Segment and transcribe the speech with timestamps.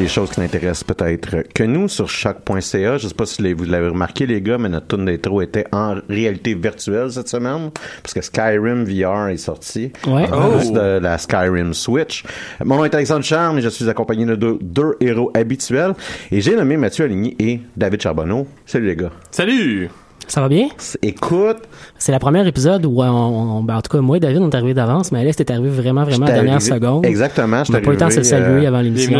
[0.00, 2.96] Les choses qui n'intéressent peut-être que nous sur choc.ca.
[2.96, 5.66] Je sais pas si les- vous l'avez remarqué, les gars, mais notre tune d'intro était
[5.72, 7.70] en réalité virtuelle cette semaine
[8.02, 9.92] parce que Skyrim VR est sorti.
[10.06, 10.26] Ouais.
[10.32, 10.56] En Oh.
[10.56, 12.24] plus de la Skyrim Switch.
[12.64, 15.92] Mon nom est Alexandre Charme et je suis accompagné de deux, deux héros habituels.
[16.32, 18.46] Et j'ai nommé Mathieu Aligny et David Charbonneau.
[18.64, 19.10] Salut les gars.
[19.30, 19.90] Salut!
[20.30, 20.68] Ça va bien?
[21.02, 21.56] Écoute.
[21.98, 24.48] C'est la première épisode où on, on- ben, en tout cas, moi et David, on
[24.48, 27.04] est arrivés d'avance, mais Alex est arrivé vraiment, vraiment à la dernière arrivé- seconde.
[27.04, 27.62] Exactement.
[27.68, 29.10] N'a pas eu le temps de se saluer avant l'émission.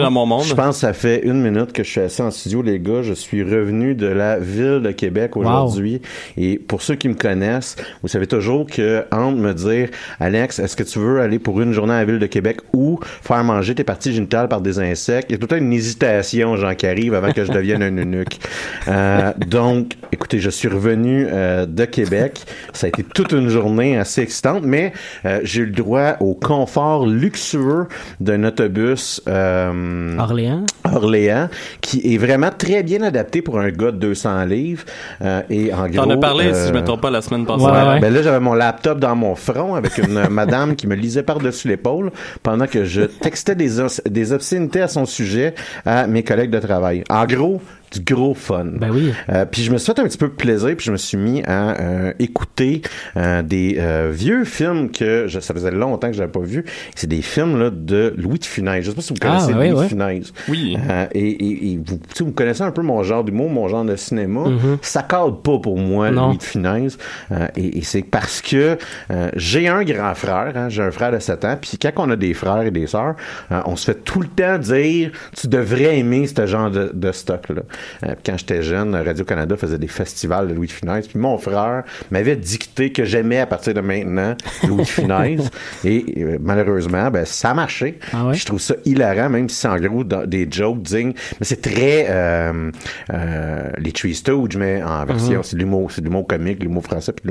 [0.44, 3.03] Je pense que ça fait une minute que je suis assis en studio, les gars.
[3.03, 6.00] Je suis revenu de la ville de Québec aujourd'hui.
[6.37, 9.88] Et pour ceux qui me connaissent, vous savez toujours que entre me dire,
[10.21, 13.00] Alex, est-ce que tu veux aller pour une journée à la ville de Québec ou
[13.03, 15.27] faire manger tes parties génitales par des insectes?
[15.28, 17.82] Il y a tout le temps une hésitation, Jean, qui arrive avant que je devienne
[17.82, 18.38] un eunuque.
[18.87, 22.43] Euh, donc, écoutez, je suis revenu euh, de Québec.
[22.72, 24.93] Ça a été toute une journée assez excitante, mais
[25.25, 27.87] euh, j'ai eu le droit au confort luxueux
[28.21, 30.65] d'un autobus euh, Orléans?
[30.84, 31.49] Orléans,
[31.81, 34.84] qui est vraiment très bien adapté pour un gars de 200 livres.
[35.22, 37.65] Euh, et en T'en as parlé, si je me trompe pas, la semaine passée.
[37.65, 41.22] Ouais, Ben là, j'avais mon laptop dans mon front avec une madame qui me lisait
[41.22, 42.10] par-dessus l'épaule
[42.43, 46.59] pendant que je textais des, os- des obscénités à son sujet à mes collègues de
[46.59, 47.05] travail.
[47.10, 47.60] En gros,
[47.93, 48.65] du gros fun.
[48.77, 49.12] Ben oui.
[49.31, 51.43] Euh, puis je me suis fait un petit peu plaisir, puis je me suis mis
[51.45, 52.83] à euh, écouter
[53.17, 56.65] euh, des euh, vieux films que je, ça faisait longtemps que j'avais pas vu.
[56.95, 58.84] C'est des films là, de Louis de Funès.
[58.84, 59.84] Je sais pas si vous Ah, connaissez ouais, Louis ouais.
[59.84, 60.33] de Funès.
[60.48, 60.77] Oui.
[60.89, 63.69] Euh, et, et- et vous, tu sais, vous connaissez un peu mon genre d'humour, mon
[63.69, 64.48] genre de cinéma.
[64.48, 64.78] Mhm.
[64.83, 66.28] Ça cadre pas pour moi, Non.
[66.28, 66.97] Louis de Funès.
[67.33, 68.77] Euh, et et c'est parce que
[69.10, 72.10] euh, j'ai un grand frère, hein, j'ai un frère de 7 ans, puis quand on
[72.10, 73.15] a des frères et des sœurs,
[73.53, 77.13] euh, on se fait tout le temps dire tu devrais aimer ce genre de, de
[77.13, 77.63] stock-là.
[78.04, 81.84] Euh, quand j'étais jeune, Radio-Canada faisait des festivals de Louis de Funès, puis mon frère
[82.10, 84.36] m'avait dicté que j'aimais à partir de maintenant
[84.66, 85.41] Louis de Funès.
[85.84, 87.98] et euh, malheureusement, ben, ça a marché.
[88.12, 88.34] Ah ouais?
[88.34, 91.12] Je trouve ça hilarant, même si c'est en gros dans- des jokes joke digne.
[91.41, 92.71] Mais c'est très euh,
[93.12, 95.42] euh, les Tree Stooges, mais en version, Mhm.
[95.42, 97.28] c'est de l'humour, c'est de l'humour comique, de l'humour français, puis de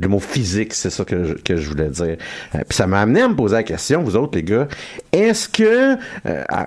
[0.00, 2.16] l'humour, physique, c'est ça que je, que je voulais dire.
[2.52, 4.68] Puis ça m'a amené à me poser la question, vous autres les gars,
[5.12, 5.96] est-ce que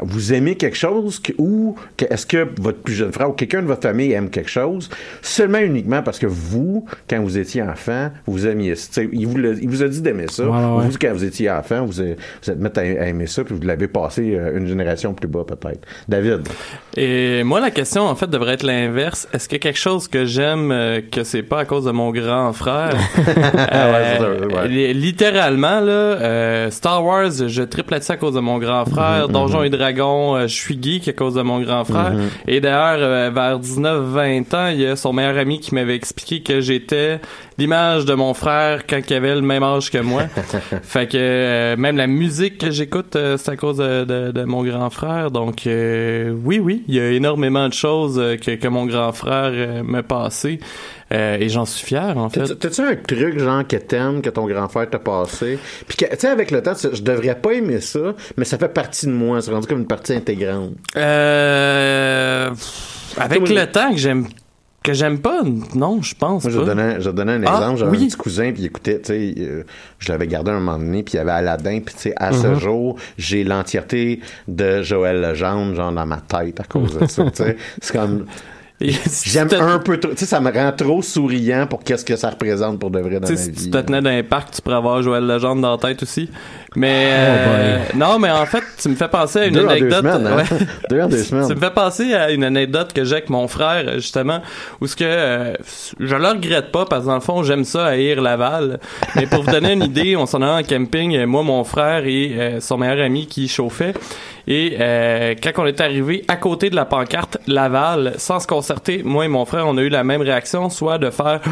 [0.03, 3.61] vous aimez quelque chose que- ou que- est-ce que votre plus jeune frère ou quelqu'un
[3.61, 4.89] de votre famille aime quelque chose
[5.21, 9.01] seulement uniquement parce que vous, quand vous étiez enfant, vous aimiez ça.
[9.03, 10.43] Il vous, il vous a dit d'aimer ça.
[10.45, 10.87] Ouais, ouais, ouais.
[10.87, 13.55] Vous, quand vous étiez enfant, vous êtes, vous êtes mis à, à aimer ça, puis
[13.55, 15.81] vous l'avez passé euh, une génération plus bas peut-être.
[16.07, 16.47] David.
[16.97, 19.27] Et moi, la question, en fait, devrait être l'inverse.
[19.33, 21.91] Est-ce qu'il y a quelque chose que j'aime euh, que c'est pas à cause de
[21.91, 22.93] mon grand frère?
[23.71, 24.29] Ouais, c'est ça,
[24.61, 24.67] ouais.
[24.67, 29.27] li- Littéralement, là, euh, Star Wars, je triple là-dessus à cause de mon grand frère.
[29.27, 32.13] Mhm, Donjons et Dragons, euh, je suis geek à cause de mon grand frère.
[32.13, 32.29] Mhm.
[32.47, 36.41] Et d'ailleurs, euh, vers 19-20 ans, il y a son meilleur ami qui m'avait expliqué
[36.41, 37.19] que j'étais
[37.57, 40.23] l'image de mon frère quand il avait le même âge que moi.
[40.83, 44.43] fait que euh, même la musique que j'écoute, euh, c'est à cause de, de- de
[44.43, 45.29] mon grand frère.
[45.31, 50.03] Donc oui, oui, il y a énormément de choses que, que mon grand frère m'a
[50.03, 50.59] passé.
[51.13, 52.39] Euh, et j'en suis fier, en fait.
[52.45, 55.59] T'as- T'as-tu un truc, genre, que t'aimes, que ton grand frère t'a passé?
[55.85, 58.69] Puis que, tu sais, avec le temps, je devrais pas aimer ça, mais ça fait
[58.73, 59.41] partie de moi.
[59.41, 60.71] C'est rendu comme une partie intégrante.
[60.95, 64.27] Euh, pff, avec le temps que j'aime
[64.83, 65.41] que j'aime pas,
[65.75, 67.77] non, je pense Moi, je donner, je donner un Ah, exemple.
[67.77, 68.03] J'avais oui.
[68.03, 69.63] un petit cousin, puis il écoutait, tu sais, euh,
[69.99, 72.31] je l'avais gardé un moment donné, puis il y avait Aladdin, puis tu sais, à
[72.33, 72.59] ce Mhm.
[72.59, 77.43] jour, j'ai l'entièreté de Joël Legendre, genre, dans ma tête à cause de ça, tu
[77.43, 77.57] sais.
[77.79, 78.25] C'est comme...
[78.81, 82.31] J'aime un peu trop, tu sais, ça me rend trop souriant pour qu'est-ce que ça
[82.31, 83.65] représente pour de vrai dans Tu ma sais, si vie.
[83.65, 86.31] tu te tenais dans un parc, tu pourrais avoir Joël Legendre dans la tête aussi.
[86.77, 89.67] Mais Oh euh, non, mais en fait, tu me fais penser à une Deux en
[89.67, 89.97] deux anecdote.
[90.05, 90.35] semaines, hein?
[90.37, 90.67] ouais.
[90.89, 91.47] Deux en deux semaines.
[91.49, 94.39] Tu me fais penser à une anecdote que j'ai avec mon frère, justement,
[94.79, 95.53] où ce que euh,
[95.99, 98.79] je le regrette pas parce que dans le fond, j'aime ça haïr Laval.
[99.17, 102.05] Mais pour vous donner une idée, on s'en allait en camping, euh, moi, mon frère
[102.05, 103.93] et euh, son meilleur ami qui chauffait.
[104.47, 109.01] Et euh, quand on est arrivé à côté de la pancarte Laval, sans se concerter,
[109.03, 111.41] moi et mon frère, on a eu la même réaction, soit de faire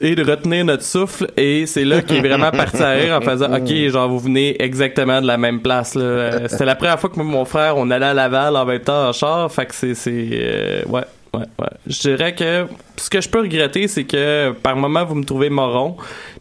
[0.00, 3.20] et de retenir notre souffle et c'est là qu'il est vraiment parti à rire en
[3.20, 6.02] faisant ok genre vous venez exactement de la même place là.
[6.02, 8.64] Euh, c'était la première fois que moi et mon frère on allait à Laval en
[8.64, 11.04] même temps en char fait que c'est c'est euh, ouais
[11.34, 11.68] ouais ouais.
[11.86, 12.66] Je dirais que
[12.96, 15.96] ce que je peux regretter c'est que par moment vous me trouvez moron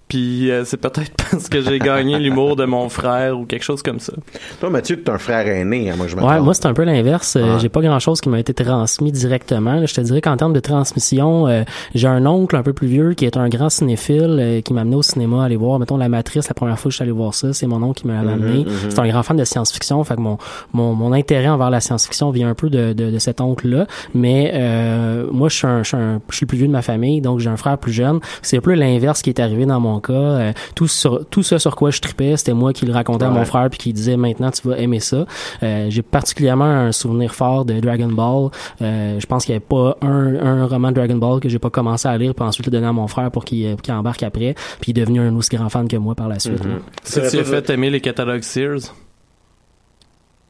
[0.07, 3.81] puis euh, c'est peut-être parce que j'ai gagné l'humour de mon frère ou quelque chose
[3.83, 4.13] comme ça
[4.59, 6.83] Toi, Mathieu, t'es un frère aîné, hein, moi, je me Ouais, moi c'est un peu
[6.83, 7.35] l'inverse.
[7.37, 7.59] Euh.
[7.59, 9.75] J'ai pas grand chose qui m'a été transmis directement.
[9.75, 9.85] là.
[9.85, 11.63] Je te dirais qu'en termes de transmission, euh,
[11.95, 14.81] j'ai un oncle un peu plus vieux qui est un grand cinéphile euh, qui m'a
[14.81, 16.47] amené au cinéma à aller voir, mettons La Matrice.
[16.47, 18.29] La première fois que je suis allé voir ça, c'est mon oncle qui m'a Mhm,
[18.29, 18.65] amené.
[18.65, 18.71] mhm.
[18.89, 20.03] C'est un grand fan de science-fiction.
[20.03, 20.37] Fait que mon
[20.73, 23.87] mon, mon intérêt envers la science-fiction vient un peu de, de, de cet oncle-là.
[24.13, 26.71] Mais euh, moi, je suis un, je suis un- je suis le plus vieux de
[26.71, 28.19] ma famille, donc j'ai un frère plus jeune.
[28.41, 30.13] C'est un peu l'inverse qui est arrivé dans mon cas.
[30.13, 33.29] Euh, tout sur tout ce sur quoi je tripais, c'était moi qui le racontais à
[33.29, 35.25] mon frère puis qui disait maintenant tu vas aimer ça.
[35.63, 38.49] Euh, j'ai particulièrement un souvenir fort de Dragon Ball.
[38.81, 41.59] Euh, je pense qu'il n'y avait pas un, un roman de Dragon Ball que j'ai
[41.59, 44.55] pas commencé à lire puis ensuite le donner à mon frère pour qu'il embarque après.
[44.79, 46.63] Puis il est devenu un aussi grand fan que moi par la suite.
[46.63, 46.75] Là.
[47.03, 48.93] si tu as fait aimer les catalogues Sears?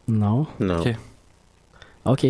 [0.08, 0.48] Non.
[0.60, 0.80] Non.
[0.80, 0.96] Ok.
[2.06, 2.28] Ok.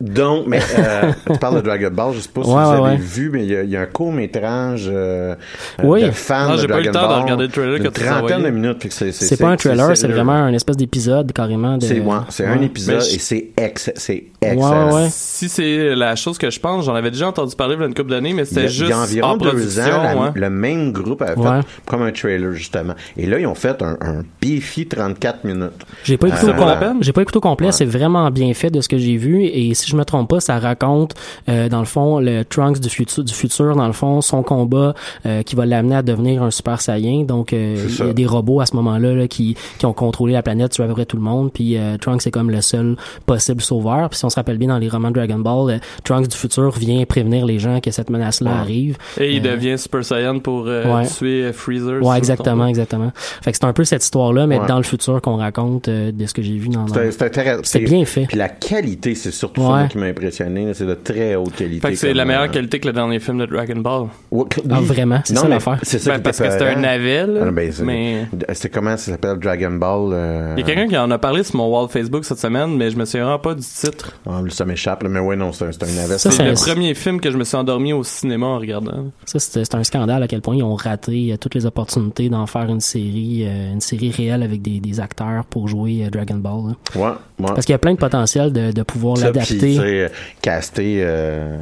[0.00, 2.74] Donc, mais euh, tu parles de Dragon Ball, je sais pas si Ouais, vous ouais,
[2.76, 2.96] avez ouais.
[2.96, 5.34] vu, mais il y a, il y a un court métrage euh,
[5.82, 6.02] Oui.
[6.02, 7.22] de fans Non, de j'ai pas eu Dragon le temps de Ball.
[7.22, 8.86] regarder le trailer que trentaine de minutes.
[8.90, 11.84] C'est C'est pas un trailer, c'est vraiment un espèce d'épisode carrément de.
[11.84, 14.12] C'est ouais, c'est un épisode je- et c'est ex, c'est
[14.42, 14.94] Ouais, excellent.
[14.94, 15.06] ouais.
[15.10, 17.86] si c'est la chose que je pense j'en avais déjà entendu parler il y a
[17.86, 20.28] une couple d'années mais c'était il y juste a environ en deux ans, la- ouais.
[20.34, 21.60] le même groupe avait fait Ouais.
[21.86, 22.94] comme un trailer justement.
[23.16, 25.86] Et là, ils ont fait un, un beefy 34 minutes.
[26.04, 26.96] J'ai pas écouté Euh, au com- la peine?
[27.00, 29.71] j'ai pas écouté au complet, c'est vraiment bien fait de ce que j'ai vu et
[29.74, 31.14] si je me trompe pas, ça raconte
[31.48, 34.94] euh, dans le fond le Trunks du futur du futur dans le fond son combat
[35.26, 37.22] euh, qui va l'amener à devenir un super saiyan.
[37.22, 40.32] Donc euh, il y a des robots à ce moment-là là, qui qui ont contrôlé
[40.32, 42.60] la planète sur à peu près tout le monde puis euh, Trunks est comme le
[42.60, 44.08] seul possible sauveur.
[44.10, 46.36] Puis si on se rappelle bien dans les romans de Dragon Ball, euh, Trunks du
[46.36, 48.56] futur vient prévenir les gens que cette menace-là Ouais.
[48.58, 48.98] arrive.
[49.18, 51.06] et il Euh, devient Super Saiyan pour euh, ouais.
[51.06, 53.12] tuer euh, Freezer Ouais, exactement, exactement.
[53.14, 54.66] Fait que c'est un peu cette histoire-là, mais Ouais.
[54.66, 56.86] dans le futur qu'on raconte euh, de ce que j'ai vu dans.
[56.88, 57.60] C'est c'est intéressant.
[57.64, 58.26] C'est bien fait.
[58.26, 59.68] Puis la qualité, c'est surtout Ouais.
[59.80, 60.72] moi, qui m'a impressionné.
[60.74, 61.80] C'est de très haute qualité.
[61.86, 64.44] fait que c'est la meilleure euh, qualité que le dernier film de Dragon Ball Ouais,
[64.70, 64.84] Ah, oui.
[64.86, 65.20] vraiment?
[65.24, 65.78] C'est Non, ça l'affaire?
[65.82, 68.68] C'est ça Ben, qui parce que c'était un navet là, Ah, ben, c'est- mais C'est
[68.70, 71.56] comment ça s'appelle Dragon Ball euh, il y a quelqu'un qui en a parlé sur
[71.56, 75.02] mon wall Facebook cette semaine mais je me souviens pas du titre ah, ça m'échappe,
[75.02, 76.18] là, mais ouais, non, c'est un, navet.
[76.18, 79.38] Ça, c'est le premier film que je me suis endormi au cinéma en regardant Ça,
[79.38, 82.46] c'est c'est un scandale à quel point ils ont raté euh, toutes les opportunités d'en
[82.46, 86.74] faire une série, euh, une série réelle avec des, des acteurs pour jouer Dragon Ball.
[86.94, 87.00] là.
[87.00, 87.08] Ouais,
[87.40, 87.46] ouais.
[87.54, 89.51] Parce qu'il y a plein de potentiel de, de pouvoir l'adapter.
[89.60, 90.08] Sais, euh,
[90.40, 91.56] caster euh,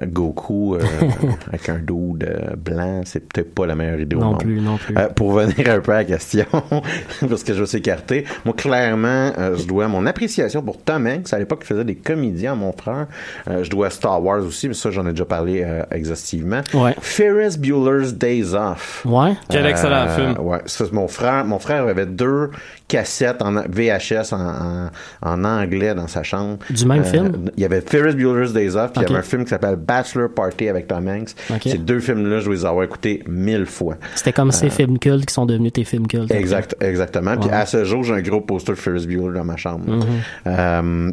[0.00, 0.80] euh, Goku euh,
[1.48, 4.38] avec un dude euh, blanc, c'est peut-être pas la meilleure idée au Non monde.
[4.40, 4.96] plus, non plus.
[4.96, 6.46] Euh, pour venir un peu à la question,
[7.28, 11.32] parce que je vais s'écarter, moi, clairement, euh, je dois mon appréciation pour Tom Hanks,
[11.32, 13.06] à l'époque, il faisait des comédies à mon frère.
[13.50, 16.60] Euh, je dois à Star Wars aussi, mais ça, j'en ai déjà parlé euh, exhaustivement.
[16.74, 16.94] Ouais.
[17.00, 19.02] Ferris Bueller's Days Off.
[19.04, 19.34] Ouais.
[19.50, 20.38] Quel excellent film.
[20.38, 22.50] Ouais, ça, c'est mon frère, mon frère avait deux
[22.92, 24.90] cassettes en VHS en, en,
[25.22, 26.58] en anglais dans sa chambre.
[26.68, 27.50] Du même Euh, film?
[27.56, 29.76] Il y avait Ferris Bueller's Days Off, puis il y avait un film qui s'appelle
[29.76, 31.30] Bachelor Party avec Tom Hanks.
[31.62, 33.96] Ces deux films-là, je les avoir écoutés mille fois.
[34.14, 36.30] C'était comme ces films cultes qui sont devenus tes films cultes.
[36.30, 37.36] Euh, Exact, exactement.
[37.38, 39.88] Puis à ce jour, j'ai un gros poster de Ferris Bueller dans ma chambre.
[39.88, 40.02] Mhm.
[40.46, 41.12] Euh,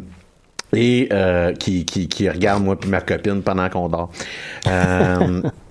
[0.74, 4.10] et euh, qui, qui, qui regarde moi puis ma copine pendant qu'on dort.
[4.68, 5.42] Euh,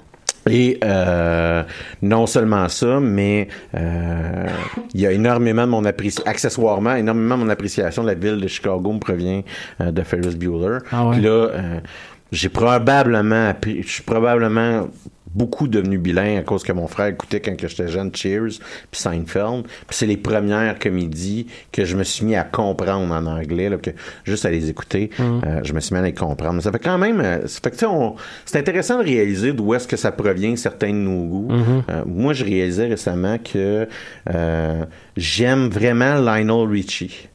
[0.49, 1.63] Et euh,
[2.01, 4.47] non seulement ça, mais euh,
[4.93, 8.39] il y a énormément de mon appréciation, accessoirement, énormément de mon appréciation de la ville
[8.39, 9.41] de Chicago me provient
[9.81, 10.79] euh, de Ferris Bueller.
[10.91, 11.15] Ah ouais.
[11.15, 11.49] Puis là,
[12.31, 14.87] j'ai probablement je suis probablement
[15.33, 18.59] beaucoup devenu bilingue à cause que mon frère écoutait quand que j'étais jeune Cheers
[18.91, 23.25] puis Seinfeld puis c'est les premières comédies que je me suis mis à comprendre en
[23.25, 23.91] anglais là, que
[24.23, 25.41] juste à les écouter Mhm.
[25.45, 27.71] euh, je me suis mis à les comprendre ça fait quand même euh, ça fait
[27.71, 27.77] que
[28.45, 31.83] c'est intéressant de réaliser d'où est-ce que ça provient certains de nos goûts Mhm.
[31.89, 33.87] Euh, moi je réalisais récemment que
[34.33, 37.27] euh, j'aime vraiment Lionel Richie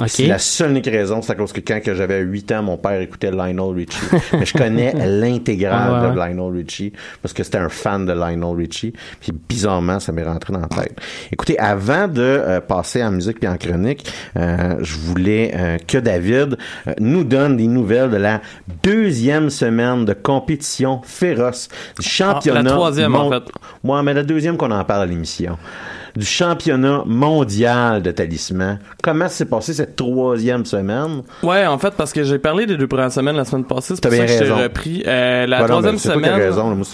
[0.00, 0.08] Ok.
[0.08, 2.76] c'est la seule unique raison, c'est à cause que quand que j'avais 8 ans, mon
[2.76, 3.98] père écoutait Lionel Richie.
[4.32, 6.16] Mais je connais l'intégrale Ah ouais, de.
[6.16, 8.92] Lionel Richie parce que c'était un fan de Lionel Richie.
[9.20, 10.96] Puis bizarrement, ça m'est rentré dans la tête.
[11.32, 15.98] Écoutez, avant de euh, passer en musique puis en chronique, euh, je voulais euh, que
[15.98, 18.40] David euh, nous donne des nouvelles de la
[18.82, 22.60] deuxième semaine de compétition féroce du championnat.
[22.60, 23.42] Ah, la troisième, en fait.
[23.84, 25.58] Ouais, mais la deuxième qu'on en parle à l'émission.
[26.18, 28.80] Du championnat mondial de talisman.
[29.02, 31.22] Comment s'est passé cette troisième semaine?
[31.44, 34.02] Ouais, en fait, parce que j'ai parlé des deux premières semaines la semaine passée, c'est
[34.02, 35.02] pour ça que je t'ai repris.
[35.06, 36.34] Euh, la Ouais, troisième semaine.
[36.34, 36.70] raison.
[36.70, 36.74] là.
[36.74, 36.84] Moi,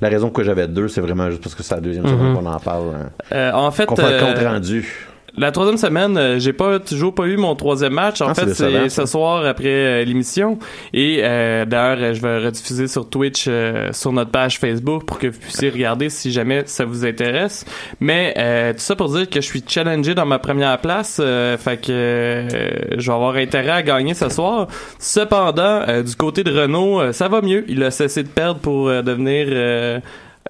[0.00, 2.10] la raison que j'avais deux, c'est vraiment juste parce que c'est la deuxième Mhm.
[2.10, 2.82] semaine qu'on en parle.
[2.94, 3.08] hein.
[3.32, 5.08] Euh, en fait, Qu'on fait euh, le compte rendu.
[5.38, 8.20] La troisième semaine, euh, j'ai pas toujours pas eu mon troisième match.
[8.20, 10.58] En Ah, fait, c'est ce soir après euh, l'émission.
[10.92, 15.18] Et euh, d'ailleurs, euh, je vais rediffuser sur Twitch, euh, sur notre page Facebook, pour
[15.18, 17.64] que vous puissiez regarder si jamais ça vous intéresse.
[17.98, 21.18] Mais euh, tout ça pour dire que je suis challengé dans ma première place.
[21.18, 22.46] euh, fait que
[22.98, 24.66] je vais avoir intérêt à gagner ce soir.
[24.98, 27.64] Cependant, du côté de Renault, ça va mieux.
[27.68, 29.98] Il a cessé de perdre pour devenir euh,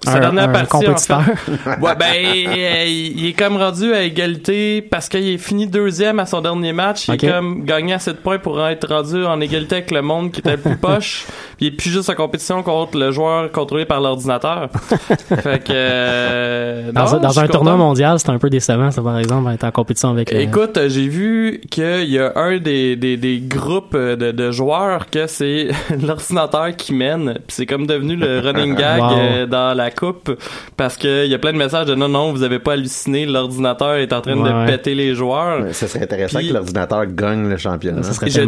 [0.04, 1.22] sa Un- dernière un partie, en compétiteur.
[1.22, 1.52] fait.
[1.80, 6.26] Ouais, ben, il il est comme rendu à égalité parce qu'il est fini deuxième à
[6.26, 7.06] son dernier match.
[7.08, 10.32] Il est comme gagné assez de points pour être rendu en égalité avec le monde
[10.32, 11.25] qui était le plus poche.
[11.62, 14.69] Puis il est plus juste en compétition contre le joueur contrôlé par l'ordinateur.
[15.42, 15.73] fait que...
[15.73, 17.76] euh, Dans, non, un- dans tournoi content.
[17.76, 20.33] mondial, c'est un peu décevant, ça, par exemple, être en compétition avec.
[20.33, 24.50] euh, Écoute, euh, j'ai vu qu'il y a un des, des, des groupes de, de
[24.50, 25.69] joueurs que c'est
[26.02, 27.35] l'ordinateur qui mène.
[27.47, 29.12] Puis c'est comme devenu le running gag Wow.
[29.19, 30.31] euh, dans la coupe
[30.76, 33.25] parce que il y a plein de messages de non non vous avez pas halluciné
[33.26, 34.66] l'ordinateur est en train Ouais, de ouais.
[34.66, 35.62] péter les joueurs.
[35.62, 38.02] Ouais, Ça serait intéressant Puis- que l'ordinateur gagne le championnat.
[38.02, 38.40] Ça serait Je.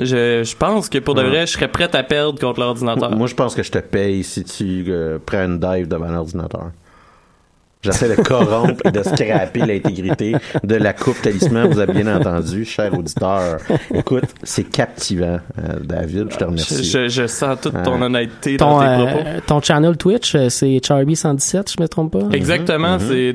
[0.00, 1.28] Je, je pense que pour de Ouais.
[1.28, 3.10] vrai je serais prête à perdre contre l'ordinateur.
[3.16, 6.70] Moi, je pense que je te paye si tu euh, prends une dive devant l'ordinateur.
[7.82, 11.68] J'essaie de corrompre et de scraper l'intégrité de la coupe talisman.
[11.70, 13.58] Vous avez bien entendu, cher auditeur.
[13.94, 16.26] Écoute, c'est captivant, euh, David.
[16.30, 16.84] Je te Je, remercie.
[16.84, 18.02] je- je sens toute ton Ouais.
[18.06, 19.24] honnêteté ton, dans tes euh, propos.
[19.46, 22.28] ton channel Twitch, euh, c'est Charby117, je me trompe pas?
[22.36, 23.00] Exactement, Mhm.
[23.08, 23.32] c'est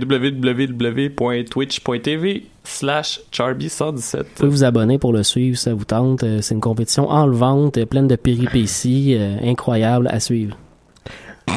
[1.24, 4.18] www.twitch.tv slash charby117.
[4.18, 6.24] Vous pouvez vous abonner pour le suivre si ça vous tente.
[6.24, 10.58] Euh, C'est une compétition enlevante, euh, pleine de péripéties, euh, incroyable à suivre.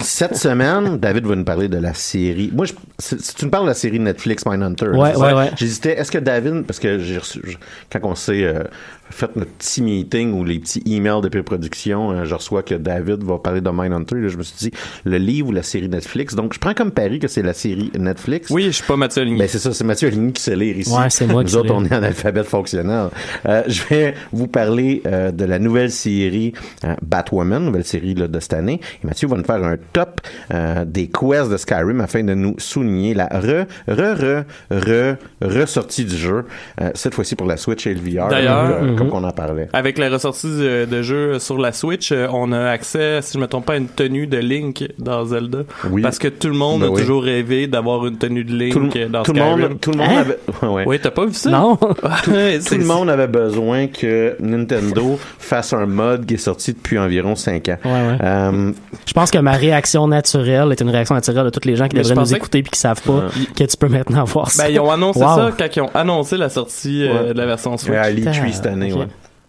[0.02, 2.50] Cette semaine, David va nous parler de la série.
[2.52, 5.50] Moi, je, si si tu me parles de la série Netflix Mindhunter, Ouais, ouais, ouais.
[5.56, 5.98] J'hésitais.
[5.98, 7.56] Est-ce que David, parce que j'ai reçu, je-
[7.90, 8.64] quand on s'est euh,
[9.10, 13.22] fait notre petit meeting ou les petits emails de pré-production, euh, je reçois que David
[13.22, 14.16] va parler de Mindhunter.
[14.16, 14.70] Là, je me suis dit,
[15.04, 16.34] le livre ou la série Netflix.
[16.34, 18.50] Donc, je prends comme pari que c'est la série Netflix.
[18.50, 19.38] Oui, je suis pas Mathieu Ligny.
[19.38, 20.92] Ben, c'est ça, c'est Mathieu Aligny qui sait lire ici.
[20.92, 23.08] Ouais, c'est moi qui Nous autres, on est en alphabet fonctionnel.
[23.46, 26.52] Euh, je vais vous parler euh, de la nouvelle série
[26.84, 28.80] euh, Batwoman, nouvelle série là, de cette année.
[29.02, 30.20] Et Mathieu va nous faire un top
[30.52, 36.04] euh, des quests de Skyrim afin de nous souligner la re, re, re, re, ressortie
[36.04, 36.44] du jeu.
[36.80, 38.28] Euh, cette fois-ci pour la Switch et le VR.
[38.28, 39.10] D'ailleurs, mhm.
[39.10, 39.68] comme on en parlait.
[39.72, 43.38] Avec la ressortie de, de jeu sur la Switch, euh, on a accès, si je
[43.38, 45.58] me trompe pas, à une tenue de Link dans Zelda.
[45.90, 46.02] Oui.
[46.02, 47.00] Parce que tout le monde Ben a oui.
[47.00, 50.06] toujours rêvé d'avoir une tenue de Link Tout, dans tout le monde, tout le monde
[50.10, 50.18] Hein?
[50.18, 50.84] avait, ouais, ouais.
[50.86, 51.50] Oui, t'as pas vu ça?
[51.50, 51.76] Non?
[51.76, 52.30] Tout
[52.78, 57.68] le monde avait besoin que Nintendo fasse un mode qui est sorti depuis environ 5
[57.68, 57.76] ans.
[57.84, 58.18] Ouais, ouais.
[58.22, 58.72] Euh,
[59.06, 61.96] Je pense que ma réaction naturelle est une réaction naturelle de tous les gens qui
[61.96, 63.24] Mais devraient nous écouter puis qui savent pas
[63.56, 64.64] que tu peux maintenant voir ça.
[64.64, 65.36] Ben, ils ont annoncé Wow.
[65.36, 67.90] ça quand ils ont annoncé la sortie euh, de la version Switch.
[67.90, 69.00] ouais, à l'E3 Putain, cette année, ok.
[69.00, 69.08] ouais.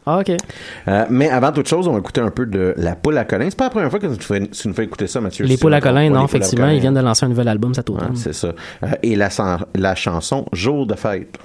[0.09, 0.31] Ah, ok.
[0.87, 3.47] Euh, mais avant toute chose, on va écouter un peu de La Poule à Colin.
[3.49, 5.43] C'est pas la première fois que tu, fais- tu nous fais écouter ça, Mathieu.
[5.45, 6.75] Les Si poules à Colin, non, effectivement, Colin.
[6.75, 8.15] ils viennent de lancer un nouvel album cet Ouais, automne.
[8.15, 8.53] c'est ça.
[8.83, 11.37] Euh, et la chanson Jour de fête.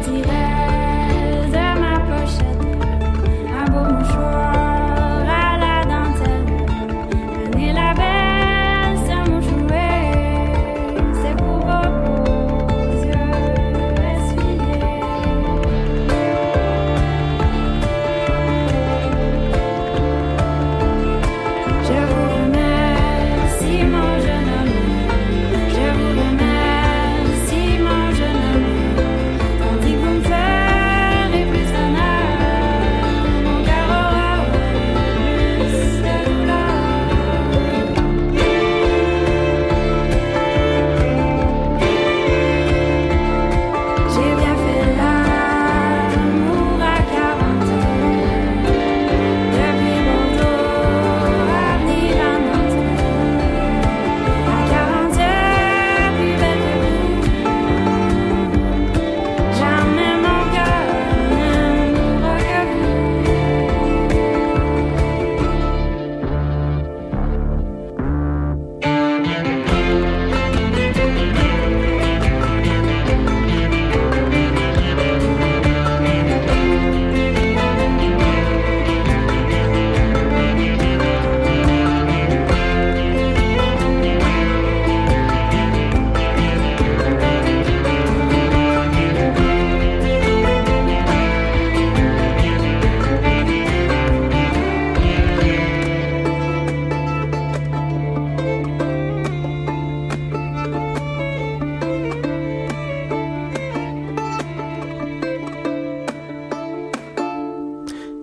[0.00, 0.59] Et j'attirais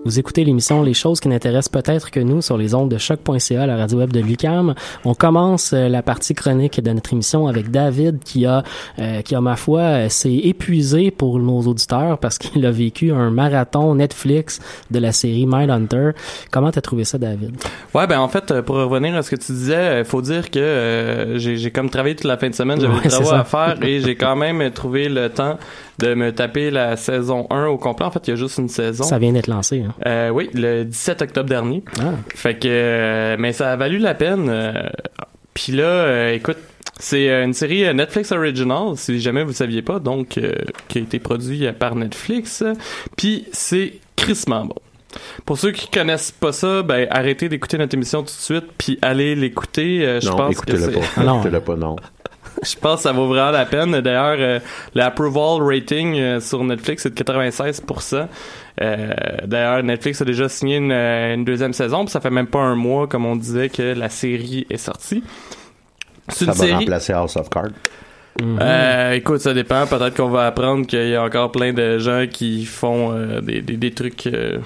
[0.08, 3.66] Vous écoutez l'émission Les choses qui n'intéressent peut-être que nous sur les ondes de choc.ca,
[3.66, 4.74] la radio web de Lucam.
[5.04, 8.62] On commence euh, la partie chronique de notre émission avec David qui a,
[8.98, 13.12] euh, qui a ma foi, euh, s'est épuisé pour nos auditeurs parce qu'il a vécu
[13.12, 16.12] un marathon Netflix de la série Mindhunter.
[16.50, 17.58] Comment t'as trouvé ça, David?
[17.94, 20.50] Ouais, ben en fait, euh, pour revenir à ce que tu disais, il faut dire
[20.50, 23.40] que euh, j'ai comme travaillé toute la fin de semaine, j'avais Ouais, des travaux ça.
[23.40, 25.58] à faire et j'ai quand même trouvé le temps
[25.98, 28.06] de me taper la saison 1 au complet.
[28.06, 29.04] En fait, il y a juste une saison.
[29.04, 29.82] Ça vient d'être lancé.
[29.86, 29.94] Hein?
[30.06, 31.82] Euh, oui, le 17 octobre dernier.
[32.00, 32.12] Ah.
[32.34, 34.48] Fait que, euh, mais ça a valu la peine.
[34.48, 34.72] euh,
[35.54, 36.58] Puis là, euh, écoute,
[37.00, 40.52] c'est une série Netflix original, si jamais vous saviez pas, donc euh,
[40.88, 42.62] qui a été produit euh, par Netflix.
[43.16, 44.74] Puis c'est crissement bon.
[45.46, 48.98] Pour ceux qui connaissent pas ça, ben arrêtez d'écouter notre émission tout de suite, puis
[49.00, 50.04] allez l'écouter.
[50.06, 51.22] euh, je Non, pense que écoutez-le c'est- pas.
[51.24, 51.36] Non.
[51.40, 51.96] Écoutez-le pas, non.
[52.62, 54.00] Je pense que ça vaut vraiment la peine.
[54.00, 54.58] D'ailleurs, euh,
[54.94, 58.26] l'approval rating euh, sur Netflix est de 96%.
[58.80, 59.12] Euh,
[59.44, 62.60] D'ailleurs, Netflix a déjà signé une, euh, une deuxième saison, puis ça fait même pas
[62.60, 65.22] un mois, comme on disait, que la série est sortie.
[66.28, 66.72] Ça une va série.
[66.74, 67.70] remplacer House of Cards.
[68.40, 69.84] Euh, écoute, ça dépend.
[69.86, 73.62] Peut-être qu'on va apprendre qu'il y a encore plein de gens qui font euh, des,
[73.62, 74.58] des, des trucs euh,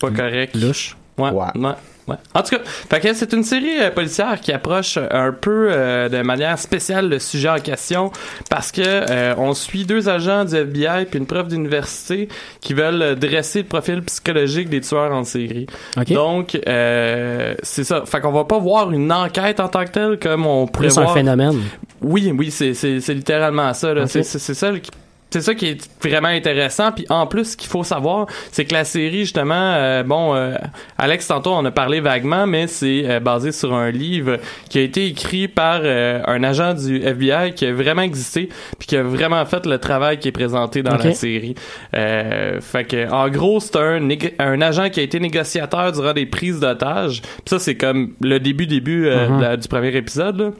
[0.00, 0.54] pas corrects.
[0.54, 0.96] Louche.
[1.18, 1.30] Ouais.
[1.30, 1.46] Ouais.
[1.56, 1.72] ouais.
[2.08, 2.16] Ouais.
[2.34, 6.08] En tout cas, fait que c'est une série euh, policière qui approche un peu euh,
[6.08, 8.10] de manière spéciale le sujet en question
[8.50, 12.28] parce que euh, on suit deux agents du FBI puis une prof d'université
[12.60, 15.66] qui veulent euh, dresser le profil psychologique des tueurs en série.
[16.08, 18.02] Donc euh, c'est ça.
[18.04, 20.98] Fait qu'on va pas voir une enquête en tant que telle comme on pourrait Plus
[20.98, 21.60] un phénomène.
[22.00, 23.94] Oui, oui, c'est c'est c'est littéralement ça.
[24.08, 24.90] C'est c'est c'est ça qui
[25.32, 26.92] c'est ça qui est vraiment intéressant.
[26.92, 30.54] Puis en plus, ce qu'il faut savoir, c'est que la série, justement, euh, bon, euh,
[30.98, 34.82] Alex, tantôt, on a parlé vaguement, mais c'est euh, basé sur un livre qui a
[34.82, 39.02] été écrit par euh, un agent du FBI qui a vraiment existé, puis qui a
[39.02, 41.54] vraiment fait le travail qui est présenté dans la série.
[41.94, 46.26] Euh, fait que, en gros, c'est un, un agent qui a été négociateur durant des
[46.26, 47.22] prises d'otages.
[47.22, 49.08] Puis ça, c'est comme le début, début
[49.40, 50.50] la- du premier épisode, là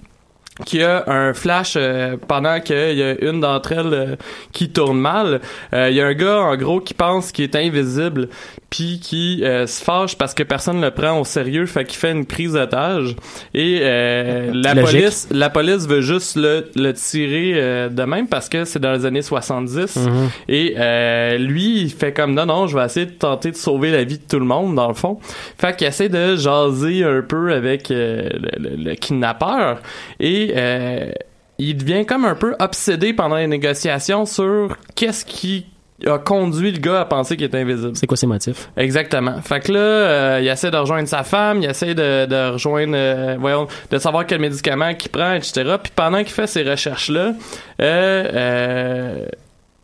[0.64, 4.16] qui a un flash euh, pendant qu'il y a une d'entre elles euh,
[4.52, 5.40] qui tourne mal.
[5.72, 8.28] Euh, Il y a un gars, en gros, qui pense qu'il est invisible,
[8.72, 12.10] puis qui euh, se fâche parce que personne le prend au sérieux, fait qu'il fait
[12.10, 13.14] une prise d'otage.
[13.52, 15.00] Et euh, la Logique.
[15.02, 18.92] police, la police veut juste le, le tirer euh, de même parce que c'est dans
[18.94, 19.96] les années 70.
[19.96, 20.30] Mhm.
[20.48, 23.90] Et euh, lui, il fait comme non, non, je vais essayer de tenter de sauver
[23.90, 25.18] la vie de tout le monde, dans le fond.
[25.58, 29.82] Fait qu'il essaie de jaser un peu avec euh, le, le- le kidnappeur.
[30.18, 31.10] Et euh,
[31.58, 35.66] il devient comme un peu obsédé pendant les négociations sur qu'est-ce qui
[36.06, 37.92] a conduit le gars à penser qu'il est invisible.
[37.94, 38.68] C'est quoi ses motifs?
[38.76, 39.40] Exactement.
[39.42, 42.94] Fait que là, euh, il essaie de rejoindre sa femme, il essaie de, de rejoindre,
[42.96, 45.76] euh, voyons, de savoir quel médicament qu'il prend, etc.
[45.82, 47.34] Puis pendant qu'il fait ces recherches-là,
[47.80, 49.26] euh, euh,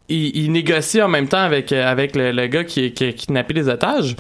[0.09, 3.55] il, il négocie en même temps avec, avec le, le gars qui, qui a kidnappé
[3.55, 4.17] les otages.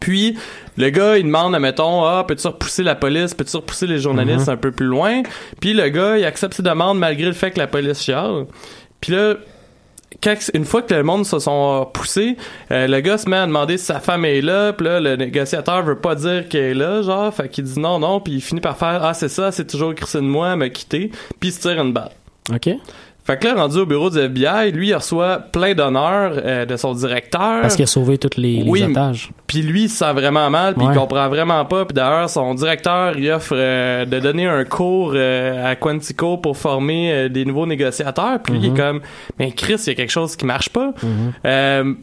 [0.00, 0.38] Puis,
[0.78, 4.56] le gars, il demande, mettons, ah, peux-tu repousser la police, peux-tu repousser les journalistes un
[4.56, 5.22] peu plus loin?
[5.60, 8.46] Puis le gars, il accepte ses demandes malgré le fait que la police chiale.
[9.00, 9.34] Puis là,
[10.22, 12.36] quand, une fois que le monde se sont poussés,
[12.70, 15.16] euh, le gars se met à demander si sa femme est là, puis là, le
[15.16, 18.40] négociateur veut pas dire qu'elle est là, genre, fait qu'il dit non, non, puis il
[18.40, 21.52] finit par faire «Ah, c'est ça, c'est toujours crissé de moi, m'a quitté», puis il
[21.52, 22.10] se tire une balle.
[22.52, 22.68] OK.
[23.32, 26.76] Fait que là, rendu au bureau du FBI, lui, il reçoit plein d'honneurs euh, de
[26.76, 27.62] son directeur.
[27.62, 29.30] Parce qu'il a sauvé tous les, les Oui, otages.
[29.46, 30.92] puis lui, il se sent vraiment mal, puis Ouais.
[30.94, 31.84] il comprend vraiment pas.
[31.86, 36.56] Puis d'ailleurs, son directeur, il offre euh, de donner un cours euh, à Quantico pour
[36.56, 38.40] former des nouveaux négociateurs.
[38.42, 38.76] Puis lui, il est Mhm.
[38.76, 39.00] comme,
[39.38, 40.92] mais Chris, il y a quelque chose qui marche pas.
[41.02, 41.96] Mhm.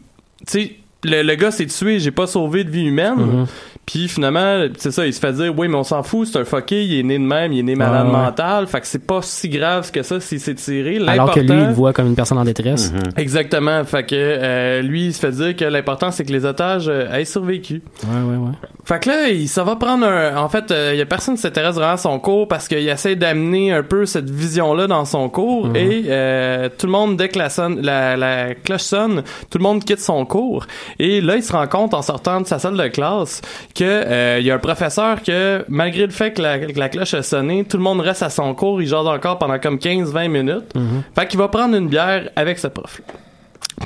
[0.46, 0.72] Tu sais,
[1.04, 3.14] le, le gars s'est tué, j'ai pas sauvé de vie humaine.
[3.16, 3.46] Mhm.
[3.86, 6.44] Puis finalement, c'est ça, il se fait dire, oui, mais on s'en fout, c'est un
[6.44, 8.66] fucké, il est né de même, il est né malade mental.
[8.68, 10.98] Fait que c'est pas si grave que ça s'il s'est tiré.
[11.08, 12.92] Alors que lui, il le voit comme une personne en détresse.
[13.16, 13.84] Exactement.
[13.84, 17.12] Fait que euh, lui, il se fait dire que l'important, c'est que les otages euh,
[17.12, 17.82] aient survécu.
[18.04, 18.52] Ouais, ouais, ouais.
[18.84, 20.36] Fait que là, il, ça va prendre un...
[20.36, 23.16] En fait, il y a personne qui s'intéresse vraiment à son cours parce qu'il essaie
[23.16, 25.76] d'amener un peu cette vision-là dans son cours Mhm.
[25.76, 29.62] et euh, tout le monde, dès que la, sonne, la, la cloche sonne, tout le
[29.62, 30.66] monde quitte son cours.
[30.98, 33.42] Et là, il se rend compte en sortant de sa salle de classe
[33.74, 36.88] que euh, il y a un professeur que, malgré le fait que la, que la
[36.88, 39.76] cloche a sonné, tout le monde reste à son cours, il jase encore pendant comme
[39.76, 40.74] 15-20 minutes.
[40.74, 41.02] Mhm.
[41.14, 43.00] Fait qu'il va prendre une bière avec ce prof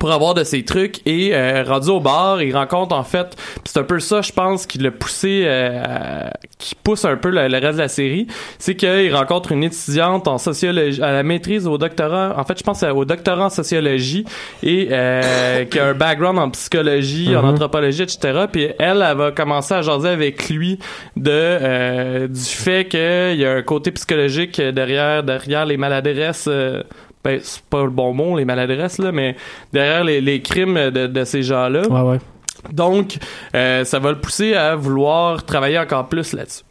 [0.00, 1.00] pour avoir de ces trucs.
[1.06, 4.32] Et euh, rendu au bar il rencontre en fait pis c'est un peu ça je
[4.32, 6.28] pense qui l'a poussé euh,
[6.58, 8.26] qui pousse un peu le, le reste de la série.
[8.58, 12.62] C'est qu'il rencontre une étudiante en sociologie à la maîtrise au doctorat en fait je
[12.64, 14.24] pense au doctorat en sociologie
[14.62, 17.50] et euh, qui a un background en psychologie en Mhm.
[17.50, 20.78] anthropologie etc puis elle elle va commencer à jaser avec lui
[21.16, 26.82] de euh, du fait qu'il y a un côté psychologique derrière derrière les maladresses euh,
[27.24, 29.34] ben, c'est pas le bon mot, les maladresses, là, mais
[29.72, 31.88] derrière les, les crimes de, de ces gens-là.
[31.88, 32.18] Ouais, ouais.
[32.72, 33.16] Donc,
[33.54, 36.62] euh, ça va le pousser à vouloir travailler encore plus là-dessus.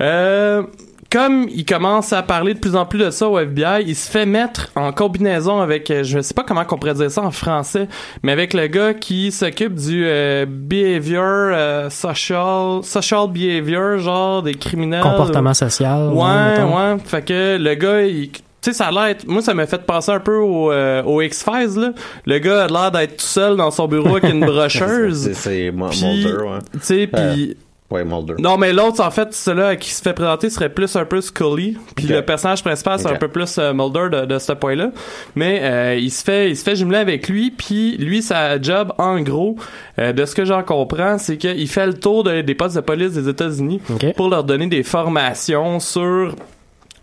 [0.00, 0.62] Euh,
[1.10, 4.10] comme il commence à parler de plus en plus de ça au FBI, il se
[4.10, 7.22] fait mettre en combinaison avec, euh, je ne sais pas comment on pourrait dire ça
[7.22, 7.88] en français,
[8.22, 14.54] mais avec le gars qui s'occupe du euh, behavior euh, social, social behavior, genre des
[14.54, 15.02] criminels.
[15.02, 16.08] Comportement social.
[16.08, 16.76] Ouais, mettons.
[16.76, 16.96] ouais.
[17.04, 18.30] Fait que le gars, il.
[18.66, 19.04] Tu sais, ça a l'air.
[19.04, 21.92] être- Moi, ça m'a fait penser un peu au, euh, au X-Files, là.
[22.26, 25.30] Le gars a l'air d'être tout seul dans son bureau avec une brocheuse.
[25.32, 25.34] C'est-
[25.70, 26.58] Mulder, ouais.
[26.72, 27.56] Tu sais, puis.
[27.88, 28.34] Ouais, Mulder.
[28.40, 31.78] Non, mais l'autre, en fait, celui qui se fait présenter serait plus un peu Scully.
[31.94, 34.90] Puis le personnage principal, c'est un peu plus euh, Mulder de, de ce point-là.
[35.36, 37.52] Mais euh, il se fait il se fait jumeler avec lui.
[37.52, 39.54] Puis lui, sa job, en gros,
[40.00, 42.80] euh, de ce que j'en comprends, c'est qu'il fait le tour de- des postes de
[42.80, 43.80] police des États-Unis
[44.16, 46.34] pour leur donner des formations sur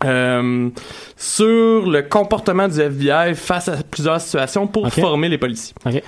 [0.04, 0.70] euh,
[1.16, 5.74] sur le comportement du FBI face à plusieurs situations pour former les policiers.
[5.84, 6.02] Ok.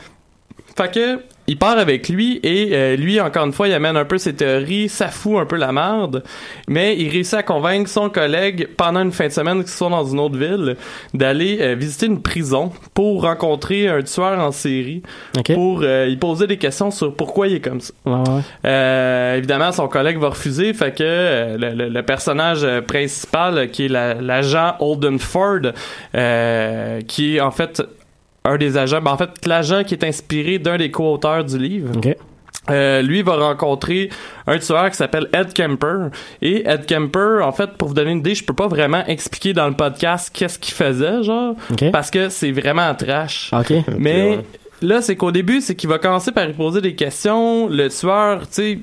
[0.76, 4.04] Fait que il part avec lui et euh, lui encore une fois il amène un
[4.04, 6.24] peu ses théories ça fout un peu la merde
[6.66, 10.04] mais il réussit à convaincre son collègue pendant une fin de semaine qu'ils sont dans
[10.04, 10.76] une autre ville
[11.14, 15.02] d'aller euh, visiter une prison pour rencontrer un tueur en série
[15.54, 18.40] pour euh, y poser des questions sur pourquoi il est comme ça Ouais, ouais.
[18.64, 23.70] euh, évidemment, son collègue va refuser, fait que euh, le, le- le personnage euh, principal,
[23.70, 25.60] qui est la- l'agent Holden Ford,
[26.16, 27.82] euh, qui est en fait
[28.46, 31.90] un des agents, ben, en fait l'agent qui est inspiré d'un des co-auteurs du livre.
[32.68, 34.10] Euh, lui va rencontrer
[34.48, 36.08] un tueur qui s'appelle Ed Kemper
[36.42, 39.52] et Ed Kemper en fait pour vous donner une idée je peux pas vraiment expliquer
[39.52, 41.54] dans le podcast qu'est-ce qu'il faisait genre
[41.92, 43.72] parce que c'est vraiment trash Ok.
[43.98, 44.44] mais ouais.
[44.82, 48.40] là c'est qu'au début c'est qu'il va commencer par lui poser des questions le tueur
[48.40, 48.78] tu sais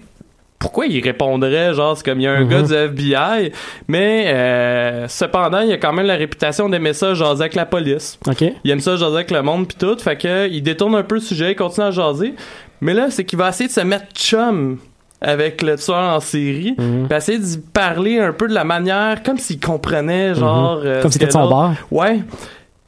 [0.63, 2.49] pourquoi il répondrait genre c'est comme il y a un Mhm.
[2.49, 3.51] gars du FBI
[3.87, 8.17] mais euh, cependant il a quand même la réputation d'aimer ça jaser avec la police
[8.27, 8.43] Ok.
[8.63, 11.15] il aime ça jaser avec le monde puis tout fait que il détourne un peu
[11.15, 12.33] le sujet il continue à jaser
[12.81, 14.79] mais là c'est qu'il va essayer de se mettre chum
[15.21, 17.07] avec le tueur en série Mhm.
[17.07, 20.87] puis essayer d'y parler un peu de la manière comme s'il comprenait genre Mhm.
[20.87, 21.73] euh, Comme si c'était son bar.
[21.91, 22.19] ouais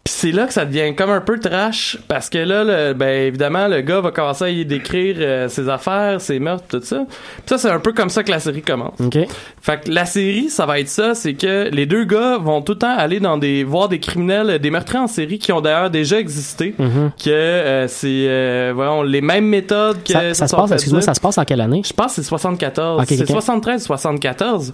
[0.06, 3.26] puis c'est là que ça devient comme un peu trash parce que là, le- ben
[3.26, 7.06] évidemment, le gars va commencer à y décrire euh, ses affaires, ses meurtres, tout ça.
[7.08, 9.00] Puis ça, c'est un peu comme ça que la série commence.
[9.00, 9.18] Ok.
[9.64, 12.74] Fait que la série, ça va être ça, c'est que les deux gars vont tout
[12.74, 15.90] le temps aller dans des voir des criminels, des meurtriers en série qui ont d'ailleurs
[15.90, 17.12] déjà existé, Mhm.
[17.18, 21.16] que euh, c'est euh, voyons, les mêmes méthodes que Ça, ça se passe, excuse-moi, ça
[21.16, 21.82] se passe en quelle année?
[21.84, 23.02] Je pense que c'est 74.
[23.02, 23.28] Ok, c'est ok.
[23.28, 24.74] 73 74.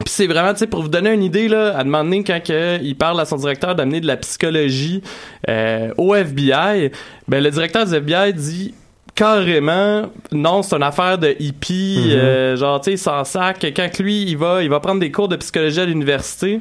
[0.00, 2.96] Puis c'est vraiment, tu sais, pour vous donner une idée, là, à demander quand il
[2.96, 5.02] parle à son directeur d'amener de la psychologie
[5.48, 6.90] euh, au FBI,
[7.28, 8.74] ben le directeur du FBI dit
[9.14, 12.12] carrément non c'est une affaire de hippie Mhm.
[12.16, 15.28] euh, genre tu sais s'en sac quand lui il va il va prendre des cours
[15.28, 16.58] de psychologie à l'université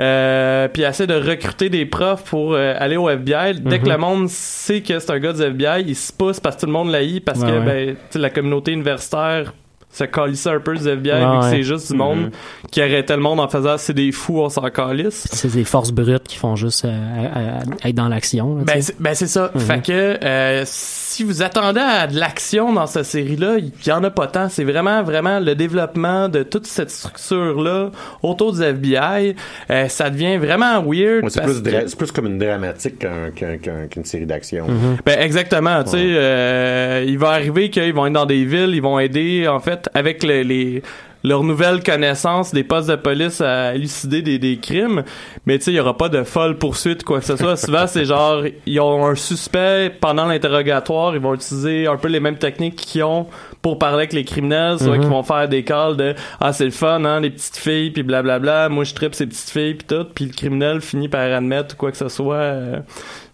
[0.00, 3.84] euh, puis il essaie de recruter des profs pour euh, aller au FBI dès Mhm.
[3.84, 6.60] que le monde sait que c'est un gars du FBI il se pousse parce que
[6.62, 7.64] tout le monde l'haït parce Ouais, que ouais.
[7.64, 9.54] ben tu sais, la communauté universitaire
[9.92, 11.50] se calissait un peu du FBI Ouais, vu que ouais.
[11.50, 12.30] c'est juste du monde Mhm.
[12.70, 15.90] qui arrêtait le monde en faisant c'est des fous on s'en calisse C'est des forces
[15.90, 18.54] brutes qui font juste euh, à- à- être dans l'action.
[18.56, 18.80] ben sais.
[18.82, 19.50] c'est, ben c'est ça.
[19.54, 19.60] Mhm.
[19.60, 20.64] Fait que euh,
[21.12, 24.48] si vous attendez à de l'action dans cette série-là, il y en a pas tant.
[24.48, 27.90] C'est vraiment vraiment le développement de toute cette structure-là
[28.22, 29.36] autour du FBI.
[29.70, 31.24] Euh, ça devient vraiment weird.
[31.24, 34.66] Ouais, c'est, plus que- plus comme une dramatique qu'un- qu'un- qu'un- qu'une série d'action.
[35.04, 38.82] Ben exactement, tu sais, euh, il va arriver qu'ils vont être dans des villes, ils
[38.82, 40.82] vont aider en fait avec le- les
[41.24, 45.04] leurs nouvelles connaissances des postes de police à élucider des, des crimes,
[45.46, 47.56] mais tu sais, il y aura pas de folle poursuite quoi que ce soit.
[47.56, 52.20] Souvent, c'est genre ils ont un suspect pendant l'interrogatoire, ils vont utiliser un peu les
[52.20, 53.26] mêmes techniques qu'ils ont
[53.62, 55.00] pour parler avec les criminels, soit Mhm.
[55.00, 58.02] qu'ils vont faire des calls de ah c'est le fun hein les petites filles puis
[58.02, 61.76] blablabla, moi je tripe ces petites filles puis tout, puis le criminel finit par admettre
[61.76, 62.78] quoi que ce soit euh,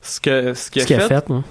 [0.02, 1.08] ce que ce qu'il a qu'il a fait.
[1.08, 1.42] fait, hein.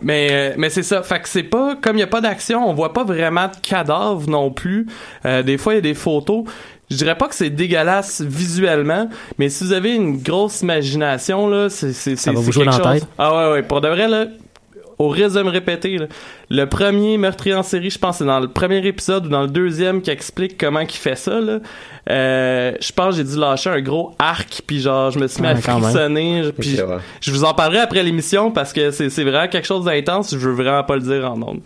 [0.00, 2.66] Mais euh, mais c'est ça, fait que c'est pas comme il y a pas d'action,
[2.68, 4.86] on voit pas vraiment de cadavres non plus.
[5.26, 6.44] Euh, des fois il y a des photos.
[6.90, 11.68] Je dirais pas que c'est dégueulasse visuellement, mais si vous avez une grosse imagination là,
[11.70, 13.00] c'est c'est Ça c'est va vous c'est jouer quelque dans la chose.
[13.00, 13.08] tête.
[13.18, 14.26] Ah ouais ouais, pour de vrai là,
[15.02, 16.06] au risque de me répéter, là,
[16.50, 19.42] le premier meurtrier en série, je pense que c'est dans le premier épisode ou dans
[19.42, 21.40] le deuxième qui explique comment qu'il fait ça.
[21.40, 21.58] Là.
[22.10, 25.42] Euh, je pense que j'ai dû lâcher un gros arc, puis genre je me suis
[25.42, 26.50] mis à frissonner.
[26.58, 26.78] Puis
[27.20, 30.32] je, vous en parlerai après l'émission parce que c'est c'est vraiment quelque chose d'intense.
[30.32, 31.60] Je veux vraiment pas le dire en ondes.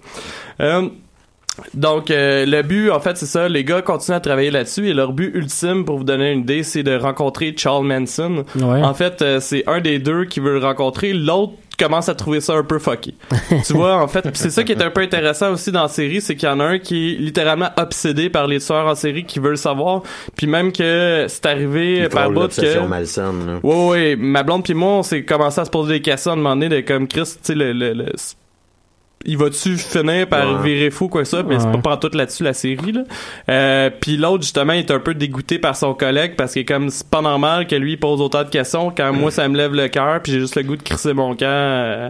[0.61, 0.89] Euh,
[1.75, 3.49] donc, euh, le but, en fait, c'est ça.
[3.49, 6.63] Les gars continuent à travailler là-dessus et leur but ultime, pour vous donner une idée,
[6.63, 8.45] c'est de rencontrer Charles Manson.
[8.57, 8.83] Ouais.
[8.83, 11.13] En fait, euh, c'est un des deux qui veut le rencontrer.
[11.13, 13.15] L'autre commence à trouver ça un peu fucké.
[13.67, 15.89] tu vois, en fait, pis c'est ça qui est un peu intéressant aussi dans la
[15.89, 18.95] série, c'est qu'il y en a un qui est littéralement obsédé par les tueurs en
[18.95, 20.03] série qui veut le savoir.
[20.37, 22.87] Puis même que c'est arrivé par bout que...
[22.87, 23.61] malsaine.
[23.63, 26.37] Ouais, ouais, ma blonde puis moi, on s'est commencé à se poser des questions, à
[26.37, 28.13] demander de comme Chris, tu sais, le, le, le-
[29.27, 30.63] il va-tu finir par Ouais.
[30.75, 33.03] virer fou quoi ça, mais c'est pas tout là-dessus la série là.
[33.51, 37.09] Euh, puis l'autre justement, est un peu dégoûté par son collègue parce que comme c'est
[37.11, 40.23] pas normal que lui pose autant de questions quand moi ça me lève le cœur
[40.23, 42.09] puis j'ai juste le goût de crisser mon camp euh,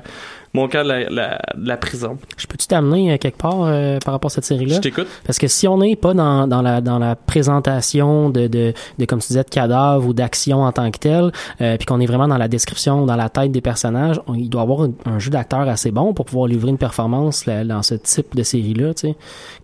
[0.56, 2.18] mon camp de la, la, de la prison.
[2.36, 4.76] Je peux-tu t'amener euh, quelque part euh, par rapport à cette série-là?
[4.76, 5.06] Je t'écoute.
[5.24, 7.14] Parce que si on n'est pas dans, dans, la, dans la
[7.60, 11.30] présentation de, de, de, comme tu disais, de cadavres ou d'action en tant que tel,
[11.60, 14.48] euh, puis qu'on est vraiment dans la description, dans la tête des personnages, on- il
[14.48, 17.82] doit avoir un, un jeu d'acteur assez bon pour pouvoir livrer une performance là, dans
[17.82, 18.94] ce type de série-là.
[18.94, 19.14] Tu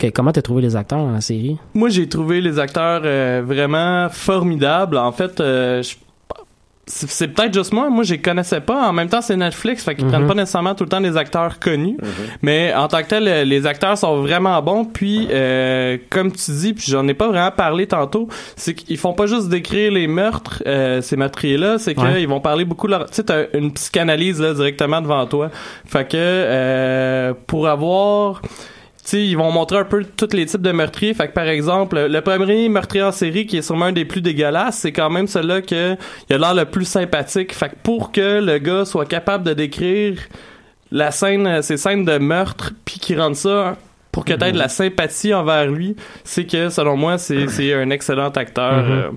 [0.00, 0.10] sais.
[0.12, 1.56] Comment t'as trouvé les acteurs dans la série?
[1.74, 4.96] Moi, j'ai trouvé les acteurs euh, vraiment formidables.
[4.98, 5.94] En fait, je-
[6.86, 7.88] c'est peut-être juste moi.
[7.90, 8.88] Moi, je les connaissais pas.
[8.88, 11.60] En même temps, c'est Netflix, fait qu'ils prennent pas nécessairement tout le temps des acteurs
[11.60, 11.96] connus.
[12.42, 14.84] Mais en tant que tel, euh, les acteurs sont vraiment bons.
[14.84, 19.12] Puis, euh, comme tu dis, puis j'en ai pas vraiment parlé tantôt, c'est qu'ils font
[19.12, 22.26] pas juste décrire les meurtres, euh, ces meurtriers-là, c'est qu'ils Ouais.
[22.26, 23.06] vont parler beaucoup de leur...
[23.08, 25.50] Tu sais, t'as une psychanalyse là, directement devant toi.
[25.86, 28.42] Fait que, euh, pour avoir...
[29.04, 31.12] Sais, ils vont montrer un peu tous les types de meurtriers.
[31.12, 34.20] Fait que, par exemple, le premier meurtrier en série, qui est sûrement un des plus
[34.20, 35.96] dégueulasses, c'est quand même celui-là que
[36.30, 37.52] il a l'air le plus sympathique.
[37.52, 40.18] Fait que pour que le gars soit capable de décrire
[40.92, 43.76] la scène, euh, ces scènes de meurtre, puis qu'il rende ça
[44.12, 47.90] pour que t'aies de la sympathie envers lui, c'est que, selon moi, c'est c'est un
[47.90, 48.90] excellent acteur Mhm.
[48.92, 49.08] euh,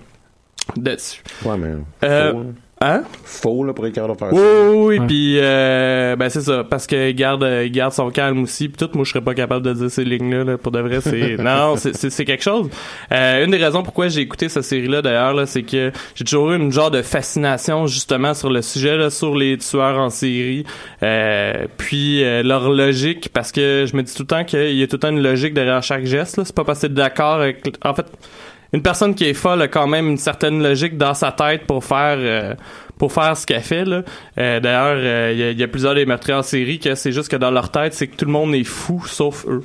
[0.77, 1.21] dessus.
[1.43, 1.75] Ouais, mais.
[2.03, 2.45] Euh, faux,
[2.81, 3.03] Hein?
[3.23, 7.11] Faux, là, pour de faire Oui, oui, oui, puis euh, ben c'est ça, parce que
[7.11, 8.67] garde, euh, garde son calme aussi.
[8.67, 10.43] Puis tout, moi, je serais pas capable de dire ces lignes-là.
[10.43, 12.69] là, pour de vrai, c'est non, non, c'est- c'est c'est quelque chose.
[13.13, 16.51] Euh, une des raisons pourquoi j'ai écouté cette série-là, d'ailleurs, là, c'est que j'ai toujours
[16.51, 20.65] eu une genre de fascination justement sur le sujet, là, sur les tueurs en série,
[21.01, 24.83] euh, puis euh, leur logique, parce que je me dis tout le temps qu'il y
[24.83, 26.35] a tout le temps une logique derrière chaque geste.
[26.35, 26.43] là.
[26.43, 28.05] C'est pas parce que t'es d'accord avec, en fait
[28.75, 31.83] une personne qui est folle a quand même une certaine logique dans sa tête pour
[31.83, 32.53] faire euh,
[32.97, 33.85] pour faire ce qu'elle fait.
[33.87, 36.95] Euh, D'ailleurs, euh, il y, a- il y a plusieurs des meurtriers en série que
[36.95, 39.63] c'est juste que dans leur tête, c'est que tout le monde est fou sauf eux.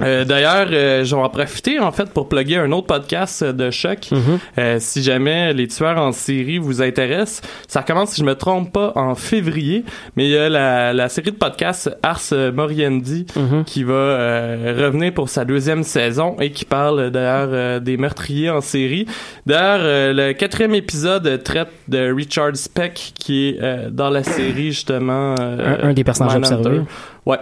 [0.00, 3.52] Euh, D'ailleurs, euh, je vais en profiter en fait pour plugger un autre podcast euh,
[3.52, 4.10] de choc.
[4.58, 8.72] Euh, si jamais les tueurs en série vous intéressent, ça commence si je me trompe
[8.72, 9.84] pas en février,
[10.16, 12.20] mais il y a la, la série de podcasts Ars
[12.54, 13.26] Moriendi
[13.66, 18.50] qui va euh, revenir pour sa deuxième saison et qui parle d'ailleurs euh, des meurtriers
[18.50, 19.06] en série.
[19.46, 24.68] D'ailleurs, euh, le quatrième épisode traite de Richard Speck qui est euh, dans la série
[24.72, 26.80] justement Un- un des personnages observés.
[27.26, 27.38] Ouais.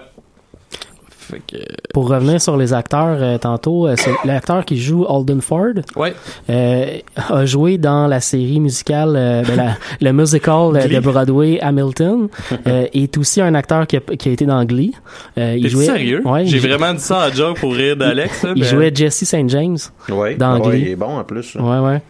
[1.31, 1.57] Fait que,
[1.93, 6.15] Pour revenir sur les acteurs, euh, tantôt, euh, c'est l'acteur qui joue Alden Ford Ouais.
[6.51, 11.59] euh, a joué dans la série musicale, euh, ben, la- le musical euh, de Broadway
[11.61, 12.29] Hamilton,
[12.67, 14.93] euh, est aussi un acteur qui a, qui a été dans Glee.
[15.39, 16.23] Euh, T'es sérieux?
[16.25, 18.47] Ouais, J'ai il- vraiment dit ça à joke pour rire d'Alex.
[18.55, 19.49] Il mais- jouait Jesse St.
[19.49, 20.37] James Ouais.
[20.37, 20.83] dans Ouais, Glee.
[20.83, 21.57] il est bon en plus.
[21.57, 22.01] Ouais, ouais.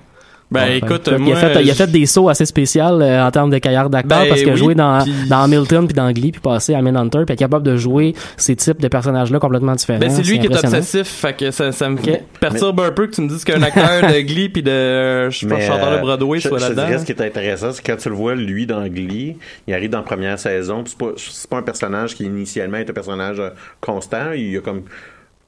[0.48, 2.46] Ben Ouais, écoute, fait- moi, il, a fait, il a je- fait des sauts assez
[2.46, 5.12] spéciaux euh, en termes de carrière d'acteur Ben parce qu'il a oui, joué dans, puis-
[5.28, 8.54] dans Hamilton puis dans Glee puis passé à Manhunter puis être capable de jouer ces
[8.54, 9.98] types de personnages-là complètement différents.
[9.98, 11.98] Ben c'est lui qui est obsessif, fait que ça, ça me
[12.38, 15.38] perturbe un peu que tu me dises qu'un acteur de Glee puis de euh, je
[15.40, 16.98] sais pas Mais, chanteur de euh, Broadway je- soit là-dedans.
[17.00, 19.98] ce qui est intéressant, c'est quand tu le vois, lui, dans Glee, il arrive dans
[19.98, 23.50] la première saison, c'est pas, c'est pas un personnage qui initialement est un personnage euh,
[23.80, 24.82] constant, il y a comme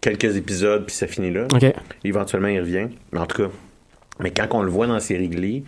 [0.00, 1.42] quelques épisodes, puis ça finit là.
[2.04, 2.86] Éventuellement, il revient.
[3.12, 3.48] Mais en tout cas,
[4.20, 5.64] mais quand on le voit dans la série Glee,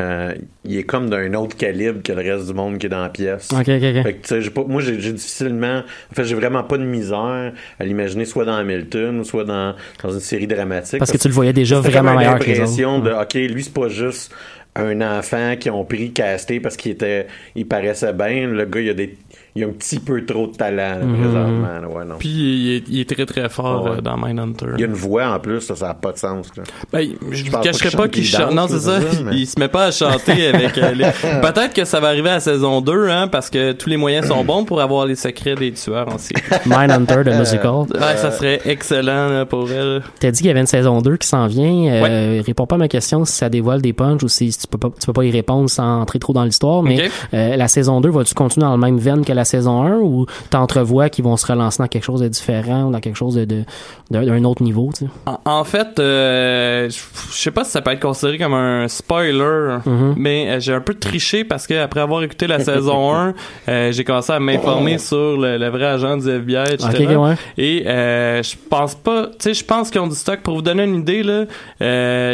[0.00, 0.34] euh,
[0.64, 3.10] il est comme d'un autre calibre que le reste du monde qui est dans la
[3.10, 3.48] pièce.
[3.52, 4.02] Ok, ok, ok.
[4.02, 5.82] Fait que, j'ai pas- moi, j'ai difficilement.
[6.10, 9.74] En fait, j'ai vraiment pas de misère à l'imaginer soit dans Hamilton ou soit dans,
[10.02, 10.98] dans une série dramatique.
[10.98, 14.32] Parce que tu le voyais déjà vraiment meilleur l'impression de, OK, lui, c'est pas juste
[14.74, 18.88] un enfant qui ont pris casté parce qu'il était il paraissait bien le gars il
[18.88, 19.16] a des
[19.54, 22.14] il a un petit peu trop de talent là, présentement là, ouais, non.
[22.18, 23.98] Puis il est, il est très très fort Ah ouais.
[23.98, 24.66] euh, dans Mindhunter.
[24.76, 26.62] il y a une voix en plus ça ça a pas de sens là.
[26.92, 28.52] Ben, je ne cacherai pas qu'il chante.
[28.54, 29.00] Non, c'est ça.
[29.00, 31.04] c'est ça, mais- Il se met pas à chanter avec euh, les...
[31.42, 34.28] Peut-être que ça va arriver à la saison 2, hein, parce que tous les moyens
[34.28, 36.42] sont bons pour avoir les secrets des tueurs en série.
[36.66, 37.72] Mindhunter, le musical.
[37.92, 40.02] Ouais, ça serait excellent là, pour elle.
[40.20, 41.92] T'as dit qu'il y avait une saison 2 qui s'en vient.
[41.92, 44.78] Euh, Réponds pas à ma question si ça dévoile des punchs ou si tu peux
[44.78, 46.82] pas, tu peux pas y répondre sans entrer trop dans l'histoire.
[46.82, 49.96] Mais euh, la saison 2, vas-tu continuer dans le même veine que la saison 1
[49.98, 53.34] ou t'entrevois qu'ils vont se relancer dans quelque chose de différent ou dans quelque chose
[53.34, 53.64] de,
[54.10, 55.10] d'un autre niveau, tu sais?
[55.26, 59.78] En, en fait, euh, je sais pas si ça peut être considéré comme un spoiler,
[59.86, 60.14] Mhm.
[60.16, 63.34] mais euh, j'ai un peu triché parce que après avoir écouté la saison 1,
[63.68, 67.16] euh, j'ai commencé à m'informer sur le, le vrai agent du FBI, etc.
[67.16, 67.34] Ouais.
[67.58, 70.40] Et euh, je pense pas, tu sais, je pense qu'ils ont du stock.
[70.42, 71.44] Pour vous donner une idée, là,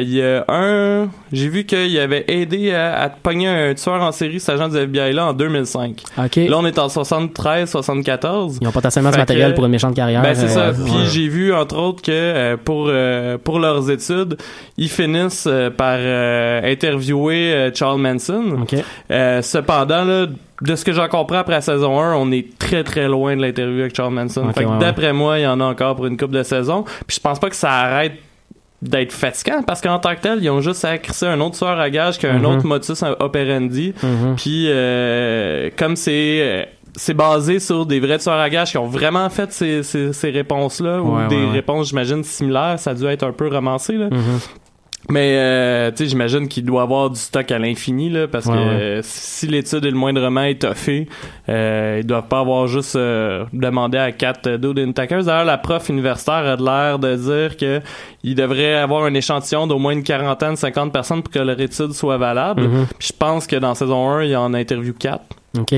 [0.01, 4.12] il y a un, j'ai vu qu'il avait aidé à, à pogner un tueur en
[4.12, 6.03] série, cet agent du FBI là, en 2005.
[6.18, 6.37] Ok.
[6.37, 8.59] Là, on est en 73, 74.
[8.61, 10.23] Ils ont de Fait matériel que- pour une méchante carrière.
[10.23, 10.83] Ben c'est euh, ça.
[10.85, 11.05] Puis ouais.
[11.11, 14.37] j'ai vu entre autres que euh, pour euh, pour leurs études,
[14.77, 18.67] ils finissent euh, par euh, interviewer euh, Charles Manson.
[19.11, 20.27] Euh, cependant là,
[20.61, 23.43] de ce que j'en comprends après la saison 1, on est très très loin de
[23.43, 24.47] l'interview avec Charles Manson.
[24.57, 26.85] Ouais, d'après moi, il y en a encore pour une couple de saisons.
[27.07, 28.15] Puis je pense pas que ça arrête
[28.81, 31.81] d'être fatigant parce qu'en tant que tel, ils ont juste à crisser un autre tueur
[31.81, 32.45] à gage qu'un Mhm.
[32.47, 33.93] autre motus operandi.
[34.03, 34.37] Mhm.
[34.37, 36.63] Puis euh, comme c'est euh,
[36.99, 40.31] c'est basé sur des vrais tueurs à gages qui ont vraiment fait ces, ces, ces
[40.31, 41.51] réponses-là ou des ouais, ouais.
[41.53, 42.79] réponses, j'imagine, similaires.
[42.79, 43.95] Ça a dû être un peu ramassé.
[43.95, 44.09] Là.
[44.11, 44.41] Mhm.
[45.11, 48.55] Mais euh, tu sais, j'imagine qu'il doit avoir du stock à l'infini là, parce Ouais,
[48.55, 51.09] que euh, si l'étude est le moindrement étoffée,
[51.49, 55.25] euh, ils doivent pas avoir juste euh, demandé à quatre euh, dudes intackers.
[55.25, 57.81] D'ailleurs, la prof universitaire a de l'air de dire que
[58.23, 61.93] il devrait avoir un échantillon d'au moins une quarantaine, cinquante personnes pour que leur étude
[61.93, 62.69] soit valable.
[62.99, 65.25] Puis je pense que dans saison 1, il en interview quatre.
[65.57, 65.75] OK.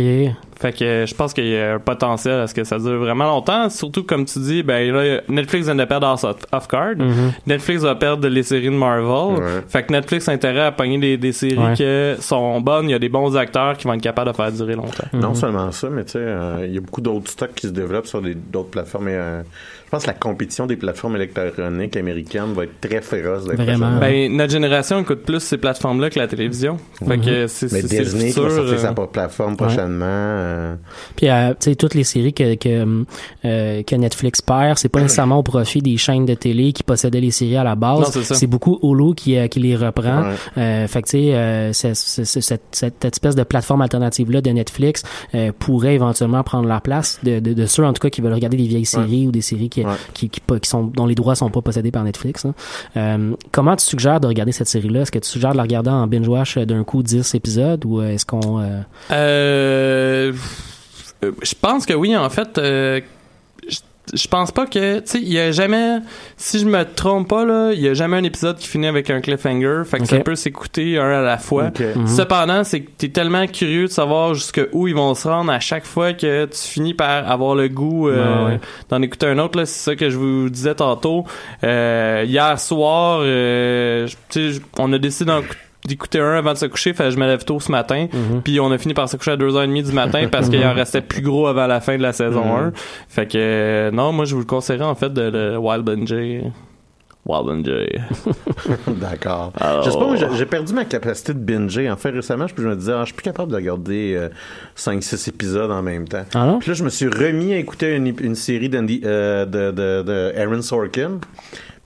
[0.60, 3.24] Fait que je pense qu'il y a un potentiel à ce que ça dure vraiment
[3.24, 3.70] longtemps.
[3.70, 6.96] Surtout, comme tu dis, ben là, Netflix vient de perdre House of, of Cards.
[6.98, 7.32] Mhm.
[7.46, 9.42] Netflix va perdre les séries de Marvel.
[9.42, 9.62] Ouais.
[9.68, 11.72] Fait que Netflix a intérêt à pogner des, des séries Ouais.
[12.16, 12.88] qui sont bonnes.
[12.88, 15.08] Il y a des bons acteurs qui vont être capables de faire durer longtemps.
[15.14, 15.34] Non Mhm.
[15.34, 18.06] seulement ça, mais tu sais, euh, il y a beaucoup d'autres stocks qui se développent
[18.06, 19.08] sur des- d'autres plateformes.
[19.08, 19.42] Et, euh,
[19.90, 23.42] je pense que la compétition des plateformes électroniques américaines va être très féroce.
[23.46, 23.98] Vraiment.
[23.98, 26.76] Ben, notre génération écoute plus ces plateformes-là que la télévision.
[27.04, 29.56] Fait que c'est Mais c'est- c'est Disney qui futur, va sortir euh, sa propre plateforme
[29.56, 30.04] prochainement.
[30.06, 30.74] euh,
[31.16, 33.04] Puis, euh, tu sais, toutes les séries que, que,
[33.44, 37.20] euh, que Netflix perd, c'est pas nécessairement au profit des chaînes de télé qui possédaient
[37.20, 38.12] les séries à la Non, base.
[38.12, 38.34] c'est ça.
[38.36, 40.22] c'est beaucoup Hulu qui, euh, qui les reprend.
[40.22, 40.34] Ouais.
[40.58, 44.40] Euh, fait que, tu sais, euh, c'est- c'est- c'est- cette, cette espèce de plateforme alternative-là
[44.40, 45.02] de Netflix
[45.34, 48.34] euh, pourrait éventuellement prendre la place de, de, de ceux, en tout cas, qui veulent
[48.34, 49.94] regarder des vieilles séries ou des séries qui, Ouais.
[50.14, 52.44] qui, qui, pas- qui sont, dont les droits sont pas possédés par Netflix.
[52.44, 52.54] hein.
[52.96, 55.00] Euh, comment tu suggères de regarder cette série-là?
[55.02, 58.00] Est-ce que tu suggères de la regarder en binge-watch euh, d'un coup 10 épisodes ou
[58.00, 58.60] euh, est-ce qu'on...
[58.60, 60.32] euh, Euh,
[61.24, 62.58] euh, je pense que oui, en fait.
[64.14, 65.98] Je- pense pas que, tu sais, il y a jamais,
[66.36, 69.10] si je me trompe pas, là, il y a jamais un épisode qui finit avec
[69.10, 69.82] un cliffhanger.
[69.84, 71.70] Fait que ça peut s'écouter un à la fois.
[71.96, 72.06] Mhm.
[72.06, 75.84] Cependant, c'est que t'es tellement curieux de savoir jusqu'où ils vont se rendre à chaque
[75.84, 78.60] fois que tu finis par avoir le goût euh, Ouais, ouais.
[78.88, 79.58] d'en écouter un autre.
[79.58, 79.66] là.
[79.66, 81.24] C'est ça que je vous disais tantôt.
[81.64, 85.42] Euh, hier soir, euh, je- tu sais, on a décidé d'en-
[85.86, 86.92] d'écouter un avant de se coucher.
[86.94, 88.06] Fait que je me lève tôt ce matin.
[88.12, 88.42] Mhm.
[88.42, 91.00] Puis on a fini par se coucher à 2h30 du matin parce qu'il en restait
[91.00, 92.66] plus gros avant la fin de la saison Mhm.
[92.68, 92.72] 1.
[93.08, 96.40] Fait que euh, non, moi je vous le conseillerais en fait de le Wild J.
[97.26, 97.68] Wild.
[98.88, 99.52] D'accord.
[99.60, 101.90] Alors- Je sais pas, moi, j'ai- perdu ma capacité de binger.
[101.90, 104.28] En fait, récemment, je, me disais, ah, je suis plus capable de regarder
[104.76, 106.24] 5-6 épisodes en même temps.
[106.34, 106.58] Ah non?
[106.58, 110.32] Puis là, je me suis remis à écouter une, une série euh, de, de, de
[110.36, 111.20] Aaron Sorkin.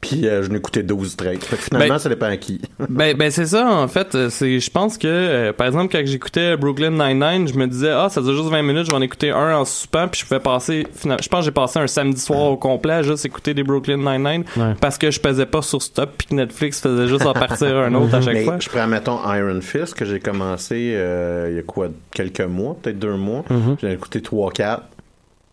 [0.07, 1.43] Puis euh, je n'écoutais 12 straight.
[1.45, 2.61] Fait que finalement, Ben- ça dépend à qui.
[2.89, 6.05] ben ben c'est ça en fait euh, c'est je pense que euh, par exemple quand
[6.05, 9.03] j'écoutais Brooklyn Nine-Nine je me disais ah ça dure juste 20 minutes je vais en
[9.03, 11.87] écouter un en soupant puis je pouvais passer finalement je pense que j'ai passé un
[11.87, 14.75] samedi soir au complet à juste écouter des Brooklyn Nine-Nine Ouais.
[14.81, 17.95] parce que je pesais pas sur stop puis que Netflix faisait juste en partir un
[17.95, 21.57] autre à chaque Mais fois je prends, mettons, Iron Fist, que j'ai commencé euh, il
[21.57, 23.45] y a quoi, quelques mois, peut-être deux mois.
[23.51, 23.77] Mhm.
[23.81, 24.81] J'ai écouté 3-4.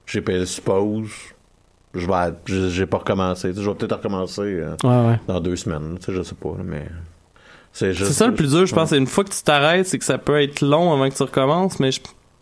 [0.06, 1.10] J'ai payé suppose.
[1.94, 3.52] Je vais, j'ai j'ai pas recommencé.
[3.56, 5.20] Je vais peut-être recommencer euh, Ouais, ouais.
[5.28, 5.98] dans deux semaines.
[6.00, 6.86] Tu sais, je sais pas, mais
[7.74, 8.08] c'est juste.
[8.12, 10.04] c'est ça le plus dur je pense c'est une fois que tu t'arrêtes c'est que
[10.04, 12.02] ça peut être long avant que tu recommences mais je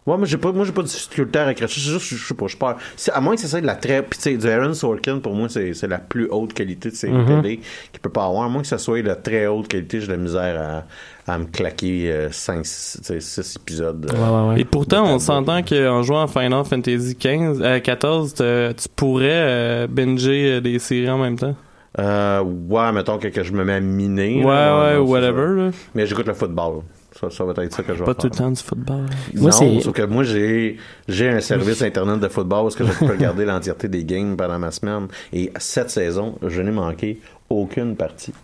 [0.10, 1.80] Ouais, moi j'ai pas, moi j'ai pas de difficulté à raccrocher.
[1.80, 4.24] C'est juste, je sais pas, je À moins que ça de la très, puis tu
[4.24, 7.42] sais, du Aaron Sorkin pour moi c'est, c'est la plus haute qualité de série Mhm.
[7.42, 7.60] télé
[7.92, 8.44] qu'il peut pas avoir.
[8.44, 10.86] À moins que ça soit de très haute qualité, j'ai de la misère
[11.28, 14.10] à, à me claquer 5, 6 épisodes.
[14.12, 14.62] euh, Ouais, ouais, ouais.
[14.62, 19.28] Et pourtant, on s'entend qu'en jouant à Final Fantasy 15, euh, 14, te- tu pourrais
[19.30, 21.56] euh, binger euh, des séries en même temps.
[22.00, 24.38] Euh, ouais, mettons que, que je me mets à miner.
[24.44, 25.72] Ouais, là, ouais, whatever.
[25.72, 25.78] ça.
[25.96, 26.82] Mais j'écoute le football.
[27.20, 28.16] Ça, ça va être ça que je vais Pas faire.
[28.16, 29.06] tout le temps du football.
[29.34, 32.92] Moi, non, sauf que moi, j'ai, j'ai un service internet de football parce que je
[32.94, 35.08] peux regarder l'entièreté des games pendant ma semaine.
[35.34, 38.34] Et cette saison, je n'ai manqué aucune partie.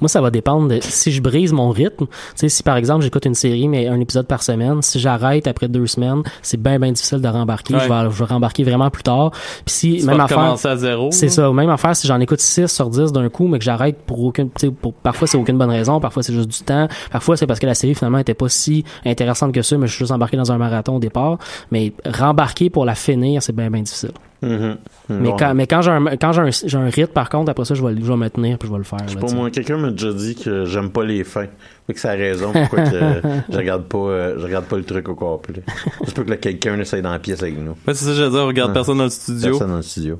[0.00, 2.06] Moi, ça va dépendre de si je brise mon rythme.
[2.06, 5.46] Tu sais, si par exemple j'écoute une série mais un épisode par semaine, si j'arrête
[5.46, 7.74] après deux semaines, c'est bien bien difficile de rembarquer.
[7.74, 7.80] Ouais.
[7.80, 9.30] Je vais je vais rembarquer vraiment plus tard.
[9.64, 11.10] Puis si Tu même affaire, à zéro.
[11.12, 11.50] c'est ça.
[11.52, 14.50] Même affaire si j'en écoute 6 sur 10 d'un coup, mais que j'arrête pour aucune,
[14.50, 17.46] tu sais, pour parfois c'est aucune bonne raison, parfois c'est juste du temps, parfois c'est
[17.46, 20.12] parce que la série finalement était pas si intéressante que ça, mais je suis juste
[20.12, 21.38] embarqué dans un marathon au départ.
[21.70, 24.12] Mais rembarquer pour la finir, c'est bien bien difficile.
[24.48, 24.76] Mhm.
[25.08, 25.36] Mais Bon.
[25.36, 27.74] quand mais quand j'ai un quand j'ai un, j'ai un rythme par contre, après ça
[27.74, 28.98] je vais, le- je vais me tenir puis je vais le faire.
[28.98, 29.34] Là, sais.
[29.34, 31.46] moi, quelqu'un m'a déjà dit que j'aime pas les fins.
[31.86, 32.98] Fait que c'est la raison pourquoi que
[33.50, 35.62] je regarde pas euh, je regarde pas le truc au complet.
[36.06, 37.72] Je peux que là, quelqu'un essaye dans la pièce avec nous.
[37.86, 38.74] Ouais, c'est ça, que je veux dire, on regarde Ouais.
[38.74, 39.50] personne dans le studio.
[39.50, 40.18] Personne dans le studio.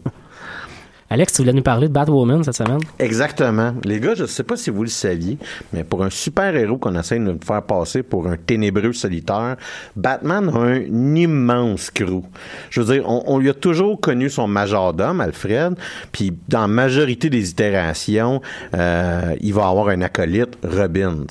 [1.09, 2.81] Alex, tu voulais nous parler de Batwoman cette semaine?
[2.99, 3.75] Exactement.
[3.85, 5.39] Les gars, je sais pas si vous le saviez,
[5.73, 9.57] mais pour un super-héros qu'on essaie de nous faire passer pour un ténébreux solitaire,
[9.95, 12.23] Batman a un immense crew.
[12.71, 15.75] Je veux dire, on, on lui a toujours connu son majordome, Alfred,
[16.11, 18.41] puis dans la majorité des itérations,
[18.75, 21.25] euh, il va avoir un acolyte, Robin.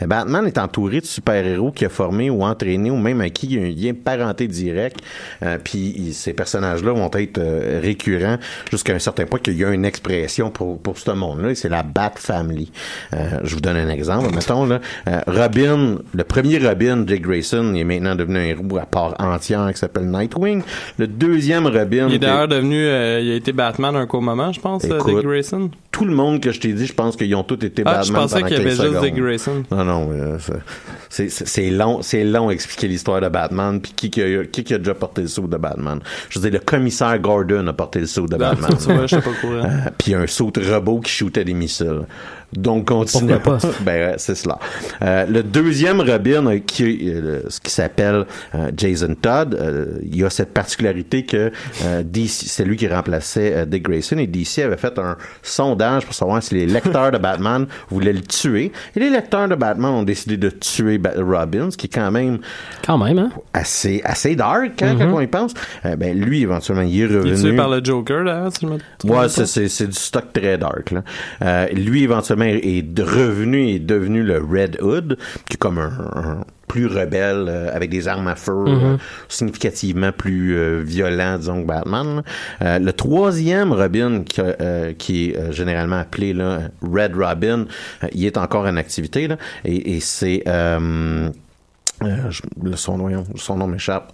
[0.00, 3.46] Mais Batman est entouré de super-héros qu'il a formés ou entraînés ou même à qui
[3.46, 4.98] il y a un lien parenté direct.
[5.42, 8.36] Euh, puis ces personnages-là vont être euh, récurrents
[8.70, 11.68] jusqu'à un certain point qu'il y a une expression pour, pour ce monde-là, et c'est
[11.68, 12.70] la Bat Family.
[13.14, 14.34] Euh, je vous donne un exemple.
[14.34, 18.78] Mettons, là, euh, Robin, le premier Robin, Dick Grayson, il est maintenant devenu un héros
[18.78, 20.62] à part entière qui s'appelle Nightwing.
[20.98, 22.08] Le deuxième Robin...
[22.08, 25.06] Il est d'ailleurs devenu, euh, il a été Batman un court moment, je pense, Écoute,
[25.06, 25.70] Dick Grayson.
[25.90, 28.12] tout le monde que je t'ai dit, je pense qu'ils ont tous été Ah, je
[28.12, 29.00] Batman pensais pendant qu'il y avait 15 juste.
[29.02, 29.62] Dick Grayson.
[29.70, 30.38] Non, non, euh,
[31.08, 34.78] c'est- long, c'est long expliquer l'histoire de Batman, puis qui, qui, a, qui qui a
[34.78, 36.00] déjà porté le saut de Batman.
[36.28, 38.70] Je veux dire, le commissaire Gordon a porté le saut de Ah, Batman.
[39.06, 39.30] je sais pas.
[39.44, 42.02] Euh, un saut robot qui shootait des missiles.
[42.52, 43.34] Donc, continue.
[43.34, 43.68] Pourquoi pas?
[43.80, 44.58] ben, ouais, c'est cela.
[45.02, 48.24] Euh, le deuxième Robin, euh, qui, euh, ce qui s'appelle
[48.54, 51.50] euh, Jason Todd, euh, il a cette particularité que
[51.84, 56.14] euh, c'est lui qui remplaçait euh, Dick Grayson et DC avait fait un sondage pour
[56.14, 58.72] savoir si les lecteurs de Batman voulaient le tuer.
[58.94, 62.10] Et les lecteurs de Batman ont décidé de tuer Ba- Robin, ce qui est quand
[62.10, 62.38] même
[62.86, 63.30] Quand même, hein?
[63.52, 65.52] assez, assez dark hein, quand on y pense.
[65.84, 67.32] Euh, ben, lui, éventuellement, il est Il revenu.
[67.32, 69.92] est tué par le Joker, là, si je me trompe Ouais, c'est, c'est, c'est du
[69.96, 70.90] stock très dark.
[70.92, 71.02] Là.
[71.42, 75.18] Euh, lui, éventuellement, est revenu et est devenu le Red Hood,
[75.48, 78.80] qui est comme un, un plus rebelle, euh, avec des armes à feu, Mhm.
[78.82, 78.96] euh,
[79.28, 82.22] significativement plus euh, violent, disons, que Batman.
[82.60, 84.24] Euh, le troisième Robin,
[84.98, 87.66] qui, est généralement appelé là, Red Robin,
[88.12, 90.42] il est encore en activité, là, et, et c'est...
[92.74, 94.12] son, son nom m'échappe.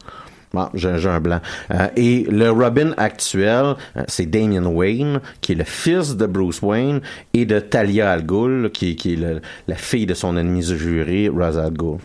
[0.54, 1.40] Bon, j'ai j'ai un blanc.
[1.70, 6.60] Euh, et le Robin actuel, euh, c'est Damian Wayne, qui est le fils de Bruce
[6.60, 7.00] Wayne
[7.32, 11.30] et de Talia Al Ghul, qui, qui est le- la fille de son ennemi juré,
[11.34, 11.96] Ra's al Ghul.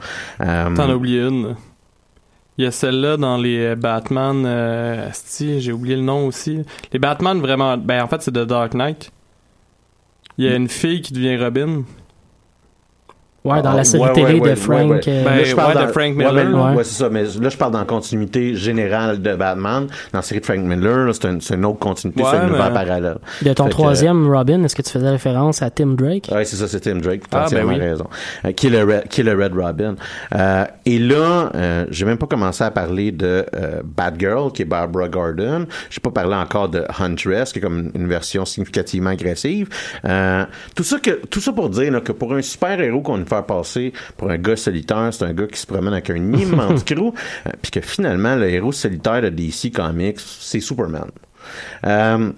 [0.41, 1.55] Euh, T'en as oublié une.
[2.57, 4.43] Il y a celle-là dans les Batman.
[4.45, 5.09] Euh,
[5.59, 6.61] j'ai oublié le nom aussi.
[6.91, 7.77] Les Batman vraiment.
[7.77, 9.11] Ben en fait c'est The Dark Knight.
[10.39, 11.83] Il y a une fille qui devient Robin.
[13.47, 14.91] Ouais, dans Ah, la série ouais, télé ouais, de Frank.
[15.07, 16.33] euh, Ben, Là, je parle ouais, dans- de Frank ouais, Miller.
[16.33, 16.75] ben, Ouais.
[16.77, 17.09] ouais, c'est ça.
[17.09, 19.87] Mais là, je parle dans la continuité générale de Batman.
[20.11, 22.37] Dans la série de Frank Miller, là, c'est un- c'est une autre continuité, Ouais, c'est
[22.37, 23.17] un mais- parallèle.
[23.41, 26.29] de ton Fait que, troisième Robin, est-ce que tu faisais référence à Tim Drake?
[26.31, 27.21] Oui, c'est ça, c'est Tim Drake.
[27.29, 27.89] T'as Ah, entièrement ben oui.
[27.89, 28.07] raison.
[28.45, 29.95] Euh, qui, est le Red, qui est le Red Robin.
[30.35, 34.65] Euh, et là, euh, j'ai même pas commencé à parler de euh, Batgirl, qui est
[34.65, 35.65] Barbara Gordon.
[35.89, 39.69] J'ai pas parlé encore de Huntress, qui est comme une version significativement agressive.
[40.05, 40.45] Euh,
[40.75, 43.25] tout ça que, tout ça pour dire là, que pour un super héros qu'on veut
[43.37, 46.83] faire passer pour un gars solitaire, c'est un gars qui se promène avec un immense
[46.83, 47.13] crew,
[47.45, 51.09] euh, puis que finalement le héros solitaire de DC Comics, c'est Superman.
[51.85, 52.31] Euh,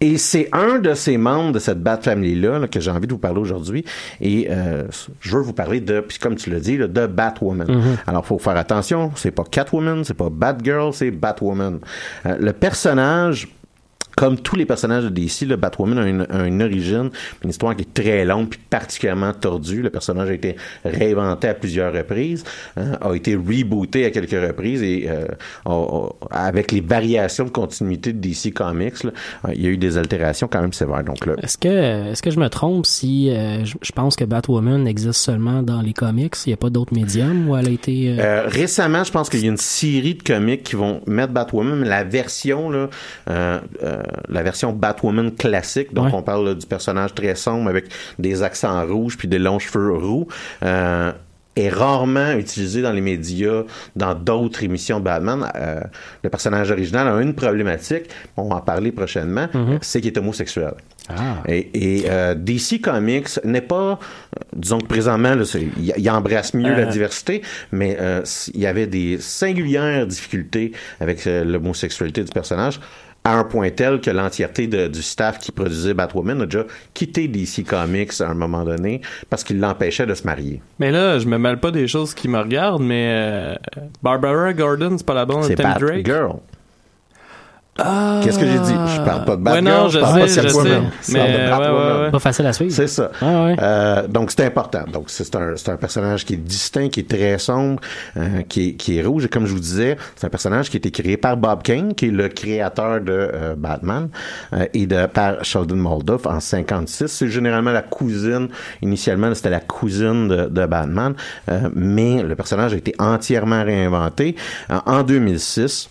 [0.00, 3.12] et c'est un de ces membres de cette Bat Family-là là, que j'ai envie de
[3.12, 3.84] vous parler aujourd'hui.
[4.20, 4.84] Et euh,
[5.20, 7.96] je veux vous parler de, puis comme tu l'as dit, là, de Batwoman.
[8.06, 11.80] Alors, faut faire attention, c'est pas Catwoman, c'est pas Batgirl, c'est Batwoman.
[12.26, 13.48] Euh, le personnage
[14.18, 17.10] comme tous les personnages de DC, le Batwoman a une, a une origine,
[17.44, 19.80] une histoire qui est très longue puis particulièrement tordue.
[19.82, 22.42] Le personnage a été réinventé à plusieurs reprises,
[22.76, 25.26] hein, a été rebooté à quelques reprises et euh,
[26.30, 29.10] avec les variations de continuité de DC Comics, là,
[29.46, 31.04] euh, il y a eu des altérations quand même sévères.
[31.04, 34.24] Donc là, Est-ce que, est-ce que je me trompe si euh, je, je pense que
[34.24, 36.34] Batwoman existe seulement dans les comics?
[36.46, 38.16] Il n'y a pas d'autres médiums où elle a été.
[38.18, 41.32] euh, Euh, récemment, je pense qu'il y a une série de comics qui vont mettre
[41.32, 42.88] Batwoman, mais la version là,
[43.30, 46.12] euh, euh, la version Batwoman classique, donc Ouais.
[46.14, 47.86] on parle là, du personnage très sombre avec
[48.18, 50.26] des accents rouges puis des longs cheveux roux.
[50.62, 51.12] euh,
[51.56, 53.64] est rarement utilisé dans les médias,
[53.96, 55.50] dans d'autres émissions Batman.
[55.56, 55.80] Euh,
[56.22, 58.04] le personnage original a une problématique,
[58.36, 59.48] on va en parler prochainement,
[59.80, 60.74] c'est qu'il est homosexuel.
[61.08, 61.38] Ah.
[61.48, 61.70] Et,
[62.02, 65.34] et, euh, DC Comics n'est pas, euh, disons que présentement,
[65.96, 66.90] il, embrasse mieux la Euh.
[66.92, 67.42] diversité,
[67.72, 68.22] mais euh,
[68.54, 72.78] il y avait des singulières difficultés avec euh, l'homosexualité du personnage
[73.28, 76.64] à un point tel que l'entièreté du staff qui produisait Batwoman a déjà
[76.94, 80.62] quitté DC Comics à un moment donné parce qu'il l'empêchait de se marier.
[80.78, 83.54] Mais là, je me mêle pas des choses qui me regardent, mais euh,
[84.02, 86.08] Barbara Gordon, c'est pas la bonne de C'est Tim Drake?
[87.78, 88.20] Ah.
[88.22, 88.74] Qu'est-ce que j'ai dit?
[88.96, 90.64] Je parle pas de Ouais, Batgirl, non, je parle sais, pas de je sais.
[90.64, 92.10] Je de Mais, ouais, ouais, ouais.
[92.10, 92.72] Pas facile à suivre.
[92.72, 93.10] C'est ça.
[93.22, 93.56] Ouais, ouais.
[93.60, 94.84] Euh, donc c'est important.
[94.92, 97.80] Donc c'est un, c'est un personnage qui est distinct, qui est très sombre,
[98.16, 99.26] euh, qui, est, qui est rouge.
[99.26, 101.94] Et comme je vous disais, c'est un personnage qui a été créé par Bob Kane,
[101.94, 104.08] qui est le créateur de euh, Batman,
[104.52, 107.06] euh, et de par Sheldon Moldoff en 56.
[107.06, 108.48] C'est généralement la cousine.
[108.82, 111.14] Initialement, c'était la cousine de, de Batman,
[111.50, 114.34] euh, mais le personnage a été entièrement réinventé
[114.70, 115.90] euh, en 2006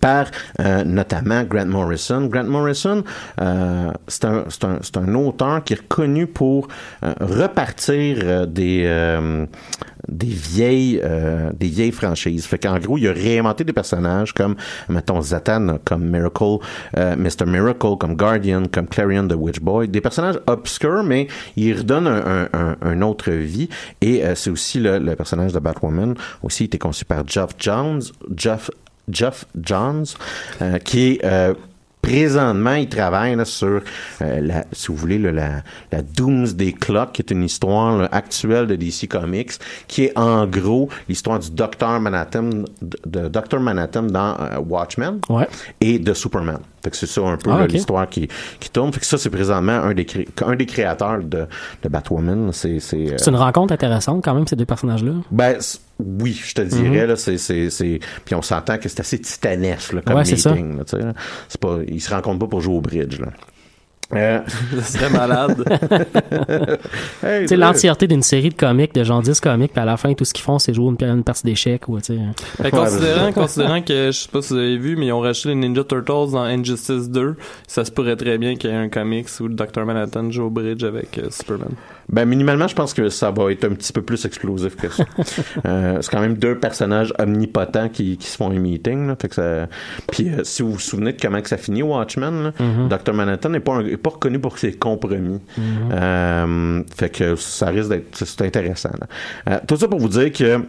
[0.00, 0.26] par
[0.60, 2.26] euh, notamment Grant Morrison.
[2.26, 3.04] Grant Morrison,
[3.40, 6.68] euh, c'est un, un, un auteur qui est reconnu pour
[7.02, 9.46] euh, repartir euh, des, euh,
[10.08, 12.46] des vieilles euh, des vieilles franchises.
[12.46, 14.56] Fait qu'en gros, il a réinventé des personnages comme,
[14.88, 16.58] mettons, Zatan, comme Miracle,
[16.96, 17.46] Mr.
[17.46, 19.88] Miracle, comme Guardian, comme Clarion the Witch Boy.
[19.88, 22.48] Des personnages obscurs, mais il redonne un,
[22.80, 23.68] un, autre vie.
[24.00, 28.02] Et c'est aussi le, le personnage de Batwoman, aussi été conçu par Geoff Jones,
[28.34, 28.70] Geoff
[29.10, 30.04] Jeff Johns,
[30.62, 31.54] euh, qui est euh,
[32.02, 33.80] présentement, il travaille là, sur,
[34.22, 35.50] euh, la, si vous voulez, là, la,
[35.90, 39.52] la Doomsday Clock, qui est une histoire là, actuelle de DC Comics,
[39.88, 42.44] qui est en gros l'histoire du Docteur Manhattan,
[42.80, 43.58] de, de Dr.
[43.58, 45.48] Manhattan dans euh, Watchmen Ouais.
[45.80, 46.58] et de Superman.
[46.86, 48.28] Fait que c'est ça un peu Ah, l'histoire qui,
[48.60, 48.92] qui tourne.
[48.92, 51.46] Fait que ça, c'est présentement un des, cré- un des créateurs de,
[51.82, 52.52] de Batwoman.
[52.52, 55.12] C'est, c'est, euh, C'est une rencontre intéressante quand même, ces deux personnages-là?
[55.32, 55.56] ben,
[55.98, 57.08] oui, je te dirais, Mhm.
[57.08, 60.84] là, c'est, c'est, puis on s'entend que c'est assez titanesque, là, comme Ouais, meeting, là,
[60.98, 61.12] là.
[61.48, 63.28] C'est pas, ils se rencontrent pas pour jouer au bridge, là.
[64.14, 64.40] Euh,
[64.82, 65.64] serait malade.
[67.22, 67.60] Hey, Tu sais, ouais.
[67.60, 70.32] l'entièreté d'une série de comics, de genre 10 comics, puis à la fin, tout ce
[70.32, 72.18] qu'ils font, c'est jouer une, une partie d'échecs ou, tu sais.
[72.62, 75.48] Fait, considérant, considérant que, je sais pas si vous avez vu, mais ils ont racheté
[75.48, 77.36] les Ninja Turtles dans Injustice 2,
[77.66, 79.84] ça se pourrait très bien qu'il y ait un comics où le Dr.
[79.84, 81.70] Manhattan joue au bridge avec euh, Superman.
[82.08, 85.04] Ben, minimalement, je pense que ça va être un petit peu plus explosif que ça.
[85.66, 89.16] Euh, c'est quand même deux personnages omnipotents qui, qui se font un meeting, là.
[89.20, 89.66] Fait que ça...
[90.12, 92.88] Puis, euh, si vous vous souvenez de comment que ça finit, Watchmen, là, Mhm.
[92.88, 93.12] Dr.
[93.14, 95.40] Manhattan n'est pas, un- pas reconnu pour ses compromis.
[95.58, 95.64] Mhm.
[95.92, 98.90] Euh, fait que ça risque d'être c'est intéressant.
[99.46, 99.60] là.
[99.66, 100.60] Tout ça pour vous dire que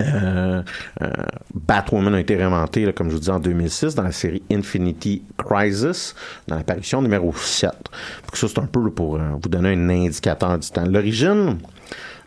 [0.00, 0.62] euh,
[1.02, 1.10] euh,
[1.54, 5.22] Batwoman a été réinventé, là, comme je vous dis, en 2006 dans la série Infinity
[5.36, 6.14] Crisis,
[6.48, 7.70] dans l'apparition numéro 7.
[7.70, 10.84] Donc ça, c'est un peu pour euh, vous donner un indicateur du temps.
[10.84, 11.58] L'origine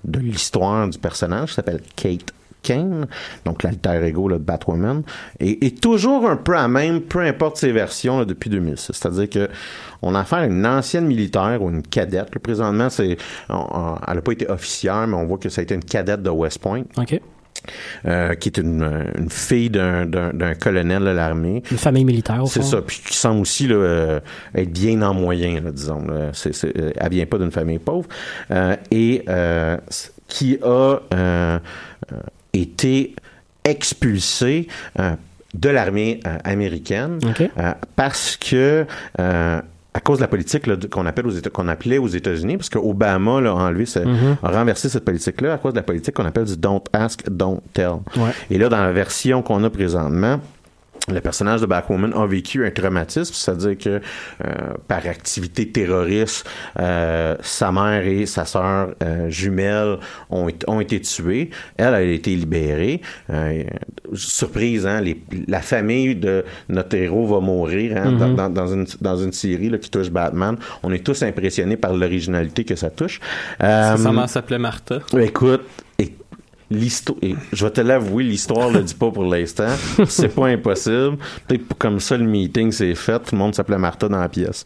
[0.03, 3.07] de l'histoire du personnage s'appelle Kate Kane,
[3.45, 5.03] donc l'alter ego de Batwoman,
[5.39, 8.91] et est toujours un peu à même, peu importe ses versions depuis 2006.
[8.91, 9.49] C'est-à-dire que
[10.01, 12.37] on a affaire à une ancienne militaire ou une cadette.
[12.39, 13.17] présentement, c'est,
[13.49, 16.29] elle n'a pas été officière, mais on voit que ça a été une cadette de
[16.29, 16.83] West Point.
[18.05, 21.63] Euh, qui est une, une fille d'un, d'un, d'un colonel de l'armée.
[21.71, 22.67] Une famille militaire, au C'est fond.
[22.67, 24.19] ça, puis qui semble aussi là, euh,
[24.53, 26.05] être bien en moyen, là, disons.
[26.05, 26.29] Là.
[26.33, 28.07] C'est, c'est, euh, elle vient pas d'une famille pauvre.
[28.51, 29.77] Euh, et euh,
[30.27, 30.99] qui a
[32.53, 33.15] été
[33.63, 34.67] expulsée
[35.53, 37.19] de l'armée américaine
[37.95, 38.85] parce que
[39.95, 43.39] à cause de la politique qu'on appelle aux qu'on appelait aux États-Unis, parce que Obama
[43.39, 44.35] là, a enlevé, ce- Mhm.
[44.43, 47.61] a renversé cette politique-là à cause de la politique qu'on appelle du don't ask, don't
[47.71, 47.91] tell.
[48.17, 48.31] Ouais.
[48.51, 50.41] Et là, dans la version qu'on a présentement,
[51.11, 54.51] le personnage de Batwoman a vécu un traumatisme, c'est-à-dire que euh,
[54.87, 56.47] par activité terroriste,
[56.79, 59.97] euh, sa mère et sa sœur euh, jumelle
[60.31, 61.51] ont, été- ont été tuées.
[61.77, 63.01] Elle a été libérée.
[63.29, 63.63] Euh,
[64.13, 68.35] surprise, hein, les- la famille de notre héros va mourir hein, dans, Mhm.
[68.35, 70.57] dans- dans une, dans une série là, qui touche Batman.
[70.83, 73.19] On est tous impressionnés par l'originalité que ça touche.
[73.63, 74.99] Euh, Sa mère s'appelait Martha.
[75.19, 75.61] Écoute,
[75.99, 76.13] et
[76.71, 77.17] l'histoire,
[77.53, 79.67] je vais te l'avouer, l'histoire le dit pas pour l'instant.
[80.07, 81.17] C'est pas impossible.
[81.47, 84.63] Peut-être comme ça le meeting s'est fait, tout le monde s'appelait Martha dans la pièce.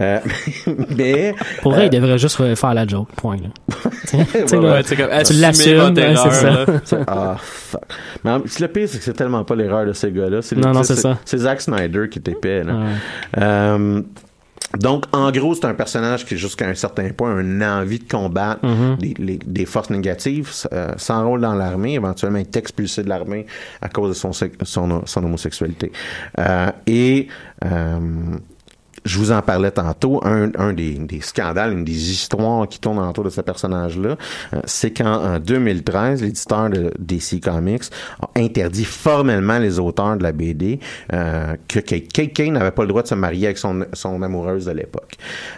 [0.00, 0.18] Euh,
[0.96, 3.36] mais Pour vrai, euh, il devrait juste faire la joke, point.
[3.36, 3.48] Là.
[4.02, 6.32] Tu sais, tu Ouais, là, comme l'assumes, c'est
[6.86, 7.04] ça.
[7.06, 7.82] Ah, fuck.
[8.24, 8.30] Mais
[8.60, 10.42] le pire, c'est que c'est tellement pas l'erreur de ces gars-là.
[10.42, 11.18] C'est Non, non, c'est- ça.
[11.24, 12.74] C'est Zack Snyder qui est épais, là.
[12.74, 12.84] Ouais.
[13.38, 14.02] Euh,
[14.78, 18.08] donc, en gros, c'est un personnage qui, jusqu'à un certain point, a une envie de
[18.08, 18.96] combattre Mhm.
[18.98, 23.46] des, les- des forces négatives, euh, s'enrôle dans l'armée, éventuellement est expulsé de l'armée
[23.80, 25.92] à cause de son, sec- son, son homosexualité.
[26.38, 27.28] Euh, et
[27.64, 27.98] euh,
[29.04, 32.98] je vous en parlais tantôt, un, un des, des scandales, une des histoires qui tournent
[32.98, 34.16] autour de ce personnage-là,
[34.54, 37.84] euh, c'est qu'en en 2013, l'éditeur de DC Comics
[38.20, 40.78] a interdit formellement les auteurs de la BD
[41.12, 44.72] euh, que Kane n'avait pas le droit de se marier avec son, son amoureuse de
[44.72, 45.14] l'époque.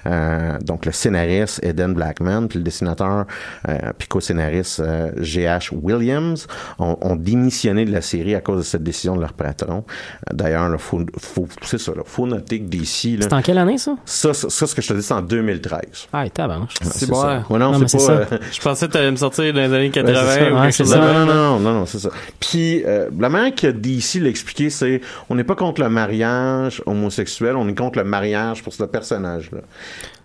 [0.06, 3.26] Euh, donc le scénariste Eden Blackman, puis le dessinateur
[3.68, 5.70] euh, puis co-scénariste euh, G.H.
[5.72, 6.46] Williams
[6.78, 9.84] ont, ont démissionné de la série à cause de cette décision de leur patron.
[10.30, 13.18] Euh, D'ailleurs, il faut, faut, ça, faut noter que DC...
[13.18, 13.96] là, en quelle année, ça?
[14.04, 15.80] ça, ça, ça, ce que je te dis, c'est en 2013.
[16.12, 16.74] Ah, tabarnouche.
[16.82, 17.22] C'est bon.
[17.22, 18.04] Ouais, non, Non, c'est pas...
[18.04, 18.12] ça.
[18.12, 20.50] euh, Je pensais que t'allais me sortir dans les années 80 Ouais, c'est ça.
[20.52, 20.98] ou Ouais, quelque c'est chose ça.
[20.98, 22.10] de non, non, non, non, non, c'est ça.
[22.40, 26.82] Puis, euh, la manière que DC l'a expliqué, c'est on n'est pas contre le mariage
[26.86, 29.60] homosexuel, on est contre le mariage pour ce personnage-là.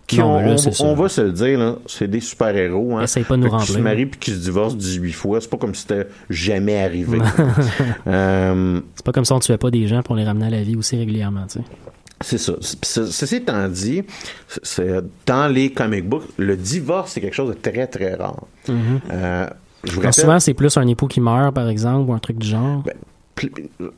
[0.06, 2.96] Qui Non, on, là, va se le dire, là, c'est des super-héros.
[2.96, 3.84] Hein, Essaye pas de nous Fait Qui se remplir.
[3.84, 5.40] marient puis qui se divorcent 18 fois.
[5.40, 7.18] C'est pas comme si c'était jamais arrivé.
[8.08, 10.62] euh, C'est pas comme si on tuait pas des gens pour les ramener à la
[10.62, 11.64] vie aussi régulièrement, tu sais.
[12.20, 12.52] C'est ça.
[12.60, 14.02] Ceci étant dit,
[15.26, 18.44] dans les comic books, le divorce, c'est quelque chose de très, très rare.
[18.68, 19.46] Euh,
[19.84, 22.18] je vous Donc, rappelle, souvent, c'est plus un époux qui meurt, par exemple, ou un
[22.18, 22.82] truc du genre.
[22.84, 22.94] Ben,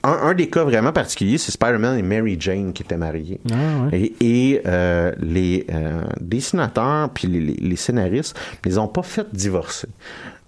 [0.04, 3.40] un, un des cas vraiment particuliers, c'est Spider-Man et Mary Jane qui étaient mariés.
[3.50, 4.12] Ah, ouais.
[4.20, 9.26] Et, et, euh, les euh, dessinateurs puis les, les- les scénaristes les ont pas fait
[9.34, 9.88] divorcer.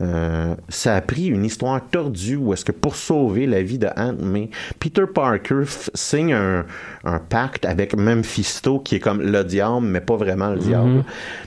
[0.00, 3.86] Euh, ça a pris une histoire tordue où est-ce que pour sauver la vie de
[3.96, 5.62] Aunt May, Peter Parker
[5.94, 6.64] signe un,
[7.04, 11.04] un pacte avec Mephisto qui est comme le diable, mais pas vraiment le diable.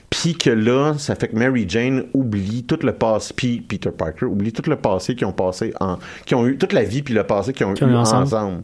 [0.08, 4.24] Puis que là, ça fait que Mary Jane oublie tout le passé, puis Peter Parker
[4.24, 7.12] oublie tout le passé qu'ils ont passé en, qui ont eu toute la vie puis
[7.12, 8.22] le passé qu'ils ont eu ensemble.
[8.22, 8.62] ensemble.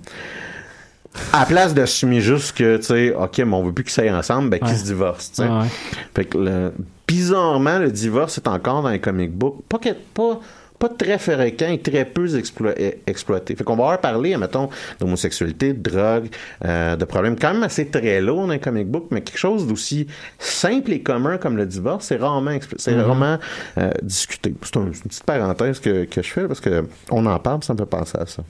[1.32, 4.10] À la place d'assumer juste que, tu sais, OK, mais on veut plus qu'ils s'aillent
[4.10, 4.68] ensemble, ben, Ouais.
[4.68, 5.68] qu'ils se divorcent, ouais.
[6.14, 6.72] Fait que, le-
[7.06, 9.62] bizarrement, le divorce est encore dans les comic books.
[9.68, 10.40] Pas, que- pas,
[10.78, 13.54] pas très fréquent et très peu explo- eh, exploité.
[13.54, 14.68] Fait qu'on va avoir parlé, mettons,
[15.00, 16.28] d'homosexualité, de drogue,
[16.64, 19.66] euh, de problèmes quand même assez très lourds dans un comic book, mais quelque chose
[19.66, 20.06] d'aussi
[20.38, 23.00] simple et commun comme le divorce, c'est rarement, c'est Mhm.
[23.00, 23.38] rarement
[23.78, 24.52] euh, discuté.
[24.62, 27.72] C'est un- une petite parenthèse que, que je fais parce que on en parle, ça
[27.74, 28.42] me fait penser à ça.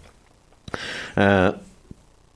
[1.18, 1.52] Euh,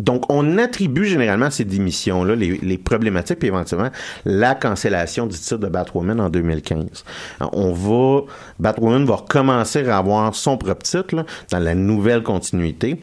[0.01, 3.91] donc, on attribue généralement à ces démissions-là les, les problématiques, puis éventuellement
[4.25, 7.05] la cancellation du titre de Batwoman en 2015.
[7.43, 8.23] Euh, On va,
[8.61, 13.01] Batwoman va recommencer à avoir son propre titre là, dans la nouvelle continuité.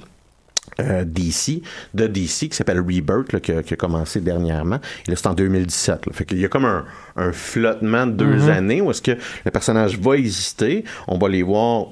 [0.80, 1.62] euh, DC,
[1.94, 4.80] de DC, qui s'appelle Rebirth, là, qui, a, qui a commencé dernièrement.
[5.08, 6.06] Et là, c'est en 2017.
[6.06, 6.12] Là.
[6.14, 6.84] Fait qu'il y a comme un,
[7.16, 8.50] un flottement de deux Mhm.
[8.50, 9.12] années où est-ce que
[9.46, 10.84] le personnage va exister.
[11.08, 11.88] On va les voir,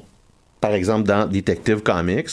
[0.59, 2.29] par exemple, dans Detective Comics.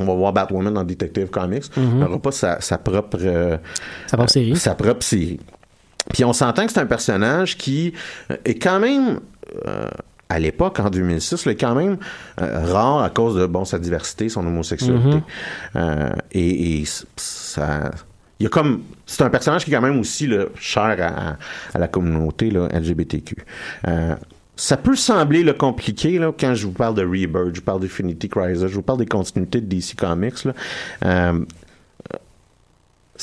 [0.00, 1.64] On va voir Batwoman dans Detective Comics.
[1.76, 3.18] On n'aura pas sa, sa propre...
[3.20, 3.58] euh,
[4.06, 4.56] Sa propre série.
[4.56, 5.38] Sa propre série.
[6.12, 7.92] Puis on s'entend que c'est un personnage qui
[8.30, 9.20] euh, est quand même...
[9.66, 9.86] euh,
[10.30, 11.98] à l'époque, en 2006, là, est quand même
[12.40, 15.20] euh, rare à cause de bon sa diversité, son homosexualité.
[15.74, 16.12] Mhm.
[16.32, 16.84] Et,
[17.16, 17.90] ça...
[18.38, 18.82] Il y a comme...
[19.06, 21.36] C'est un personnage qui est quand même aussi là, cher à,
[21.74, 23.36] à la communauté là, LGBTQ.
[23.88, 24.14] Euh,
[24.60, 27.80] ça peut sembler là, compliqué là, quand je vous parle de Rebirth, je vous parle
[27.80, 30.44] d'Infinity Crisis, je vous parle des continuités de DC Comics.
[30.44, 30.52] Là.
[31.06, 31.40] Euh,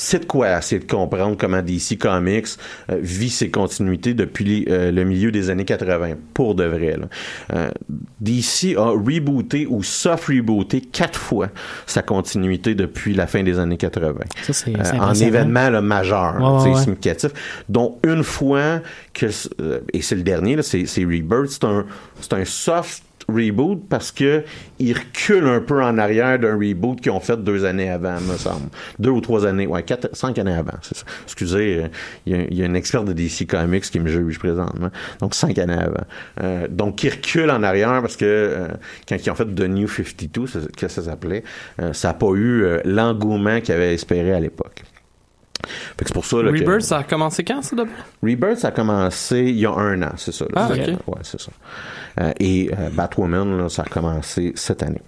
[0.00, 2.46] c'est de quoi essayer de comprendre comment DC Comics
[2.88, 6.96] euh, vit ses continuités depuis euh, le milieu des années 80, pour de vrai.
[6.96, 7.08] là.
[7.52, 7.70] Euh,
[8.20, 11.48] DC a rebooté ou soft rebooté quatre fois
[11.86, 14.14] sa continuité depuis la fin des années 80.
[14.42, 17.32] Ça, c'est- c'est en événement là, majeur, Ouais, significatif,
[17.68, 18.80] dont une fois
[19.12, 19.26] que,
[19.92, 21.84] et c'est le dernier, là, c'est, c'est Rebirth, c'est un,
[22.20, 24.42] c'est un soft reboot parce que
[24.78, 28.36] il recule un peu en arrière d'un reboot qu'ils ont fait deux années avant, me
[28.36, 28.68] semble.
[28.98, 31.04] Deux ou trois années, ouais, quatre, cinq années avant, c'est ça.
[31.24, 31.88] Excusez, euh,
[32.26, 34.90] il y, y a un expert de DC Comics qui me juge présentement.
[35.20, 36.04] Donc, cinq années avant.
[36.42, 38.68] Euh, donc, il recule en arrière parce que euh,
[39.08, 41.44] quand ils ont fait The New 52, c'est- que ça s'appelait,
[41.80, 44.82] euh, ça n'a pas eu euh, l'engouement qu'ils avaient espéré à l'époque.
[45.96, 47.94] Fait que c'est pour ça là, que- Rebirth, ça a commencé quand, ça, d'abord?
[48.22, 50.44] Rebirth, ça a commencé il y a un an, c'est ça.
[50.46, 50.50] là.
[50.56, 50.88] Ah, ok.
[51.06, 51.50] Ouais, c'est ça.
[52.20, 55.02] Euh, et euh, Batwoman, là, ça a commencé cette année.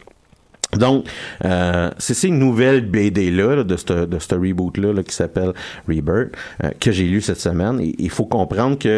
[0.76, 1.04] Donc,
[1.44, 5.52] euh, c'est ces nouvelles BD-là, là, de ce de reboot-là là, qui s'appelle
[5.88, 6.28] Rebirth,
[6.62, 7.80] euh, que j'ai lu cette semaine.
[7.98, 8.88] Il faut comprendre que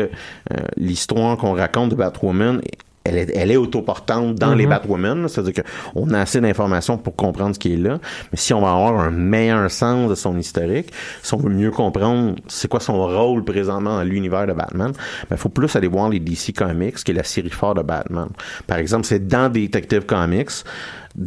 [0.53, 2.61] euh, l'histoire qu'on raconte de Batwoman,
[3.05, 4.59] elle est, elle est autoportante dans Mhm.
[4.59, 5.23] les Batwoman.
[5.23, 5.29] là.
[5.29, 7.99] C'est-à-dire qu'on a assez d'informations pour comprendre ce qui est là.
[8.31, 10.93] Mais si on va avoir un meilleur sens de son historique,
[11.23, 14.93] si on veut mieux comprendre c'est quoi son rôle présentement dans l'univers de Batman,
[15.31, 18.29] il faut plus aller voir les DC Comics, qui est la série phare de Batman.
[18.67, 20.51] Par exemple, c'est dans Detective Comics,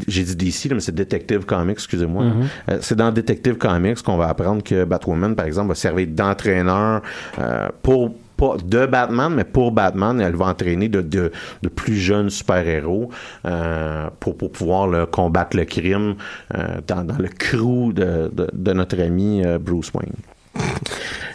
[0.07, 2.23] j'ai dit DC, là, mais c'est Detective Comics, excusez-moi.
[2.23, 2.47] Mhm.
[2.71, 7.01] Euh, c'est dans Detective Comics qu'on va apprendre que Batwoman, par exemple, va servir d'entraîneur
[7.39, 11.31] euh, pour pas de Batman, mais pour Batman, elle va entraîner de, de,
[11.61, 13.09] de plus jeunes super-héros
[13.45, 16.15] euh, pour, pour pouvoir là, combattre le crime
[16.53, 20.13] euh, dans, dans le crew de, notre ami euh, Bruce Wayne.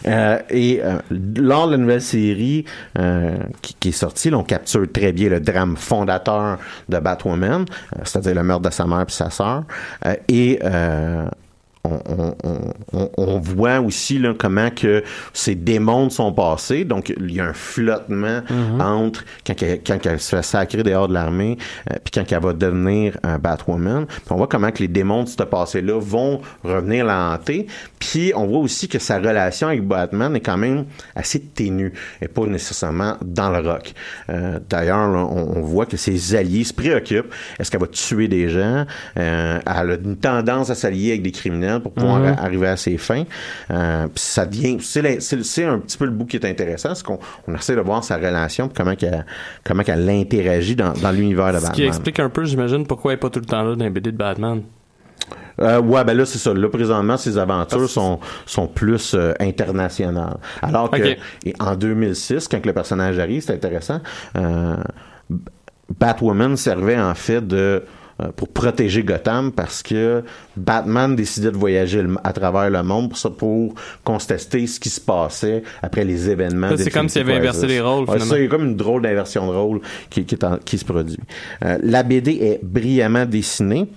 [0.07, 0.97] Euh, et euh,
[1.35, 2.65] lors de la nouvelle série
[2.97, 6.57] euh, qui, qui est sortie, là, on capture très bien le drame fondateur
[6.89, 7.65] de Batwoman,
[8.03, 9.63] c'est-à-dire le meurtre de sa mère et sa sœur.
[10.27, 10.59] Et
[11.83, 15.03] on, on- on- on- on voit aussi là, comment que
[15.33, 16.85] ces démons sont passés.
[16.85, 18.41] Donc, il y a un flottement
[18.79, 21.57] entre quand, elle, quand elle se fait sacrer dehors de l'armée,
[21.89, 24.05] euh, puis quand elle va devenir un Batwoman.
[24.05, 27.67] Puis on voit comment que les démons de ce passé-là vont revenir la hanter.
[27.99, 32.27] Puis on voit aussi que sa relation avec Batman est quand même assez ténue et
[32.27, 33.93] pas nécessairement dans le rock.
[34.29, 37.33] Euh, D'ailleurs, on voit que ses alliés se préoccupent.
[37.59, 38.85] Est-ce qu'elle va tuer des gens?
[39.17, 42.35] Euh, elle a une tendance à s'allier avec des criminels pour pouvoir Mhm.
[42.39, 43.23] arriver à ses fins.
[43.71, 44.77] Euh, puis ça devient...
[44.81, 48.03] C'est un petit peu le bout qui est intéressant, c'est qu'on on essaie de voir
[48.03, 49.25] sa relation puis comment qu'elle
[49.63, 51.75] comment qu'elle interagit dans, dans l'univers de Ce Batman.
[51.75, 53.89] qui explique un peu, j'imagine, pourquoi elle n'est pas tout le temps là dans les
[53.89, 54.61] BD de Batman.
[55.59, 56.53] Euh, ouais, ben là, c'est ça.
[56.53, 60.37] Là, présentement, ses aventures sont, sont plus euh, internationales.
[60.61, 60.97] Alors que,
[61.45, 63.99] et en 2006, quand le personnage arrive, c'est intéressant,
[64.37, 64.75] euh,
[65.99, 67.83] Batwoman servait en fait de
[68.35, 70.23] pour protéger Gotham parce que
[70.57, 75.01] Batman décidait de voyager à travers le monde pour, ça, pour contester ce qui se
[75.01, 76.69] passait après les événements.
[76.77, 78.25] C'est comme s'il avait inversé les rôles, Ouais, finalement.
[78.25, 80.77] ça, il y a comme une drôle d'inversion de rôle qui, qui, est en- qui
[80.77, 81.17] se produit.
[81.65, 83.87] Euh, la BD est brillamment dessinée.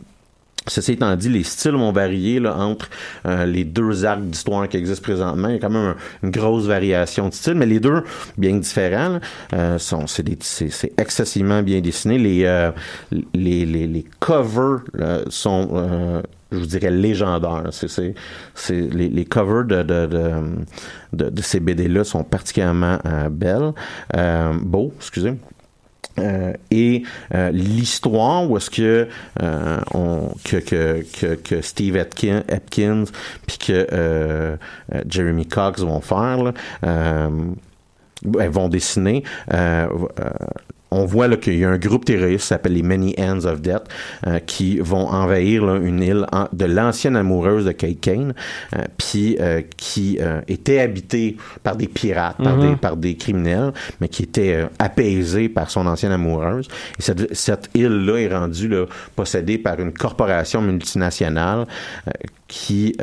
[0.67, 2.89] Ceci étant dit, les styles vont varier là, entre
[3.27, 5.49] euh, les deux arcs d'histoire qui existent présentement.
[5.49, 8.03] Il y a quand même un- une grosse variation de style, mais les deux,
[8.39, 9.19] bien différents,
[9.53, 12.19] euh, sont c'est des- c'est c'est excessivement bien dessiné.
[12.19, 12.71] Les, euh,
[13.35, 17.65] les, les, les covers là, sont, euh, je vous dirais, légendaires.
[17.71, 18.15] C'est c'est-
[18.55, 20.31] c'est les, les covers de, de, de,
[21.13, 23.73] de, de ces BD-là sont particulièrement euh, belles,
[24.17, 25.35] euh, beaux, excusez.
[26.19, 27.03] Euh, et
[27.35, 29.09] euh, l'histoire où est-ce que,
[29.43, 33.05] euh, on, que, que, que, que Steve Atkin, Atkins
[33.47, 34.57] puis que euh,
[34.95, 36.53] euh, Jeremy Cox vont faire, là,
[36.85, 37.31] euh,
[38.23, 39.23] ben, vont dessiner.
[40.95, 43.61] On voit là, qu'il y a un groupe terroriste qui s'appelle les Many Hands of
[43.61, 43.83] Death
[44.27, 48.35] euh, qui vont envahir là, une île en- de l'ancienne amoureuse de Kate Kane,
[48.77, 52.71] euh, puis euh, qui euh, était habitée par des pirates, par, Mhm.
[52.71, 56.69] des, par des criminels, mais qui était euh, apaisée par son ancienne amoureuse.
[56.99, 58.87] Et cette, cette île-là est rendue là,
[59.17, 61.67] possédée par une corporation multinationale
[62.09, 62.11] euh,
[62.49, 62.95] qui...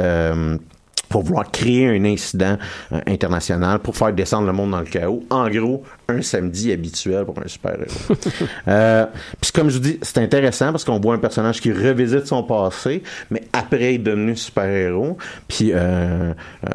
[1.12, 2.58] pour vouloir créer un incident
[2.92, 5.24] euh, international pour faire descendre le monde dans le chaos.
[5.30, 7.92] En gros, un samedi habituel pour un super-héros.
[8.68, 9.06] euh,
[9.40, 12.44] Puis comme je vous dis, c'est intéressant parce qu'on voit un personnage qui revisite son
[12.44, 15.18] passé, mais après il est devenu super-héros.
[15.48, 16.34] Puis euh,
[16.64, 16.70] euh,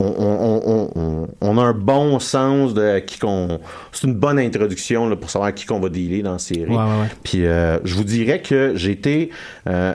[0.00, 3.60] on, on, on, on, a un bon sens de qui qu'on...
[3.92, 6.70] C'est une bonne introduction là, pour savoir à qui qu'on va dealer dans la série.
[6.70, 7.08] Ouais, ouais, ouais.
[7.22, 9.30] Puis euh, je vous dirais que j'ai été
[9.66, 9.94] euh,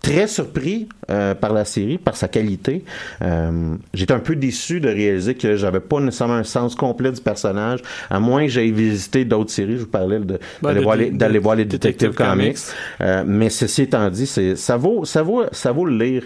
[0.00, 2.84] très surpris euh, par la série, par sa qualité.
[3.20, 7.20] Euh, J'étais un peu déçu de réaliser que j'avais pas nécessairement un sens complet du
[7.20, 9.74] personnage, à moins que j'aille visiter d'autres séries.
[9.76, 12.44] Je vous parlais de- Ben, d'aller voir, les- de- d'aller voir les Detective Detective Comics.
[12.46, 12.58] Comics.
[13.00, 16.22] Euh, mais ceci étant dit, ça vaut ça vaut ça vaut le lire.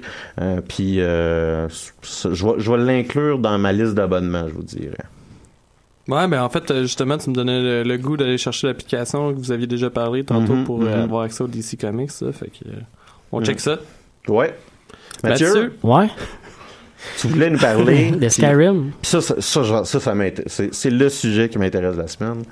[0.69, 1.67] Puis je
[2.29, 4.97] vais je vais l'inclure dans ma liste d'abonnements, je vous dirais.
[6.09, 9.39] Ouais, ben en fait, justement, tu me donnais le, le goût d'aller chercher l'application que
[9.39, 10.89] vous aviez déjà parlé tantôt Mhm, pour mhm.
[10.89, 12.33] avoir accès au DC Comics, ça.
[12.33, 12.69] Fait que,
[13.33, 13.79] on check ça.
[14.29, 14.55] Ouais.
[15.23, 16.09] Mathieu, Là-dessus, Ouais.
[17.19, 18.93] Tu voulais nous parler De Skyrim.
[19.03, 20.15] Ça, ça, ça, ça, ça
[20.73, 22.43] c'est le sujet qui m'intéresse la semaine.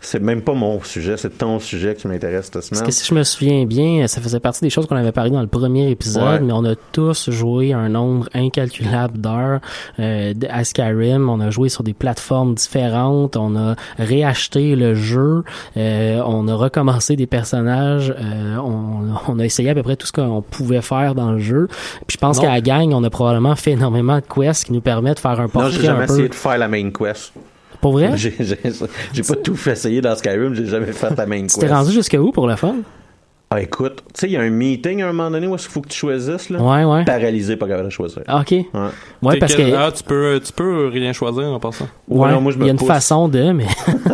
[0.00, 2.84] C'est même pas mon sujet, c'est ton sujet qui m'intéresse cette Parce semaine.
[2.84, 5.40] que si je me souviens bien, ça faisait partie des choses qu'on avait parlé dans
[5.40, 6.40] le premier épisode, Ouais.
[6.40, 9.60] mais on a tous joué un nombre incalculable d'heures
[9.98, 11.28] euh, à Skyrim.
[11.28, 13.36] On a joué sur des plateformes différentes.
[13.36, 15.42] On a réacheté le jeu.
[15.76, 18.14] euh, on a recommencé des personnages.
[18.18, 21.38] euh, on, on a essayé à peu près tout ce qu'on pouvait faire dans le
[21.38, 21.68] jeu.
[22.06, 24.80] Puis je pense qu'à la gang, on a probablement fait énormément de quests qui nous
[24.80, 26.12] permettent de faire un Non, portrait j'ai jamais un peu...
[26.12, 27.32] essayé de faire la main quest.
[27.80, 28.12] Pour vrai?
[28.16, 31.60] J'ai pas tout fait essayer dans Skyrim, j'ai jamais fait la main quest.
[31.60, 32.76] t'es rendu jusqu'à où pour le fun?
[33.48, 35.58] Ah, écoute, tu sais, il y a un meeting à un moment donné où il
[35.60, 36.60] faut que tu choisisses, là?
[36.60, 37.04] Ouais, ouais.
[37.04, 38.22] Paralysé, pas capable de choisir.
[38.26, 38.50] Ah, OK.
[38.50, 38.64] Ouais.
[39.22, 39.76] Ouais, parce quel- que...
[39.76, 41.86] Ah, tu peux, tu peux rien choisir en passant.
[42.08, 42.88] Ouais, non, moi, je me il y a une pousse.
[42.88, 43.66] façon de, mais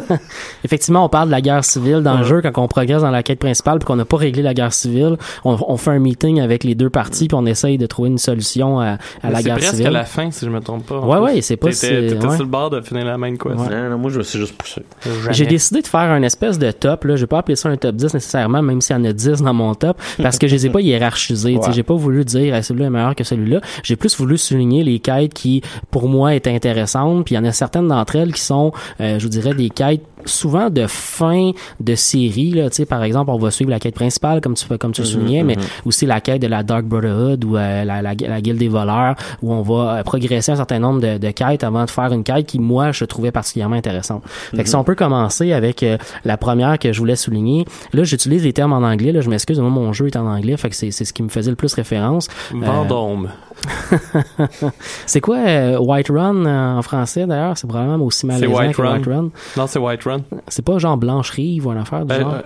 [0.64, 2.28] effectivement, on parle de la guerre civile dans le Ouais.
[2.28, 4.72] jeu quand on progresse dans la quête principale puis qu'on n'a pas réglé la guerre
[4.72, 5.16] civile.
[5.44, 8.18] On, on fait un meeting avec les deux parties puis on essaye de trouver une
[8.18, 9.86] solution à, à Mais la C'est guerre presque civile.
[9.86, 10.98] à la fin, si je me trompe pas.
[11.00, 12.34] Ouais, ouais, c'est pas T'étais ouais.
[12.36, 13.56] sur le bord de finir la main quest.
[13.56, 13.68] Ouais.
[13.70, 14.82] Non, non, moi, je me suis juste poussé.
[15.30, 17.04] J'ai décidé de faire un espèce de top.
[17.04, 17.16] Là.
[17.16, 19.21] Je vais pas appeler ça un top 10 nécessairement, même s'il y en a 10
[19.30, 21.56] dans mon top, parce que je les ai pas hiérarchisés.
[21.56, 21.72] Ouais.
[21.72, 23.60] J'ai pas voulu dire ah, celui-là est meilleur que celui-là.
[23.82, 27.24] J'ai plus voulu souligner les quêtes qui, pour moi, étaient intéressantes.
[27.24, 29.70] Puis il y en a certaines d'entre elles qui sont, euh, je vous dirais, des
[29.70, 31.50] quêtes souvent de fin
[31.80, 32.50] de série.
[32.50, 32.70] Là.
[32.70, 35.06] Tu sais, par exemple, on va suivre la quête principale, comme tu, comme tu Mhm,
[35.06, 35.62] soulignais, mais mhm.
[35.86, 39.14] aussi la quête de la Dark Brotherhood ou euh, la, la, la Guilde des voleurs,
[39.42, 42.24] où on va euh, progresser un certain nombre de, de quêtes avant de faire une
[42.24, 44.22] quête qui, moi, je trouvais particulièrement intéressante.
[44.54, 44.80] Fait que si Mhm.
[44.80, 48.72] on peut commencer avec euh, la première que je voulais souligner, là, j'utilise les termes
[48.72, 51.04] en anglais, là, je m'excuse, moi, mon jeu est en anglais, fait que c'est c'est
[51.04, 52.28] ce qui me faisait le plus référence.
[52.54, 53.28] Euh, Vendôme.
[55.06, 57.56] c'est quoi euh, White Run euh, en français, d'ailleurs?
[57.58, 58.94] C'est probablement aussi C'est malaisant White que Run.
[58.96, 59.30] White Run.
[59.56, 60.20] Non, c'est White Run.
[60.48, 62.34] C'est pas genre Blanche-Rive ou une affaire du Euh, genre?
[62.34, 62.40] euh,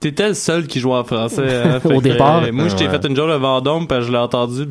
[0.00, 1.52] T'étais le seul qui jouait en français.
[1.64, 2.44] hein, Au départ.
[2.44, 2.90] euh, moi, je t'ai Ouais.
[3.00, 4.68] fait une joke de Vendôme parce que je l'ai entendu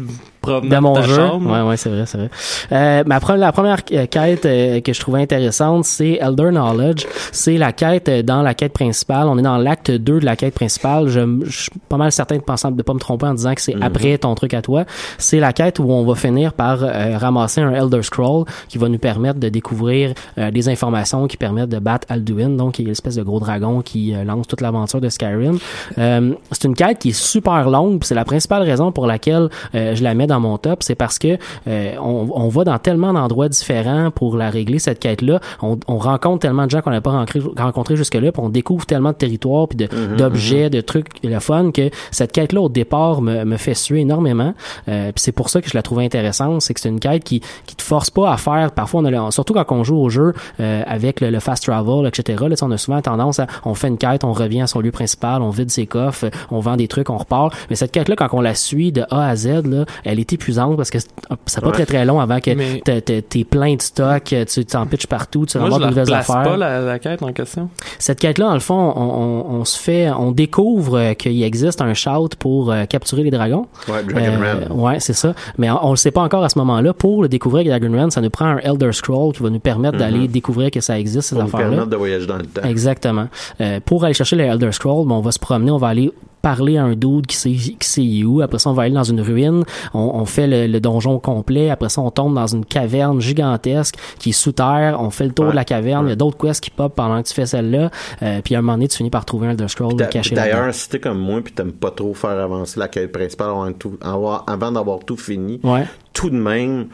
[0.69, 1.15] dans mon ta jeu.
[1.15, 1.51] chambre.
[1.51, 2.29] Ouais, ouais, c'est vrai, c'est vrai.
[2.71, 7.05] Euh, ma pre- la première euh, quête euh, que je trouvais intéressante, c'est Elder Knowledge.
[7.31, 9.27] C'est la quête euh, dans la quête principale.
[9.27, 11.07] On est dans l'acte 2 de la quête principale.
[11.07, 13.61] Je, je suis pas mal certain de penser de pas me tromper en disant que
[13.61, 13.83] c'est Mhm.
[13.83, 14.85] après ton truc à toi.
[15.17, 18.89] C'est la quête où on va finir par euh, ramasser un Elder Scroll qui va
[18.89, 22.85] nous permettre de découvrir euh, des informations qui permettent de battre Alduin, donc qui est
[22.85, 25.57] l'espèce de gros dragon qui lance toute l'aventure de Skyrim.
[25.97, 29.95] Euh, c'est une quête qui est super longue, c'est la principale raison pour laquelle euh,
[29.95, 33.13] je la mets dans mon top, c'est parce que euh, on, on va dans tellement
[33.13, 35.39] d'endroits différents pour la régler cette quête-là.
[35.61, 38.85] On, on rencontre tellement de gens qu'on n'a pas rencontré, rencontré jusque-là, puis on découvre
[38.85, 42.69] tellement de territoires, puis de- Mhm, d'objets, de trucs, le fun que cette quête-là au
[42.69, 44.53] départ me, me fait suer énormément.
[44.89, 47.23] Euh, puis c'est pour ça que je la trouve intéressante, c'est que c'est une quête
[47.23, 48.71] qui qui te force pas à faire.
[48.71, 51.63] Parfois, on a le- surtout quand on joue au jeu euh, avec le, le fast
[51.63, 52.43] travel, etc.
[52.49, 54.91] Là, on a souvent tendance à on fait une quête, on revient à son lieu
[54.91, 57.53] principal, on vide ses coffres, on vend des trucs, on repart.
[57.69, 60.33] Mais cette quête-là, quand on la suit de A à Z, là, elle est est
[60.33, 61.09] épuisante parce que c'est-
[61.45, 61.73] ça pas Ouais.
[61.73, 65.57] très très long avant que Mais- t'es- plein de stock, tu t'en pitches partout, tu
[65.57, 66.43] ramasses de la nouvelles place affaires.
[66.43, 67.69] pas, la, la quête en question.
[67.99, 71.81] Cette quête-là, dans le fond, on, on, on se fait, on découvre euh, qu'il existe
[71.81, 73.67] un shout pour euh, capturer les dragons.
[73.87, 74.73] Ouais, Dragon Euh.
[74.73, 75.33] Ouais, c'est ça.
[75.57, 76.93] Mais on, on le sait pas encore à ce moment-là.
[76.93, 79.97] Pour le découvrir Dragon Ram, ça nous prend un Elder Scroll qui va nous permettre
[79.97, 81.35] d'aller découvrir que ça existe, ces.
[81.35, 81.69] Pour affaires-là.
[81.69, 82.63] permettre de voyager dans le temps.
[82.63, 83.27] Exactement.
[83.61, 86.11] Euh, pour aller chercher le Elder Scroll, ben, on va se promener, on va aller
[86.41, 88.41] parler à un dude qui sait qui sait où.
[88.41, 89.63] Après ça, on va aller dans une ruine.
[89.93, 91.69] On, on fait le, le donjon complet.
[91.69, 94.97] Après ça, on tombe dans une caverne gigantesque qui est sous terre.
[94.99, 95.51] On fait le tour Ouais.
[95.51, 96.05] de la caverne.
[96.07, 97.89] Il y a d'autres quests qui pop pendant que tu fais celle-là.
[98.23, 100.35] Euh, puis à un moment donné, tu finis par trouver un Elder Scroll caché.
[100.35, 103.71] D'ailleurs, si t'es comme moi puis t'aimes pas trop faire avancer la quête principale avant,
[103.73, 105.85] tout- avoir- avant d'avoir tout fini, Ouais.
[106.13, 106.87] tout de même,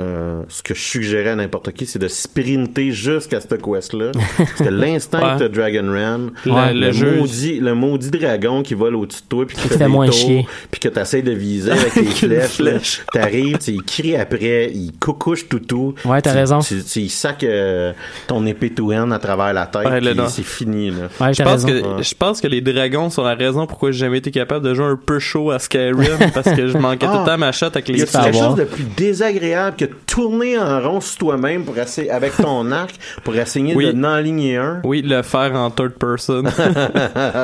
[0.00, 4.12] euh, ce que je suggérais à n'importe qui, c'est de sprinter jusqu'à cette quest-là.
[4.36, 4.68] Parce que
[5.18, 5.34] Ouais.
[5.34, 9.22] que t'as Dragon Ram, Le- le, le jeu- maudit, le maudit dragon qui vole au-dessus
[9.22, 10.46] de toi puis qui fait fait des moins tours, chier.
[10.70, 12.72] puis que t'essayes de viser avec tes flèches, là.
[13.12, 15.94] t'arrives, tu cries après, il coucouche toutou.
[16.04, 16.60] Ouais, t'as raison.
[16.60, 17.92] Tu, tu y sacs euh,
[18.28, 21.08] ton épée to end à travers la tête, Ouais, c'est fini, là.
[21.20, 24.18] Ouais, Je pense, que, je pense que les dragons sont la raison pourquoi j'ai jamais
[24.18, 27.24] été capable de jouer un peu chaud à Skyrim parce que je manquais tout le
[27.26, 29.87] temps ma shot avec Il les y a quelque chose de plus désagréable que de
[30.06, 33.86] tourner en rond sur toi-même pour essayer, avec ton arc pour essayer Oui.
[33.86, 34.80] de n'enligner un.
[34.84, 36.42] Oui, le faire en third person.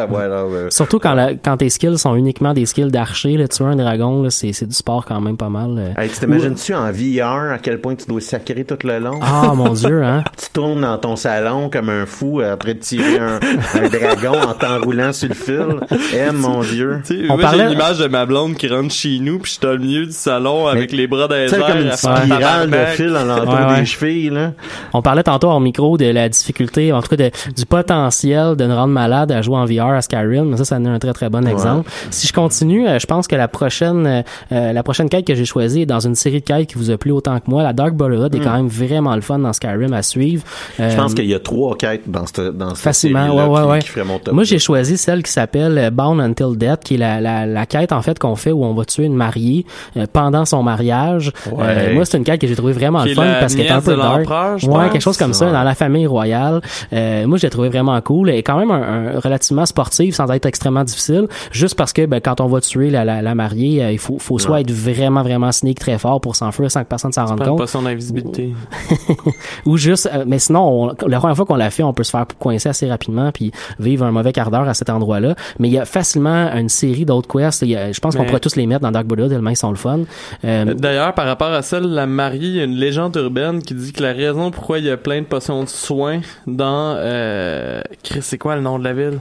[0.09, 0.67] voilà, ouais.
[0.71, 4.29] Surtout quand, la- quand tes skills sont uniquement des skills d'archer, là, tuer un dragon,
[4.31, 5.77] c'est, c'est du sport quand même pas mal.
[5.79, 6.01] euh.
[6.01, 9.19] Hey, tu t'imagines-tu en VR à quel point tu dois sacrer tout le long?
[9.23, 10.23] Ah mon dieu, hein?
[10.37, 13.39] Tu tournes dans ton salon comme un fou après de tirer un,
[13.75, 15.67] un dragon en t'enroulant sur le fil.
[16.15, 17.01] Eh mon dieu.
[17.07, 19.59] Tu On moi, parlait- j'ai l'image de ma blonde qui rentre chez nous, puis je
[19.59, 22.34] suis le milieu du salon avec les bras dans les Tu airs.
[22.39, 22.95] Comme une à faire spirale de tabarnak.
[22.97, 23.81] fil en l'entour Ouais, ouais.
[23.81, 24.53] des chevilles, là.
[24.93, 28.65] On parlait tantôt en micro de la difficulté, en tout cas de- du potentiel de
[28.67, 30.57] nous rendre malade à jouer en VR à Skyrim.
[30.57, 31.91] Ça, ça en est un très très bon exemple.
[32.11, 34.23] Si je continue, euh, je pense que la prochaine euh,
[34.53, 36.91] euh, la prochaine quête que j'ai choisie est dans une série de quêtes qui vous
[36.91, 37.63] a plu autant que moi.
[37.63, 40.43] La Dark Brotherhood est quand même vraiment le fun dans Skyrim à suivre.
[40.79, 40.83] Hmm.
[40.83, 43.55] Je Euh, pense qu'il y a trois quêtes dans cette, dans cette Facilement, série-là ouais,
[43.59, 43.79] ouais, qui, ouais.
[43.81, 44.35] qui ferait mon top.
[44.35, 47.67] Moi, j'ai choisi celle qui s'appelle euh, Bound Until Death, qui est la, la, la
[47.67, 49.65] quête, en fait, qu'on fait où on va tuer une mariée
[49.97, 51.33] euh, pendant son mariage.
[51.53, 53.97] Euh, moi, c'est une quête que j'ai trouvé vraiment fun parce qu'elle est un peu
[53.97, 54.21] dark.
[54.21, 54.91] Ouais, pense.
[54.93, 56.61] quelque chose comme ça, dans la famille royale.
[56.93, 60.31] Euh, moi, je l'ai trouvé vraiment cool et quand même un, un relativement sportif sans
[60.31, 61.27] être extrêmement difficile.
[61.51, 64.19] Juste parce que ben, quand on va tuer la, la, la mariée, euh, il faut,
[64.19, 64.61] faut soit Ouais.
[64.61, 67.59] être vraiment, vraiment sneak très fort pour s'enfuir sans que personne s'en rende Pas compte.
[67.59, 68.55] potion d'invisibilité.
[69.67, 72.11] Ou juste, euh, mais sinon, on- la première fois qu'on l'a fait, on peut se
[72.11, 75.35] faire coincer assez rapidement puis vivre un mauvais quart d'heure à cet endroit-là.
[75.59, 77.63] Mais il y a facilement une série d'autres quests.
[77.63, 79.57] Il y a- je pense qu'on pourrait tous les mettre dans Dark Buddha tellement ils
[79.57, 80.01] sont le fun.
[80.45, 83.63] Euh, D'ailleurs, par rapport à celle de la mariée, il y a une légende urbaine
[83.63, 86.95] qui dit que la raison pourquoi il y a plein de potions de soins dans...
[86.97, 87.83] Euh...
[88.21, 89.19] C'est quoi le nom de la ville?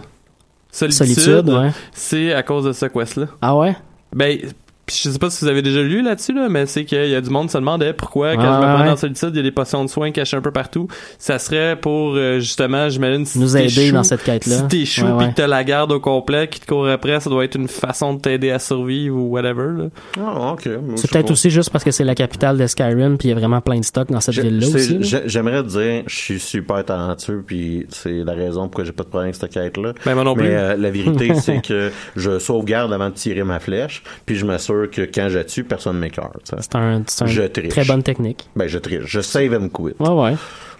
[0.71, 1.07] Solitude.
[1.07, 1.71] Solitude, ouais.
[1.91, 3.27] C'est à cause de ce quest-là.
[3.41, 3.75] Ah ouais?
[4.11, 4.39] Ben,
[4.85, 7.15] pis je sais pas si vous avez déjà lu là-dessus, là, mais c'est qu'il y
[7.15, 8.89] a du monde qui se demandait pourquoi, quand Ah, je me prends ouais.
[8.89, 10.87] dans Solitude, il y a des potions de soins cachées un peu partout.
[11.17, 14.57] Ça serait pour, euh, justement, j'imagine, si Nous aider dans cette quête-là.
[14.57, 17.29] Si t'échoues Ouais, pis que t'as la garde au complet qui te court après, ça
[17.29, 19.83] doit être une façon de t'aider à survivre ou whatever, là.
[20.19, 20.69] Ah, ok.
[20.95, 23.39] C'est peut-être aussi juste parce que c'est la capitale de Skyrim puis il y a
[23.39, 24.99] vraiment plein de stock dans cette ville-là aussi.
[25.25, 29.29] J'aimerais dire, je suis super talentueux, puis c'est la raison pourquoi j'ai pas de problème
[29.29, 29.93] avec cette quête-là.
[30.05, 30.51] Ben, moi non Mais plus.
[30.53, 34.72] euh, la vérité, c'est que je sauvegarde avant de tirer ma flèche, puis je m'assure
[34.91, 36.55] que quand je tue, personne ne sais.
[36.59, 37.69] C'est un, c'est un Je triche.
[37.69, 38.47] très bonne technique.
[38.55, 39.03] Ben, je triche.
[39.05, 39.93] Je save and quit.
[39.99, 40.33] Ouais, ouais.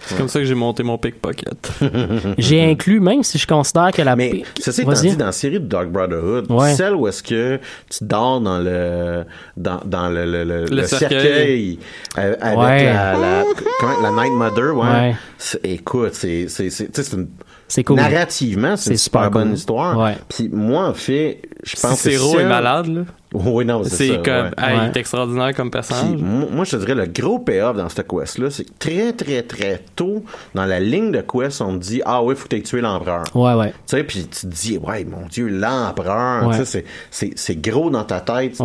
[0.05, 1.71] C'est comme ça que j'ai monté mon pickpocket.
[2.37, 4.17] J'ai inclus, même si je considère que la...
[4.17, 6.73] Mais ceci étant dit, dans la série de Dark Brotherhood, Ouais.
[6.75, 7.57] celle où est-ce que
[7.89, 9.23] tu dors dans le
[9.55, 11.09] dans, dans le, le, le, le cercueil.
[11.09, 11.79] cercueil
[12.17, 12.83] avec Ouais.
[12.85, 13.43] la, la,
[13.79, 15.15] comment- la Night Mother, ouais.
[15.63, 17.29] Écoute, c'est c'est c'est tu sais, c'est une
[17.75, 17.95] C'est cool.
[17.97, 19.57] narrativement, c'est une C'est super, super bonne cool.
[19.57, 19.97] histoire.
[19.99, 20.17] Ouais.
[20.29, 23.01] Puis moi en fait, je pense que Cicero est malade, là.
[23.35, 24.17] Oui, non, c'est C'est ça.
[24.17, 24.73] comme, ouais.
[24.75, 26.19] hey, il est extraordinaire comme personnage.
[26.21, 29.41] moi, moi, je te dirais, le gros payoff dans cette quest-là, c'est que très, très,
[29.41, 32.57] très tôt, dans la ligne de quest, on te dit, ah oui, faut que tu
[32.57, 33.23] aies tué l'empereur.
[33.33, 33.69] Ouais, ouais.
[33.71, 36.59] Tu sais, puis tu te dis, ouais, mon Dieu, l'empereur, Ouais.
[36.59, 38.55] tu sais, c'est- c'est c'est gros dans ta tête,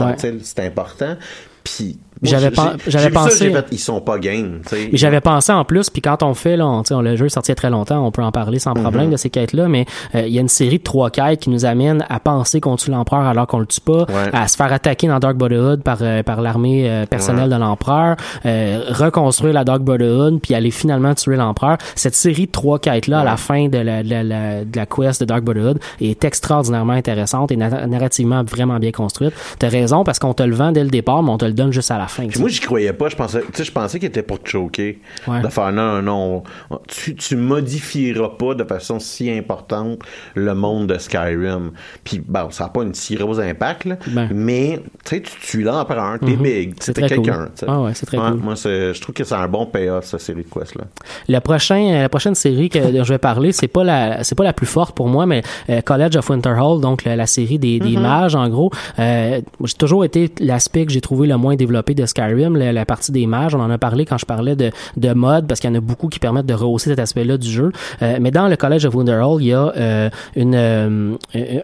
[0.42, 1.16] c'est important.
[1.64, 2.50] Puis, J'avais
[2.86, 4.60] j'avais ça, pensé- j'ai fait, ils sont pas game,
[4.92, 7.48] j'avais pensé en plus, puis quand on fait, là, on, on- le jeu est sorti
[7.50, 9.12] il y a très longtemps, on peut en parler sans problème Mhm.
[9.12, 11.64] de ces quêtes-là, mais euh, il y a une série de trois quêtes qui nous
[11.64, 14.30] amènent à penser qu'on tue l'empereur alors qu'on le tue pas, Ouais.
[14.32, 18.16] à se faire attaquer dans Dark Brotherhood par, euh, par l'armée euh, personnelle de l'empereur,
[18.46, 21.78] euh, reconstruire la Dark Brotherhood, puis aller finalement tuer l'empereur.
[21.94, 24.86] Cette série de trois quêtes-là, à la fin de la, de, la, la- de la
[24.86, 29.32] quest de Dark Brotherhood, est extraordinairement intéressante et na- narrativement vraiment bien construite.
[29.58, 31.72] T'as raison, parce qu'on te le vend dès le départ, mais on te le donne
[31.72, 32.26] juste à la fin.
[32.26, 33.08] Puis moi, j'y croyais pas.
[33.08, 35.00] Je pensais, je pensais qu'il était pour te choquer.
[35.26, 35.40] Ouais.
[35.42, 40.00] De faire non, non, on- tu, tu modifieras pas de façon si importante
[40.34, 41.72] le monde de Skyrim.
[42.04, 44.28] Puis bon, ça n'a pas une si gros impact, là, Ben.
[44.32, 46.42] mais tu tu l'empereur, t'es Mhm.
[46.42, 47.08] big, C'est t'es cool.
[47.08, 47.48] quelqu'un.
[47.66, 48.40] Ah ouais, c'est très Ouais, cool.
[48.40, 50.84] Moi, je trouve que c'est un bon payoff, cette série de quests là.
[51.28, 54.34] Le prochain, euh, la prochaine série que dont je vais parler, c'est pas la, c'est
[54.34, 57.58] pas la plus forte pour moi, mais euh, College of Winterhold, donc la, la série
[57.58, 58.02] des, des Mhm.
[58.02, 58.70] mages, en gros.
[58.98, 62.84] Euh, j'ai toujours été l'aspect que j'ai trouvé le moins développé de Skyrim, la, la
[62.84, 63.54] partie des mages.
[63.54, 65.80] On en a parlé quand je parlais de, de mode, parce qu'il y en a
[65.80, 67.72] beaucoup qui permettent de rehausser cet aspect-là du jeu.
[68.02, 71.14] Euh, mais dans le College of Winterhold, il y a euh, une, euh,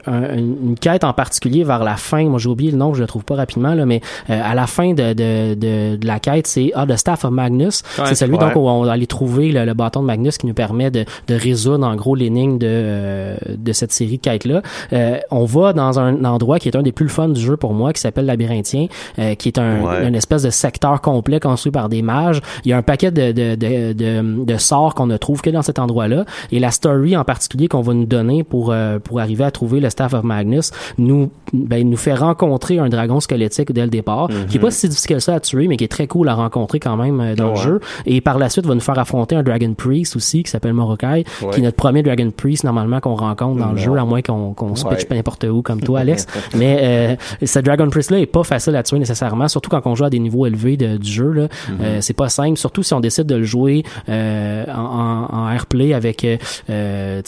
[0.07, 2.25] un- une, une quête en particulier vers la fin.
[2.25, 4.67] Moi, j'ai oublié le nom, je le trouve pas rapidement, là, mais euh, à la
[4.67, 7.83] fin de, de, de, de la quête, c'est ah, The Staff of Magnus.
[7.99, 8.05] Ouais.
[8.07, 8.41] c'est celui Ouais.
[8.41, 11.05] donc où on va aller trouver le, le bâton de Magnus qui nous permet de,
[11.29, 14.63] de résoudre en gros l'énigme de, euh, de cette série de quêtes-là.
[14.93, 17.75] Euh, on va dans un endroit qui est un des plus fun du jeu pour
[17.75, 18.87] moi, qui s'appelle Labyrinthien,
[19.19, 20.07] euh, qui est un, Ouais.
[20.09, 22.41] une espèce de secteur complet construit par des mages.
[22.65, 25.51] Il y a un paquet de, de, de, de, de sorts qu'on ne trouve que
[25.51, 26.25] dans cet endroit-là.
[26.51, 29.81] Et la story en particulier qu'on va nous donner pour, euh, pour arriver à trouver
[29.81, 34.29] le Staff of Magnus nous, ben, nous fait rencontrer un dragon squelettique dès le départ,
[34.49, 36.35] qui est pas si difficile que ça à tuer, mais qui est très cool à
[36.35, 37.81] rencontrer quand même euh, dans le jeu.
[38.07, 41.25] Et par la suite, va nous faire affronter un Dragon Priest aussi, qui s'appelle Morokai,
[41.43, 41.51] Ouais.
[41.53, 44.55] qui est notre premier Dragon Priest normalement qu'on rencontre dans le jeu, à moins qu'on
[44.55, 46.27] qu'on se pitche n'importe où comme toi, Alex.
[46.57, 50.05] mais euh, ce Dragon Priest-là est pas facile à tuer nécessairement, surtout quand on joue
[50.05, 51.31] à des niveaux élevés de- du jeu.
[51.33, 51.49] Là.
[51.81, 55.51] Euh, c'est pas simple, surtout si on décide de le jouer euh, en, en, en
[55.51, 57.21] airplay avec euh,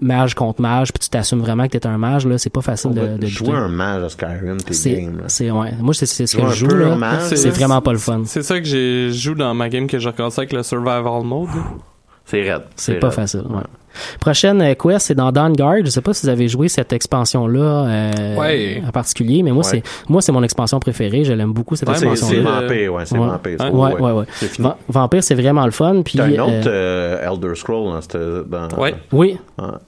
[0.00, 2.26] mage contre mage, puis tu t'assumes vraiment que t'es un mage.
[2.26, 3.58] là C'est pas facile de, de Jouer buter.
[3.58, 5.16] un mage à Skyrim, t'es C'est, game.
[5.18, 5.24] là.
[5.28, 5.70] c'est, ouais.
[5.80, 7.18] Moi, c'est, c'est ce que je joue, là.
[7.20, 8.22] C'est vraiment pas le fun.
[8.26, 11.22] C'est ça que j'ai je joue dans ma game que j'ai recommencé avec le survival
[11.24, 11.48] mode.
[12.24, 12.62] C'est raide.
[12.76, 13.62] C'est pas facile, ouais.
[14.20, 15.78] Prochaine euh, quest, c'est dans Dawn Guard.
[15.84, 18.82] Je sais pas si vous avez joué cette expansion-là euh, Ouais.
[18.86, 19.82] en particulier, mais moi, Ouais.
[19.84, 21.24] c'est moi c'est mon expansion préférée.
[21.24, 22.60] Je l'aime beaucoup cette Ouais, c'est c'est expansion-là.
[22.62, 23.26] Vampire, ouais, c'est Ouais.
[23.26, 23.56] Vampire.
[23.60, 24.24] c'est- Ouais, ouais, ouais.
[24.58, 26.02] Va- Vampire, c'est vraiment le fun.
[26.02, 28.16] Puis un autre euh, euh, Elder Scroll dans cette.
[28.16, 28.94] Dans, Ouais.
[29.12, 29.38] oui,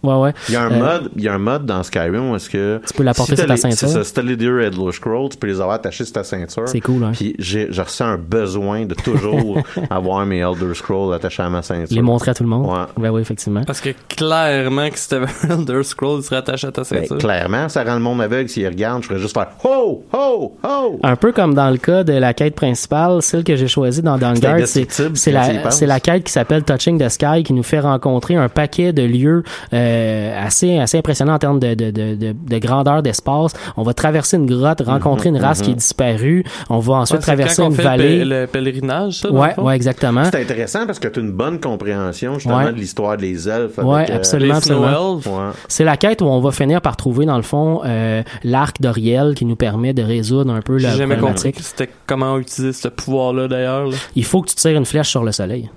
[0.02, 0.14] Ouais.
[0.14, 0.32] ouais.
[0.48, 2.48] Il y a un Euh, mode, il y a un mode dans Skyrim où est-ce
[2.50, 3.78] que Tu peux l'apporter si sur ta ceinture.
[3.78, 6.24] C'est ça, si t'as les deux Elder Scrolls, tu peux les avoir attachés sur ta
[6.24, 6.68] ceinture.
[6.68, 7.12] C'est cool, hein.
[7.14, 9.58] Puis j'ai j'ai ressenti un besoin de toujours
[9.90, 11.94] avoir mes Elder Scrolls attachés à ma ceinture.
[11.94, 12.66] les montrer à tout le monde.
[12.66, 12.84] Ouais.
[12.98, 13.62] Ben oui, effectivement.
[13.66, 17.00] Parce que clairement que si t'avais un Elder Scroll, il serait attaché à ta Ben,
[17.00, 17.18] ceinture.
[17.18, 19.02] clairement, ça rend le monde aveugle s'ils regardent.
[19.02, 21.00] Je ferais juste faire ho, ho, ho.
[21.02, 24.16] Un peu comme dans le cas de la quête principale, celle que j'ai choisie dans
[24.18, 24.36] Dawn
[24.66, 28.48] C'est la c'est la quête qui s'appelle Touching the Sky qui nous fait rencontrer un
[28.48, 29.42] paquet de lieux
[29.72, 33.52] euh, assez assez impressionnants en termes de de, de, de, de grandeur d'espace.
[33.76, 36.44] On va traverser une grotte, rencontrer une race qui est disparue.
[36.70, 38.24] On va ensuite Ouais, traverser quand on une fait le vallée.
[38.24, 39.62] le, pèlerinage, ça, dans le Ouais, fond?
[39.64, 40.24] ouais, exactement.
[40.24, 42.72] C'est intéressant parce que tu as une bonne compréhension justement Ouais.
[42.72, 43.78] de l'histoire des elfes.
[43.84, 44.58] Ouais, avec, euh, absolument.
[45.14, 45.52] Ouais.
[45.68, 49.34] C'est la quête où on va finir par trouver dans le fond euh, l'arc d'Oriel
[49.34, 51.64] qui nous permet de résoudre un peu la J'ai jamais compris problématique.
[51.64, 53.86] c'était comment utiliser ce pouvoir-là d'ailleurs.
[53.88, 53.96] là.
[54.16, 55.70] Il faut que tu tires une flèche sur le soleil.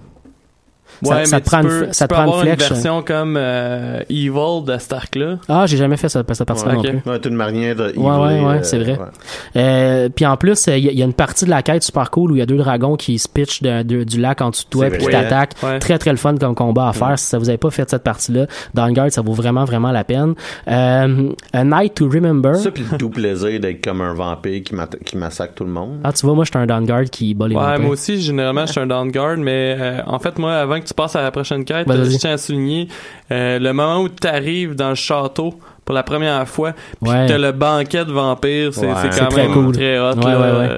[1.04, 2.24] Ça- Ouais, ça mais te prend tu une peux, fl- ça tu te peux prend
[2.24, 5.38] une avoir une version comme euh, Evil de Stark là.
[5.48, 7.02] Ah, j'ai jamais fait cette, cette partie-là Ouais, non ok.
[7.04, 7.12] plus.
[7.12, 7.94] Ouais, une manière de.
[7.96, 8.92] Ouais, ouais, eviler, ouais, euh, c'est vrai.
[8.94, 9.62] ouais.
[9.62, 11.84] Euh, puis en plus, il y, a- il y a une partie de la quête
[11.84, 14.42] super cool où il y a deux dragons qui se pitchent de- de- du lac
[14.42, 15.54] en dessous de toi puis qui t'attaquent.
[15.64, 15.80] Ouais.
[15.80, 17.18] Très très le fun comme combat à faire.
[17.20, 20.34] Si ça vous avez pas fait cette partie-là, Guard, ça vaut vraiment vraiment la peine.
[20.68, 22.56] Euh, A Night to Remember.
[22.56, 26.00] Ça, puis le doux plaisir d'être comme un vampire qui, massacre tout le monde.
[26.04, 27.80] Ah, tu vois, moi, je suis un Dawn Guard qui bat les Ouais, vampires.
[27.82, 30.87] moi aussi, généralement, je suis un down guard, mais euh, en fait, moi, avant que
[30.88, 32.12] tu passes à la prochaine quête, Vas-y.
[32.12, 32.88] je tiens à souligner
[33.32, 37.28] euh, le moment où tu arrives dans le château pour la première fois, puis Ouais.
[37.28, 38.94] t'as le banquet de vampires, c'est Ouais.
[39.18, 39.74] quand très même cool.
[39.74, 40.16] très hot.
[40.16, 40.70] Ouais, là.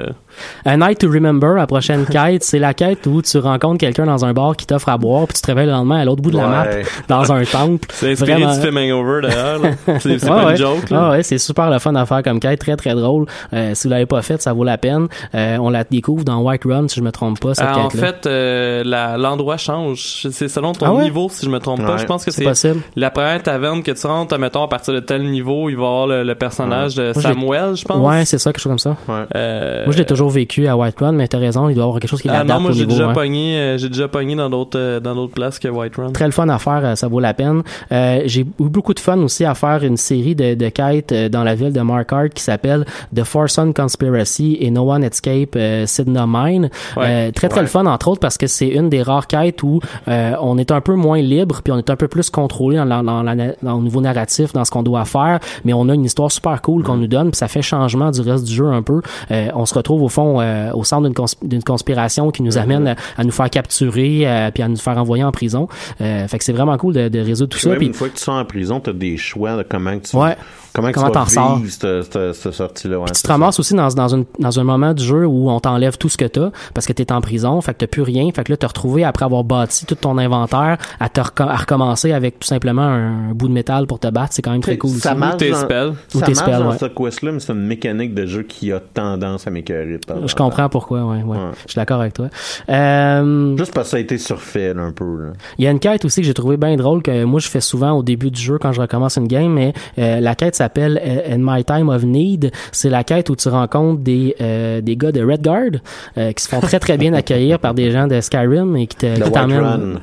[0.65, 4.25] A Night to Remember, la prochaine quête, c'est la quête où tu rencontres quelqu'un dans
[4.25, 6.31] un bar qui t'offre à boire, puis tu te réveilles le lendemain à l'autre bout
[6.31, 6.65] de la map,
[7.07, 7.87] dans un temple.
[7.93, 8.53] C'est inspiré Vraiment.
[8.55, 9.59] du film Hangover, d'ailleurs.
[9.59, 9.69] là.
[9.99, 10.51] C'est Ouais, pas ouais.
[10.51, 10.89] une joke.
[10.89, 10.99] Là.
[11.01, 13.25] Ah ouais, c'est super le fun à faire comme quête, très très drôle.
[13.53, 15.07] Euh, si vous l'avez pas fait, ça vaut la peine.
[15.35, 17.89] Euh, on la découvre dans White Run, si je me trompe pas, cette Ah, en
[17.89, 20.27] fait, euh, la- l'endroit change.
[20.31, 21.03] C'est selon ton Ah ouais?
[21.03, 21.97] niveau, si je me trompe pas.
[21.97, 22.81] Je pense que c'est possible.
[22.95, 25.85] la première taverne que tu rentres, mettons, à partir de tel niveau, il va y
[25.85, 28.07] avoir le, le personnage de Moi, Samuel, je pense.
[28.07, 28.95] Ouais, c'est ça, quelque chose comme ça.
[29.07, 29.25] Ouais.
[29.35, 31.87] Euh, Moi, je l'ai toujours vécu à White Run, mais t'as raison, il doit y
[31.87, 34.35] avoir quelque chose qui Ah l'adapte non, moi j'ai déjà pogné, euh, j'ai déjà pogné
[34.35, 36.11] dans d'autres euh, dans d'autres places que Whiterun.
[36.11, 37.61] Très le fun à faire, euh, ça vaut la peine.
[37.91, 41.29] Euh, j'ai eu beaucoup de fun aussi à faire une série de, de quêtes euh,
[41.29, 46.25] dans la ville de Markard qui s'appelle The Forsun Conspiracy et No One Escape Sidna
[46.27, 46.69] Mine.
[46.95, 47.31] Ouais.
[47.31, 47.63] Très très Ouais.
[47.63, 50.81] le fun entre autres parce que c'est une des rares quêtes où on est un
[50.81, 53.75] peu moins libre puis on est un peu plus contrôlé dans, la- dans, la, dans
[53.77, 56.83] le niveau narratif dans ce qu'on doit faire, mais on a une histoire super cool
[56.83, 59.01] qu'on nous donne, puis ça fait changement du reste du jeu un peu.
[59.29, 62.87] On se retrouve au fond euh, au centre d'une cons- d'une conspiration qui nous amène
[62.89, 65.67] à, à nous faire capturer, euh, puis à nous faire envoyer en prison.
[66.01, 67.69] Euh, fait que c'est vraiment cool de, de résoudre tout Puis ça.
[67.69, 69.97] même Puis une fois que tu sors en prison, tu as des choix de comment
[69.99, 70.35] que tu, Ouais.
[70.73, 71.57] Comment que Comment t'en sors?
[71.57, 72.99] vivre cette, cette, cette sortie-là.
[72.99, 73.33] ouais, tu te ça.
[73.33, 76.17] ramasses aussi dans, dans, une, dans un moment du jeu où on t'enlève tout ce
[76.17, 78.57] que t'as parce que t'es en prison, fait que t'as plus rien, fait que là
[78.57, 82.47] t'as retrouvé après avoir bâti tout ton inventaire à te reco- à recommencer avec tout
[82.47, 85.19] simplement un, bout de métal pour te battre, c'est quand même très cool ça aussi.
[85.19, 85.93] marche tes dans, spells.
[86.15, 86.77] Ou Ça tes marche spells, dans ouais.
[86.77, 89.93] ce quest-là, mais c'est une mécanique de jeu qui a tendance à m'écœurer.
[89.93, 91.37] de temps en Je comprends pourquoi, ouais, ouais.
[91.37, 91.51] Ouais.
[91.65, 92.27] Je suis d'accord avec toi.
[92.69, 95.05] Euh, Juste parce que ça a été surfait là, un peu.
[95.05, 95.31] là.
[95.57, 97.61] Il y a une quête aussi que j'ai trouvé bien drôle que moi je fais
[97.61, 101.01] souvent au début du jeu quand je recommence une game, mais euh, la quête s'appelle
[101.03, 102.51] euh, In My Time of Need.
[102.71, 105.79] C'est la quête où tu rencontres des euh, des gars de Redguard
[106.17, 108.97] euh, qui se font très très bien accueillir par des gens de Skyrim et qui
[108.97, 109.93] te t'emmènent Run.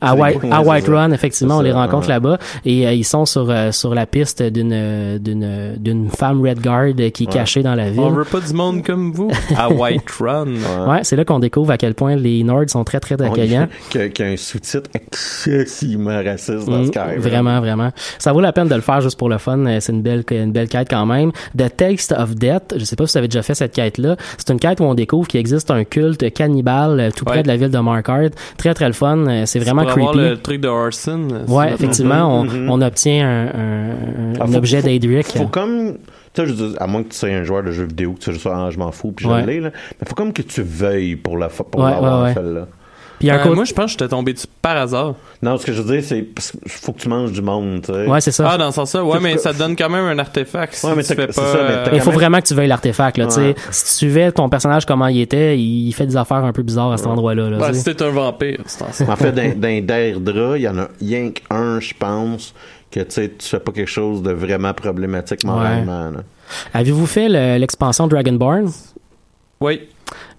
[0.00, 0.86] à White, à White.
[0.88, 2.14] Run effectivement on les rencontre ouais.
[2.14, 6.94] là-bas et euh, ils sont sur euh, sur la piste d'une d'une d'une femme Redguard
[7.14, 7.32] qui est Ouais.
[7.32, 8.00] cachée dans la ville.
[8.00, 10.46] On veut pas du monde comme vous à White Run.
[10.88, 13.68] Ouais, c'est là qu'on découvre à quel point les Nords sont très très accueillants.
[13.90, 17.20] Qui a, qui a un sous-titre excessivement raciste dans Mm, Skyrim.
[17.20, 17.90] Vraiment, vraiment.
[18.18, 19.64] Ça vaut la peine de le faire juste pour le fun.
[19.92, 21.32] C'est une belle, une belle quête quand même.
[21.56, 22.74] The Taste of Death.
[22.76, 24.16] Je sais pas si vous avez déjà fait cette quête-là.
[24.38, 27.42] C'est une quête où on découvre qu'il existe un culte cannibale euh, tout près Ouais.
[27.42, 28.30] de la ville de Markard.
[28.56, 29.18] Très, très le fun.
[29.26, 30.08] Euh, C'est vraiment pour creepy.
[30.08, 31.28] avoir le truc de Orson.
[31.48, 32.70] Ouais, effectivement, on, Mhm.
[32.70, 33.46] on obtient un,
[34.40, 35.26] Ah, un faut- objet faut- d'Adric.
[35.26, 35.96] Faut comme.
[36.34, 38.56] Tu sais, à moins que tu sois un joueur de jeux vidéo, que tu sois
[38.56, 39.42] ah, je m'en fous, puis Ouais.
[39.42, 39.70] je l'ai, là.
[40.00, 42.34] Mais faut comme que tu veuilles pour la pour Ouais, l'avoir, ouais, ouais.
[42.34, 42.66] celle-là.
[43.22, 45.14] Puis Euh, côté- moi, je pense que j'étais tombé dessus par hasard.
[45.42, 47.82] Non, ce que je veux dire, c'est parce qu'il faut que tu manges du monde,
[47.86, 48.06] tu sais.
[48.06, 48.48] Ouais, c'est ça.
[48.50, 50.74] Ah, dans ce sens-là, ouais, mais ça te donne quand même un artefact.
[50.74, 51.32] Si Ouais, mais tu fais c'est pas.
[51.32, 53.18] ça, mais euh, il faut même- vraiment que tu veuilles l'artefact.
[53.18, 53.40] Là, tu sais.
[53.40, 53.54] Ouais.
[53.70, 56.90] Si tu suivais ton personnage comment il était, il fait des affaires un peu bizarres
[56.92, 57.50] à cet endroit-là.
[57.50, 58.58] là, Ouais, t'es un vampire,
[59.08, 62.54] en fait, d'un d'un Deirdre, il y en a rien qu'un, je pense,
[62.90, 66.10] que tu sais, tu fais pas quelque chose de vraiment problématique moralement.
[66.74, 68.70] Avez-vous fait le- l'expansion Dragonborn?
[69.60, 69.80] Oui.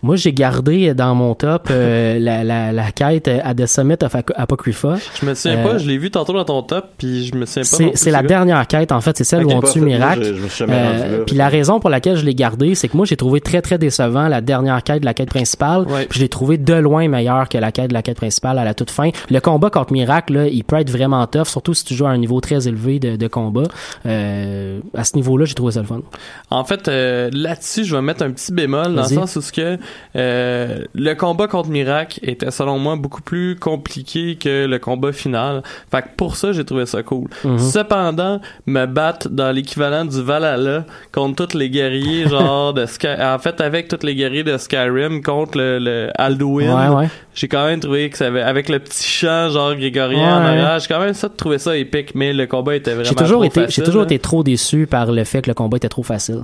[0.03, 4.13] Moi, j'ai gardé dans mon top euh, la, la, la quête à The Summit of
[4.15, 4.95] Ap- Apocrypha.
[5.19, 7.45] Je me souviens Euh, pas, je l'ai vu tantôt dans ton top, puis je me
[7.45, 7.91] souviens pas.
[7.95, 8.27] C'est la gars.
[8.27, 9.17] dernière quête, en fait.
[9.17, 10.23] C'est celle où on tue Miracle.
[10.23, 11.17] je- je me suis jamais rendu là.
[11.25, 13.77] puis la raison pour laquelle je l'ai gardé, c'est que moi, j'ai trouvé très, très
[13.77, 15.83] décevant la dernière quête de la quête principale.
[15.87, 16.05] Ouais.
[16.09, 18.63] Puis je l'ai trouvé de loin meilleur que la quête de la quête principale à
[18.65, 19.09] la toute fin.
[19.31, 22.09] Le combat contre Miracle, là, il peut être vraiment tough, surtout si tu joues à
[22.09, 23.63] un niveau très élevé de, de combat.
[24.05, 26.01] Euh, à ce niveau-là, j'ai trouvé ça le fun.
[26.49, 29.51] En fait, euh, là-dessus, je vais mettre un petit bémol dans le sens où ce
[29.51, 29.77] que
[30.15, 35.63] euh, le combat contre Miracle était selon moi beaucoup plus compliqué que le combat final.
[35.91, 37.27] Fait que pour ça, j'ai trouvé ça cool.
[37.43, 37.57] Mhm.
[37.59, 43.39] Cependant, me battre dans l'équivalent du Valhalla contre tous les guerriers genre de Sky en
[43.39, 46.89] fait avec tous les guerriers de Skyrim contre le, le Alduin.
[46.91, 47.09] Ouais, ouais.
[47.35, 50.25] J'ai quand même trouvé que ça avait avec le petit chant genre grégorien Ouais.
[50.31, 53.15] en arrière, j'ai quand même ça trouvé ça épique mais le combat était vraiment J'ai
[53.15, 54.05] toujours trop été, j'ai toujours là.
[54.05, 56.41] été trop déçu par le fait que le combat était trop facile.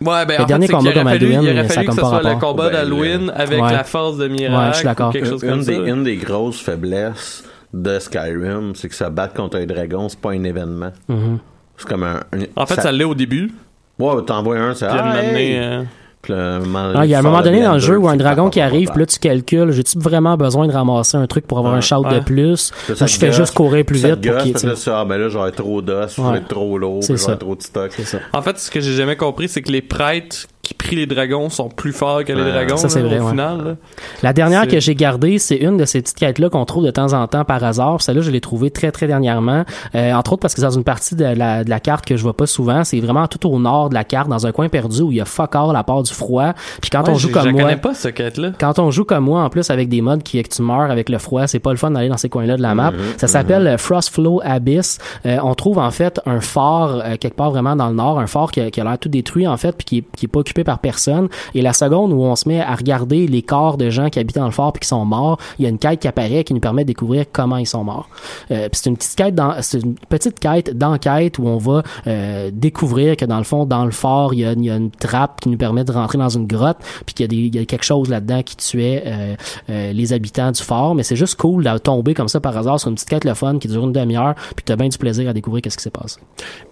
[0.00, 2.10] Ouais, ben, Le en dernier fait, combat comme il aurait ça fallu que comme ce
[2.10, 3.72] soit le combat Ben, d'Halloween avec Ouais.
[3.72, 5.08] la force de Miracle Ouais, je suis d'accord.
[5.08, 5.80] ou quelque chose Une comme des, ça.
[5.80, 10.30] une des grosses faiblesses de Skyrim, c'est que se battre contre un dragon, c'est pas
[10.32, 10.92] un événement.
[11.08, 11.38] Mhm.
[11.78, 12.16] C'est comme un.
[12.32, 13.52] un- En fait, ça, l'est au début.
[13.98, 15.58] Ouais, t'envoies un, c'est Puis à un ah, moment donné, hey!
[15.62, 15.82] euh,
[16.28, 18.90] Ah, il y a un moment donné dans le jeu où un dragon qui arrive,
[18.90, 22.02] puis là tu calcules, j'ai-tu vraiment besoin de ramasser un truc pour avoir un shout
[22.10, 22.72] de plus?
[22.88, 25.52] Là, je fais gosse, juste courir plus vite pour qu'il là, ah, ben là, j'aurais
[25.52, 26.32] trop d'os, je Ouais.
[26.32, 27.38] vais être trop lourd, C'est puis j'aurais ça.
[27.38, 27.92] trop de stock.
[27.94, 28.18] C'est ça.
[28.32, 31.48] En fait, ce que j'ai jamais compris, c'est que les prêtres qui prient les dragons
[31.48, 32.50] sont plus forts que les Ouais.
[32.50, 32.76] dragons.
[32.76, 33.30] Ça, c'est là, vrai, au ouais.
[33.30, 33.76] final.
[34.24, 37.12] La dernière que j'ai gardée, c'est une de ces petites quêtes-là qu'on trouve de temps
[37.12, 38.02] en temps par hasard.
[38.02, 39.64] Celle-là, je l'ai trouvée très, très dernièrement.
[39.94, 42.16] Euh, entre autres parce que c'est dans une partie de la, de la carte que
[42.16, 42.82] je vois pas souvent.
[42.82, 45.20] C'est vraiment tout au nord de la carte, dans un coin perdu où il y
[45.20, 46.52] a fuck all à part du froid.
[46.80, 47.62] Puis quand Ouais, on joue comme moi...
[47.62, 48.50] connais pas ce quête-là.
[48.58, 51.08] Quand on joue comme moi, en plus, avec des modes qui que tu meurs avec
[51.08, 52.90] le froid, c'est pas le fun d'aller dans ces coins-là de la map.
[52.90, 54.98] Mhm, Ça s'appelle euh, Frost Flow Abyss.
[55.24, 58.26] Euh, on trouve en fait un phare euh, quelque part vraiment dans le nord, un
[58.26, 60.40] phare qui a, qui a l'air tout détruit en fait, puis qui qui est pas
[60.40, 61.28] occupé par personne.
[61.54, 64.36] Et la seconde où on se met à regarder les corps de gens qui habitent
[64.36, 66.54] dans le phare puis qui sont morts, il y a une quête qui apparaît qui
[66.54, 68.08] nous permet de découvrir comment ils sont morts.
[68.50, 72.50] Euh, c'est une petite quête dans, c'est une petite quête d'enquête où on va euh,
[72.52, 74.90] découvrir que dans le fond, dans le phare, il y a, il y a une
[74.90, 77.54] trappe qui nous permet de rentrer dans une grotte, puis qu'il y a, des, il
[77.54, 79.34] y a quelque chose là-dedans qui tuait euh,
[79.70, 80.94] euh, les habitants du fort.
[80.94, 83.34] Mais c'est juste cool de tomber comme ça par hasard sur une petite quête le
[83.34, 85.90] fun qui dure une demi-heure, puis t'as bien du plaisir à découvrir qu'est-ce qui s'est
[85.90, 86.20] passé.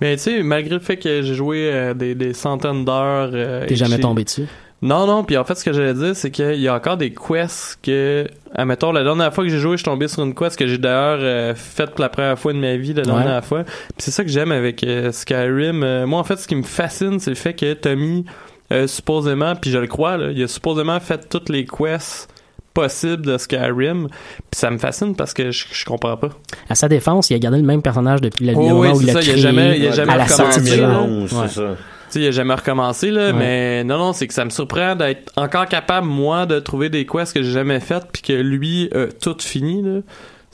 [0.00, 3.30] Mais tu sais, malgré le fait que j'ai joué euh, des, des centaines d'heures.
[3.66, 4.46] T'es jamais tombé dessus?
[4.84, 7.10] Non, non, puis en fait, ce que j'allais dire, c'est qu'il y a encore des
[7.10, 10.58] quests que, admettons, la dernière fois que j'ai joué, je suis tombé sur une quest
[10.58, 13.64] que j'ai d'ailleurs euh, faite pour la première fois de ma vie, la dernière fois.
[13.64, 15.82] Puis c'est ça que j'aime avec euh, Skyrim.
[15.82, 18.26] Euh, moi, en fait, ce qui me fascine, c'est le fait que Tommy,
[18.72, 22.28] euh, supposément, puis je le crois, là, il a supposément fait toutes les quests
[22.72, 24.08] possible de Skyrim.
[24.08, 26.30] Puis ça me fascine parce que je, je comprends pas.
[26.68, 29.00] À sa défense, il a gardé le même personnage depuis le Oh, moment oui, où
[29.00, 31.76] il c'est l'a ça, il a créé jamais- il a jamais à la sortie ça.
[32.16, 33.32] Il a jamais recommencé, là, Ouais.
[33.32, 37.06] mais non, non, c'est que ça me surprend d'être encore capable, moi, de trouver des
[37.06, 40.00] quests que j'ai jamais faites, puis que lui, a tout fini, là.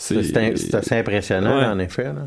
[0.00, 1.64] C'est assez impressionnant, Ouais.
[1.66, 2.04] en effet.
[2.04, 2.26] là.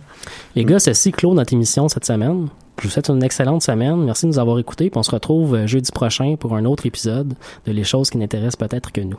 [0.56, 2.48] Les gars, ceci clôt notre émission cette semaine.
[2.80, 4.04] Je vous souhaite une excellente semaine.
[4.04, 4.90] Merci de nous avoir écoutés.
[4.90, 7.34] Puis on se retrouve euh, jeudi prochain pour un autre épisode
[7.66, 9.18] de Les choses qui n'intéressent peut-être que nous.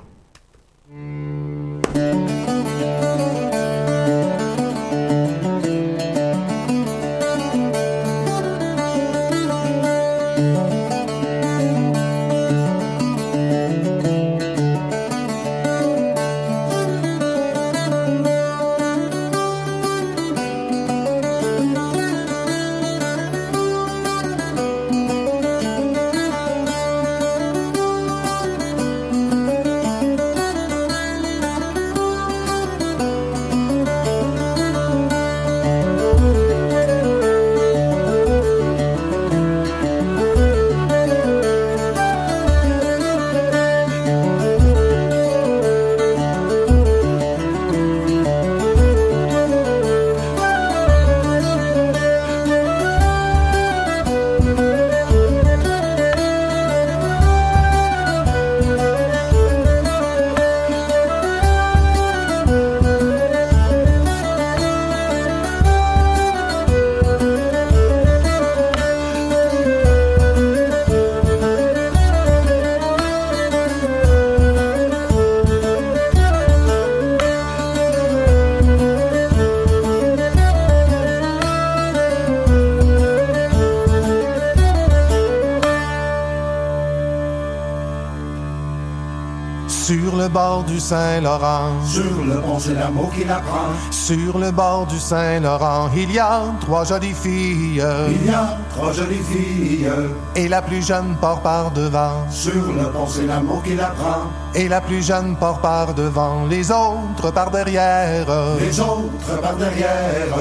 [91.15, 91.71] Saint-Laurent.
[91.87, 93.69] Sur le pont, c'est l'amour qui l'apprend.
[93.91, 97.85] Sur le bord du Saint-Laurent, il y a trois jolies filles.
[98.11, 99.89] Il y a trois jolies filles.
[100.35, 102.29] Et la plus jeune part par devant.
[102.31, 104.23] Sur le pont, c'est l'amour qui l'apprend.
[104.57, 106.47] Et la plus jeune part par devant.
[106.47, 108.27] Les autres par derrière.
[108.59, 110.35] Les autres par derrière.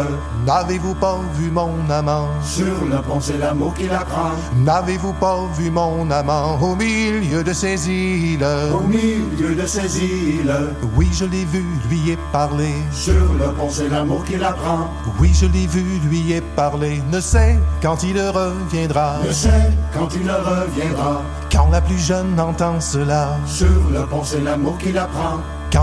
[0.45, 2.27] N'avez-vous pas vu mon amant?
[2.43, 4.31] Sur le pont, c'est l'amour qui l'apprend.
[4.57, 6.59] N'avez-vous pas vu mon amant?
[6.61, 8.45] Au milieu de ces îles?
[8.73, 10.53] Au milieu de ces îles.
[10.97, 12.73] Oui, je l'ai vu, lui ai parlé.
[12.91, 14.89] Sur le pont, c'est l'amour qui l'apprend.
[15.17, 17.01] Oui, je l'ai vu, lui ai parlé.
[17.09, 19.19] Ne sait quand il reviendra.
[19.25, 21.21] Ne sait quand il reviendra.
[21.49, 23.37] Quand la plus jeune entend cela.
[23.45, 25.37] Sur le pont, c'est l'amour qui l'apprend.